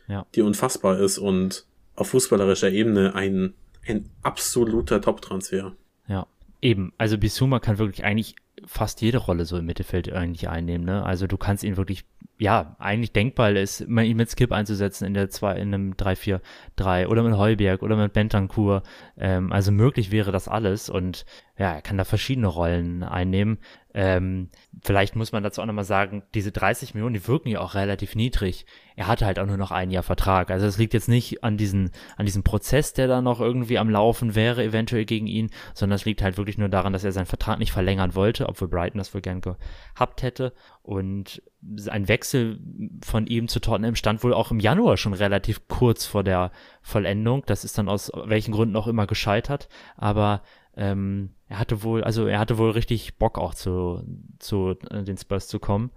[0.08, 0.26] Ja.
[0.36, 1.66] die unfassbar ist und
[1.96, 3.54] auf fußballerischer Ebene ein,
[3.88, 5.76] ein absoluter Top-Transfer.
[6.08, 6.28] Ja,
[6.62, 6.94] eben.
[6.98, 8.36] Also Bisuma kann wirklich eigentlich
[8.66, 10.86] fast jede Rolle so im Mittelfeld eigentlich einnehmen.
[10.86, 11.04] Ne?
[11.04, 12.04] Also du kannst ihn wirklich,
[12.40, 17.08] ja, eigentlich denkbar ist, mal ihn mit Skip einzusetzen in der zwei, in einem 3-4-3
[17.08, 18.84] oder mit Heuberg oder mit Bentancur.
[19.18, 21.26] Ähm, also möglich wäre das alles und
[21.58, 23.60] ja, er kann da verschiedene Rollen einnehmen.
[23.96, 24.50] Ähm,
[24.84, 28.16] vielleicht muss man dazu auch nochmal sagen, diese 30 Millionen, die wirken ja auch relativ
[28.16, 28.66] niedrig.
[28.96, 30.50] Er hatte halt auch nur noch ein Jahr Vertrag.
[30.50, 33.90] Also es liegt jetzt nicht an diesen, an diesem Prozess, der da noch irgendwie am
[33.90, 37.28] Laufen wäre, eventuell gegen ihn, sondern es liegt halt wirklich nur daran, dass er seinen
[37.28, 40.54] Vertrag nicht verlängern wollte, obwohl Brighton das wohl gern gehabt hätte.
[40.82, 41.44] Und
[41.88, 42.60] ein Wechsel
[43.04, 46.52] von ihm zu Tottenham stand wohl auch im Januar schon relativ kurz vor der
[46.82, 47.44] Vollendung.
[47.46, 49.70] Das ist dann aus welchen Gründen auch immer gescheitert.
[49.96, 50.42] Aber
[50.76, 54.04] ähm, er hatte wohl, also er hatte wohl richtig Bock auch zu,
[54.40, 55.92] zu äh, den Spurs zu kommen.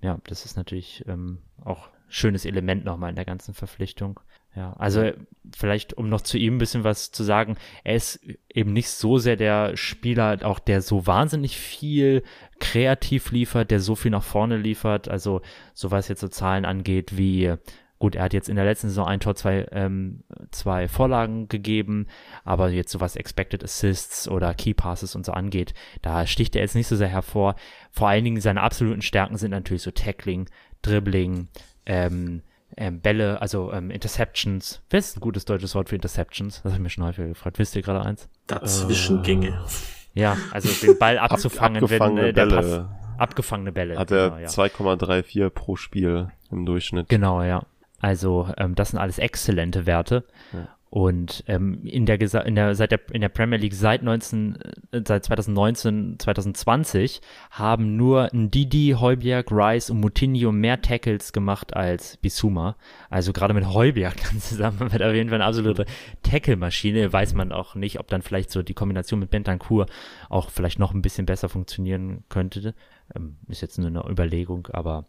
[0.00, 4.20] Ja, das ist natürlich ähm, auch schönes Element nochmal in der ganzen Verpflichtung.
[4.56, 5.10] Ja, also
[5.54, 9.18] vielleicht, um noch zu ihm ein bisschen was zu sagen, er ist eben nicht so
[9.18, 12.22] sehr der Spieler, auch der so wahnsinnig viel
[12.58, 15.42] kreativ liefert, der so viel nach vorne liefert, also
[15.74, 17.54] so was jetzt so Zahlen angeht, wie
[18.02, 22.08] Gut, er hat jetzt in der letzten Saison ein Tor, zwei, ähm, zwei Vorlagen gegeben,
[22.44, 25.72] aber jetzt so was Expected Assists oder Key Passes und so angeht,
[26.02, 27.54] da sticht er jetzt nicht so sehr hervor.
[27.92, 30.48] Vor allen Dingen seine absoluten Stärken sind natürlich so Tackling,
[30.82, 31.46] Dribbling,
[31.86, 32.42] ähm,
[32.76, 34.82] ähm, Bälle, also ähm, Interceptions.
[34.90, 36.62] Wer ist ein gutes deutsches Wort für Interceptions?
[36.64, 37.60] Das habe ich mir schon häufiger gefragt.
[37.60, 38.28] Wisst ihr gerade eins?
[38.48, 39.64] Dazwischengänge.
[40.12, 43.96] Ja, also den Ball abzufangen, wenn abgefangene äh, der Pass, Bälle abgefangene Bälle.
[43.96, 44.48] hat er genau, ja.
[44.48, 47.08] 2,34 pro Spiel im Durchschnitt.
[47.08, 47.62] Genau, ja.
[48.02, 50.24] Also ähm, das sind alles exzellente Werte.
[50.52, 50.68] Ja.
[50.90, 54.58] Und ähm, in der, in der seit der in der Premier League seit 19
[54.90, 62.18] äh, seit 2019 2020 haben nur Ndidi, Heuberg, Rice und Moutinho mehr Tackles gemacht als
[62.18, 62.76] Bisuma.
[63.08, 65.86] Also gerade mit Heuberg dann zusammen wird auf jeden Fall eine absolute
[66.24, 67.10] Tackle-Maschine.
[67.10, 69.86] Weiß man auch nicht, ob dann vielleicht so die Kombination mit Bentancur
[70.28, 72.74] auch vielleicht noch ein bisschen besser funktionieren könnte.
[73.14, 75.06] Ähm, ist jetzt nur eine Überlegung, aber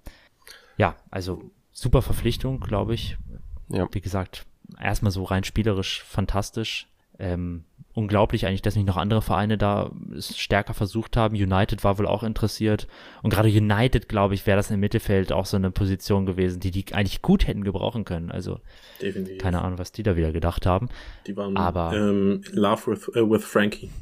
[0.77, 3.17] ja, also super Verpflichtung, glaube ich.
[3.69, 3.87] Ja.
[3.91, 4.45] Wie gesagt,
[4.79, 6.87] erstmal so rein spielerisch fantastisch.
[7.19, 11.35] Ähm, unglaublich eigentlich, dass nicht noch andere Vereine da es stärker versucht haben.
[11.35, 12.87] United war wohl auch interessiert.
[13.21, 16.71] Und gerade United, glaube ich, wäre das im Mittelfeld auch so eine Position gewesen, die
[16.71, 18.31] die eigentlich gut hätten gebrauchen können.
[18.31, 18.59] Also
[19.01, 19.37] Definitiv.
[19.37, 20.89] keine Ahnung, was die da wieder gedacht haben.
[21.27, 23.89] Die waren Aber- ähm, in love with, äh, with Frankie.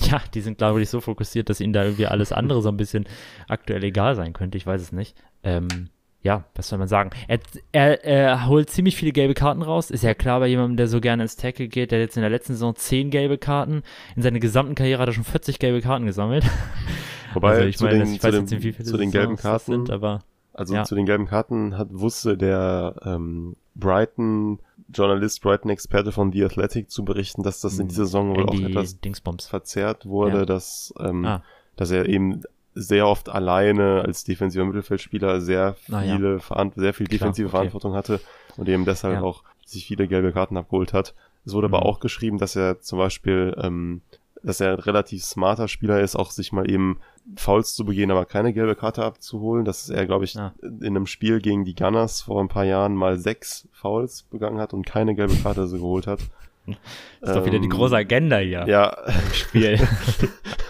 [0.00, 2.76] Ja, die sind, glaube ich, so fokussiert, dass ihnen da irgendwie alles andere so ein
[2.76, 3.04] bisschen
[3.48, 4.56] aktuell egal sein könnte.
[4.56, 5.16] Ich weiß es nicht.
[5.42, 5.88] Ähm,
[6.28, 7.08] ja, was soll man sagen?
[7.26, 7.40] Er,
[7.72, 9.90] er, er holt ziemlich viele gelbe Karten raus.
[9.90, 11.90] Ist ja klar bei jemandem, der so gerne ins Tackle geht.
[11.90, 13.82] Der hat jetzt in der letzten Saison 10 gelbe Karten.
[14.14, 16.44] In seiner gesamten Karriere hat er schon 40 gelbe Karten gesammelt.
[17.32, 19.36] Wobei also ich meine, den, ich weiß den, jetzt nicht, wie viele zu den gelben
[19.36, 20.20] Karten, sind, aber
[20.52, 20.84] also ja.
[20.84, 24.58] zu den gelben Karten hat, wusste der ähm, Brighton
[24.92, 28.60] Journalist, Brighton Experte von The Athletic zu berichten, dass das in dieser Saison wohl auch
[28.60, 29.46] etwas Dingsbums.
[29.46, 30.44] verzerrt wurde, Ja.
[30.44, 31.42] dass, ähm, Ah.
[31.76, 32.42] dass er eben
[32.80, 36.16] sehr oft alleine als defensiver Mittelfeldspieler sehr Ah, ja.
[36.16, 37.56] viele Veran sehr viel Klar, defensive okay.
[37.56, 38.20] Verantwortung hatte
[38.56, 39.22] und eben deshalb Ja.
[39.22, 41.14] auch sich viele gelbe Karten abgeholt hat.
[41.44, 41.74] Es wurde Mhm.
[41.74, 44.00] aber auch geschrieben, dass er zum Beispiel, ähm,
[44.42, 46.98] dass er ein relativ smarter Spieler ist, auch sich mal eben
[47.36, 49.64] Fouls zu begehen, aber keine gelbe Karte abzuholen.
[49.64, 50.52] Dass er, glaube ich, Ah.
[50.62, 54.72] in einem Spiel gegen die Gunners vor ein paar Jahren mal sechs Fouls begangen hat
[54.72, 56.20] und keine gelbe Karte so geholt hat.
[57.20, 59.78] ist doch wieder die Ähm, große Agenda hier Ja, im Spiel.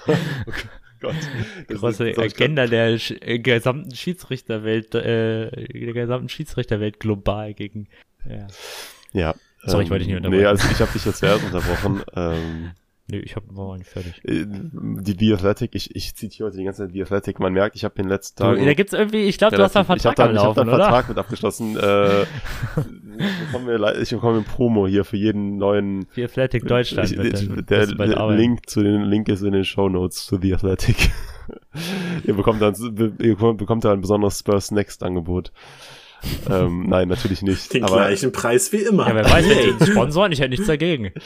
[1.00, 1.14] Gott.
[1.68, 7.88] Das große ist- Agenda der Sch- äh, gesamten Schiedsrichterwelt, äh, der gesamten Schiedsrichterwelt global gegen.
[8.28, 8.46] Ja.
[9.12, 9.34] Ja.
[9.64, 10.42] Sorry, ich wollte dich nicht unterbrechen.
[10.42, 12.02] Nee, also ich habe dich jetzt zuerst unterbrochen.
[12.16, 12.70] ähm,
[13.10, 14.20] Nö, ich hab, war nicht fertig.
[14.24, 17.40] äh, die The Athletic, ich, ich zitiere heute die ganze Zeit The Athletic.
[17.40, 18.66] Man merkt, ich habe in den letzten Du, Tagen...
[18.66, 20.36] da gibt's irgendwie, ich glaube, du hast da einen relativ- ich hab Vertrag da, am
[20.36, 20.84] ich hab da Laufen, einen oder?
[20.84, 21.76] Vertrag mit abgeschlossen.
[21.78, 22.22] Äh,
[23.18, 26.06] ich bekomme, le- ich bekomme ein Promo hier für jeden neuen...
[26.10, 27.10] Für Athletic Deutschland.
[27.10, 28.36] Ich, ich, der arbeiten.
[28.36, 31.10] Link zu den Link ist in den Show Notes zu The Athletic.
[32.24, 32.74] ihr bekommt dann
[33.20, 35.50] ihr bekommt da ein besonderes Spurs Next Angebot.
[36.50, 37.72] ähm, nein, natürlich nicht.
[37.72, 39.08] Den aber, gleichen Preis wie immer.
[39.08, 41.12] Ja, wer weiß, wenn die sponsoren, ich hätte nichts dagegen.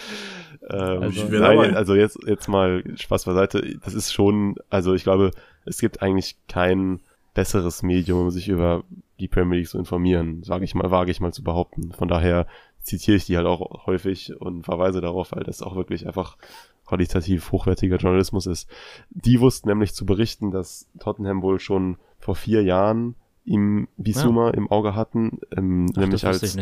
[0.70, 3.78] Ähm, Also- nein, also jetzt, jetzt mal Spaß beiseite.
[3.84, 5.30] Das ist schon, also ich glaube,
[5.64, 7.00] es gibt eigentlich kein
[7.34, 8.84] besseres Medium, um sich über
[9.18, 11.92] die Premier League zu informieren, sage ich mal, wage ich mal zu behaupten.
[11.92, 12.46] Von daher
[12.80, 16.36] zitiere ich die halt auch häufig und verweise darauf, weil das auch wirklich einfach
[16.84, 18.68] qualitativ hochwertiger Journalismus ist.
[19.10, 23.14] Die wussten nämlich zu berichten, dass Tottenham wohl schon vor vier Jahren
[23.44, 26.56] ihm Bissouma im Auge hatten, ähm, Ach, nämlich als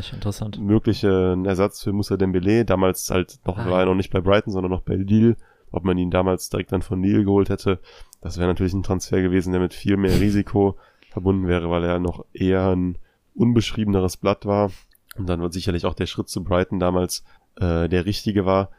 [0.59, 3.85] möglichen Ersatz für Moussa Dembele, damals halt noch, Ah, war er ja.
[3.87, 5.37] noch nicht bei Brighton, sondern noch bei Lille.
[5.73, 7.79] Ob man ihn damals direkt dann von Lille geholt hätte,
[8.21, 10.77] das wäre natürlich ein Transfer gewesen, der mit viel mehr Risiko
[11.11, 12.99] verbunden wäre, weil er noch eher ein
[13.35, 14.71] unbeschriebeneres Blatt war.
[15.17, 17.25] Und dann wird sicherlich auch der Schritt zu Brighton damals
[17.57, 18.71] äh, der richtige war.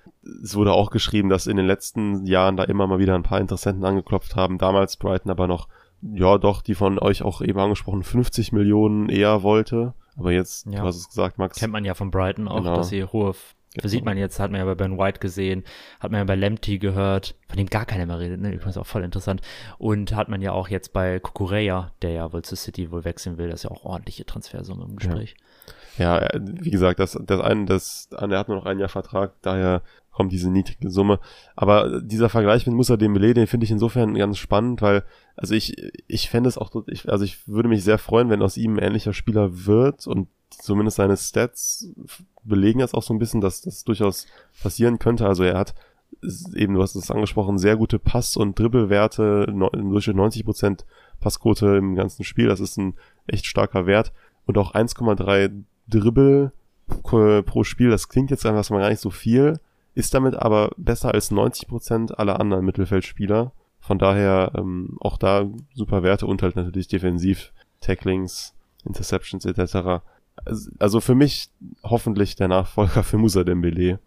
[0.43, 3.39] Es wurde auch geschrieben, dass in den letzten Jahren da immer mal wieder ein paar
[3.39, 4.57] Interessenten angeklopft haben.
[4.57, 5.67] Damals Brighton aber noch,
[6.01, 9.93] ja doch, die von euch auch eben angesprochen, 50 Millionen eher wollte.
[10.17, 10.81] Aber jetzt, Ja.
[10.81, 11.57] du hast es gesagt, Max.
[11.59, 12.75] Kennt man ja von Brighton auch, Genau.
[12.75, 13.33] dass sie hohe.
[13.73, 13.87] Genau.
[13.87, 15.63] Sieht man jetzt, hat man ja bei Ben White gesehen,
[16.01, 18.51] hat man ja bei Lemty gehört, von dem gar keiner mehr redet, ne?
[18.51, 19.39] Übrigens auch voll interessant.
[19.77, 23.37] Und hat man ja auch jetzt bei Kukureya, der ja wohl zu City wohl wechseln
[23.37, 25.35] will, das ist ja auch ordentliche Transfersumme im Gespräch.
[25.97, 29.35] Ja, äh, wie gesagt, das, das eine, das, der hat nur noch ein Jahr Vertrag,
[29.41, 29.81] daher
[30.11, 31.19] kommt diese niedrige Summe.
[31.55, 35.03] Aber dieser Vergleich mit Musa Dembele, den finde ich insofern ganz spannend, weil,
[35.35, 35.75] also ich,
[36.07, 38.83] ich fände es auch, ich, also ich würde mich sehr freuen, wenn aus ihm ein
[38.83, 41.89] ähnlicher Spieler wird und zumindest seine Stats
[42.43, 44.27] belegen das auch so ein bisschen, dass das durchaus
[44.61, 45.25] passieren könnte.
[45.25, 45.73] Also er hat
[46.55, 50.83] eben, du hast es angesprochen, sehr gute Pass- und Dribbelwerte, im Durchschnitt 90%
[51.19, 52.47] Passquote im ganzen Spiel.
[52.47, 52.95] Das ist ein
[53.27, 54.11] echt starker Wert.
[54.45, 56.51] Und auch 1,3 Dribbel
[57.03, 57.89] pro Spiel.
[57.89, 59.59] Das klingt jetzt einfach mal gar nicht so viel,
[59.95, 63.51] ist damit aber besser als 90% aller anderen Mittelfeldspieler.
[63.79, 67.51] Von daher ähm, auch da super Werte und halt natürlich defensiv,
[67.81, 68.53] Tacklings,
[68.85, 70.01] Interceptions etc.
[70.45, 71.49] Also- Also für mich
[71.83, 73.99] hoffentlich der Nachfolger für Musa Dembele.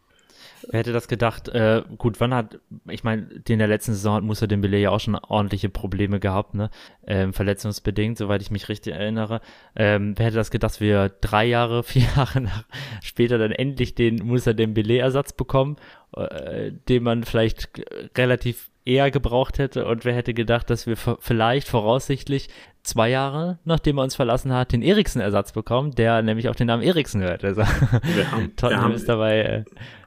[0.71, 1.49] Wer hätte das gedacht?
[1.49, 2.59] Äh, gut, wann hat,
[2.89, 6.55] ich meine, in der letzten Saison hat Musa Dembele ja auch schon ordentliche Probleme gehabt,
[6.55, 6.71] ne?
[7.07, 9.41] Ähm, verletzungsbedingt, soweit ich mich richtig erinnere.
[9.77, 12.65] Ähm, wer hätte das gedacht, dass wir drei Jahre, vier Jahre nach,
[13.03, 15.77] später dann endlich den Musa Dembele-Ersatz bekommen,
[16.17, 17.69] äh, den man vielleicht
[18.17, 22.49] relativ eher gebraucht hätte und wer hätte gedacht, dass wir vielleicht voraussichtlich
[22.83, 26.83] zwei Jahre, nachdem er uns verlassen hat, den Eriksen-Ersatz bekommen, der nämlich auch den Namen
[26.83, 27.43] Eriksen hört.
[27.45, 29.65] Also Wir haben, wir, Tottenham haben, ist dabei, äh,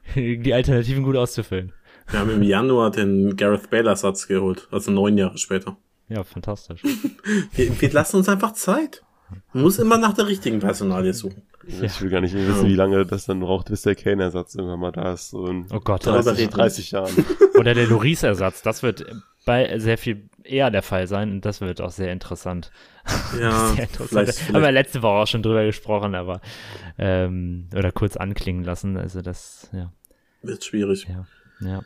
[0.16, 1.74] die Alternativen gut auszufüllen.
[2.10, 5.78] wir haben im Januar den Gareth Bale-Ersatz geholt, also neun Jahre später.
[6.10, 6.82] Ja, fantastisch.
[7.52, 9.04] Wir, wir lassen uns einfach Zeit.
[9.52, 11.42] Man muss immer nach der richtigen Personalie suchen.
[11.68, 14.92] Ich will gar nicht wissen, wie lange das dann braucht, bis der Kane-Ersatz irgendwann mal
[14.94, 15.32] da ist.
[15.32, 17.26] So Oh Gott, Darüber 30, reden wir 30 Jahren.
[17.60, 19.06] Oder der Loris-Ersatz, das wird
[19.46, 22.72] bei sehr viel eher der Fall sein und das wird auch sehr interessant.
[23.38, 24.10] Ja, sehr interessant.
[24.10, 26.40] vielleicht, Haben wir vielleicht letzte Woche auch schon drüber gesprochen, aber
[26.98, 28.96] ähm, oder kurz anklingen lassen.
[28.96, 29.92] Also das, ja.
[30.48, 31.08] Wird schwierig.
[31.08, 31.28] Ja.
[31.60, 31.82] Ja.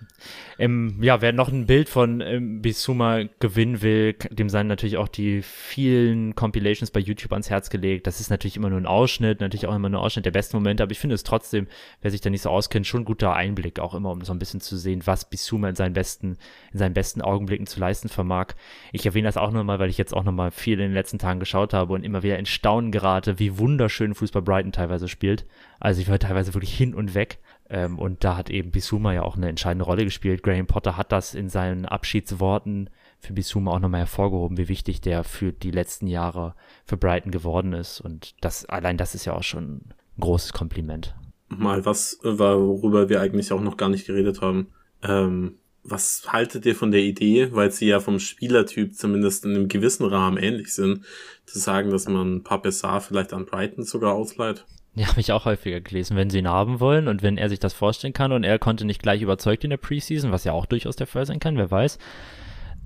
[0.58, 5.08] Ähm, ja, wer noch ein Bild von ähm, Bisuma gewinnen will, dem seien natürlich auch
[5.08, 8.06] die vielen Compilations bei YouTube ans Herz gelegt.
[8.06, 10.58] Das ist natürlich immer nur ein Ausschnitt, natürlich auch immer nur ein Ausschnitt der besten
[10.58, 11.68] Momente, aber ich finde es trotzdem,
[12.02, 14.40] wer sich da nicht so auskennt, schon ein guter Einblick, auch immer, um so ein
[14.40, 16.38] bisschen zu sehen, was Bisuma in seinen besten,
[16.74, 18.48] in seinen besten Augenblicken zu leisten vermag.
[18.92, 21.40] Ich erwähne das auch nochmal, weil ich jetzt auch nochmal viel in den letzten Tagen
[21.40, 25.46] geschaut habe und immer wieder in Staunen gerate, wie wunderschön Fußball Brighton teilweise spielt.
[25.80, 27.40] Also ich war teilweise wirklich hin und weg.
[27.72, 30.44] Ähm, und da hat eben Bisuma ja auch eine entscheidende Rolle gespielt.
[30.44, 32.90] Graham Potter hat das in seinen Abschiedsworten
[33.20, 36.54] für Bisuma auch nochmal hervorgehoben, wie wichtig der für die letzten Jahre
[36.84, 38.02] für Brighton geworden ist.
[38.02, 41.16] Und das, allein das ist ja auch schon ein großes Kompliment.
[41.48, 44.68] Mal was, worüber wir eigentlich auch noch gar nicht geredet haben.
[45.02, 49.68] Ähm, was haltet ihr von der Idee, weil sie ja vom Spielertyp zumindest in einem
[49.70, 51.06] gewissen Rahmen ähnlich sind,
[51.46, 54.66] zu sagen, dass man Papessar vielleicht an Brighton sogar ausleiht?
[54.94, 57.60] Ja, habe ich auch häufiger gelesen, wenn sie ihn haben wollen und wenn er sich
[57.60, 60.66] das vorstellen kann und er konnte nicht gleich überzeugt in der Preseason, was ja auch
[60.66, 61.98] durchaus der Fall sein kann, wer weiß.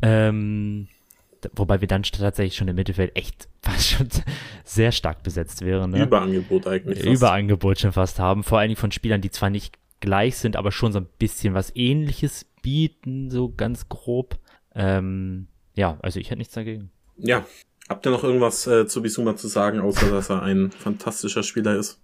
[0.03, 0.87] Ähm,
[1.53, 4.09] wobei wir dann tatsächlich schon im Mittelfeld echt fast schon
[4.63, 5.91] sehr stark besetzt wären.
[5.91, 6.03] Ne?
[6.03, 6.99] Überangebot eigentlich.
[6.99, 7.09] fast.
[7.09, 8.43] Überangebot schon fast haben.
[8.43, 11.55] Vor allen Dingen von Spielern, die zwar nicht gleich sind, aber schon so ein bisschen
[11.55, 14.37] was ähnliches bieten, so ganz grob.
[14.75, 16.91] Ähm, ja, also ich hätte nichts dagegen.
[17.17, 17.45] Ja.
[17.87, 21.75] Habt ihr noch irgendwas äh, zu Bisuma zu sagen, außer dass er ein fantastischer Spieler
[21.75, 22.01] ist?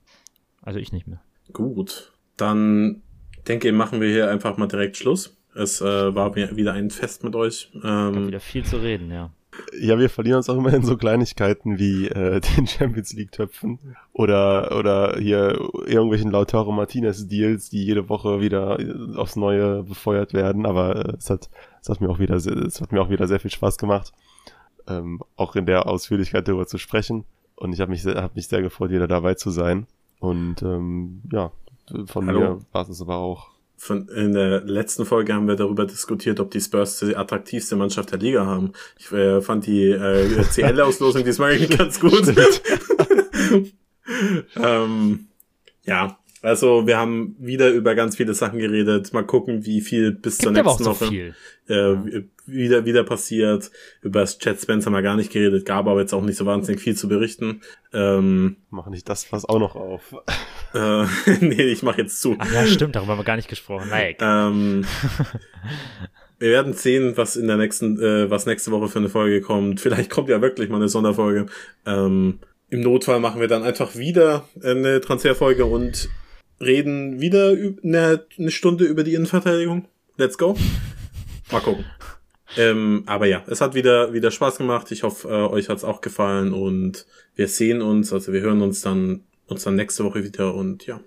[0.62, 1.22] Also ich nicht mehr.
[1.54, 2.14] Gut.
[2.38, 3.02] Dann
[3.48, 5.36] denke ich, machen wir hier einfach mal direkt Schluss.
[5.56, 7.72] Es äh, war wieder ein Fest mit euch.
[7.84, 9.32] Ähm, wieder viel zu reden, ja.
[9.78, 13.80] Ja, wir verlieren uns auch immer in so Kleinigkeiten wie äh, den Champions League Töpfen
[14.14, 18.78] oder oder hier irgendwelchen Lautaro Martinez Deals, die jede Woche wieder
[19.18, 20.66] aufs Neue befeuert werden.
[20.66, 21.50] Aber äh, es hat
[21.82, 24.14] es hat mir auch wieder sehr, es hat mir auch wieder sehr viel Spaß gemacht,
[25.00, 27.26] ähm, auch in der Ausführlichkeit darüber zu sprechen.
[27.56, 29.88] Und ich habe mich, sehr- hab mich sehr gefreut, wieder dabei zu sein.
[30.20, 31.52] Und ähm, ja,
[32.06, 32.40] von Hallo.
[32.40, 33.50] mir war es aber auch.
[33.78, 38.12] Von, in der letzten Folge haben wir darüber diskutiert, ob die Spurs die attraktivste Mannschaft
[38.12, 38.74] der Liga haben.
[39.00, 42.24] Ich äh, fand die äh, CL-Auslosung diesmal ganz gut.
[44.56, 45.28] ähm,
[45.84, 49.14] ja, also wir haben wieder über ganz viele Sachen geredet.
[49.14, 51.36] Mal gucken, wie viel bis zur Gibt aber auch nächsten so Woche viel.
[51.68, 53.70] äh, wieder wieder passiert.
[54.02, 56.82] Über das Chat Spencer mal gar nicht geredet, gab aber jetzt auch nicht so wahnsinnig
[56.82, 57.62] viel zu berichten.
[57.94, 60.16] Ähm, Mach nicht das Fass auch noch auf.
[60.74, 61.06] äh,
[61.42, 62.36] nee, ich mache jetzt zu.
[62.40, 63.90] Ach ja, stimmt, darüber haben wir gar nicht gesprochen.
[63.90, 64.52] Naja, egal.
[64.52, 64.86] Ähm,
[66.40, 69.80] wir werden sehen, was in der nächsten, äh, was nächste Woche für eine Folge kommt.
[69.80, 71.46] Vielleicht kommt ja wirklich mal eine Sonderfolge.
[71.86, 72.40] Ähm,
[72.70, 76.10] Im Notfall machen wir dann einfach wieder eine Transferfolge und
[76.62, 79.88] reden wieder eine, Stunde über die Innenverteidigung.
[80.18, 80.56] Let's go.
[81.52, 81.86] Mal gucken.
[82.58, 84.92] Ähm, aber ja, es hat wieder, wieder Spaß gemacht.
[84.92, 87.06] Ich hoffe, äh, euch hat's auch gefallen und
[87.36, 91.00] wir sehen uns, also wir hören uns dann, uns dann nächste Woche wieder und ja,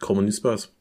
[0.00, 0.71] kommen die Spurs.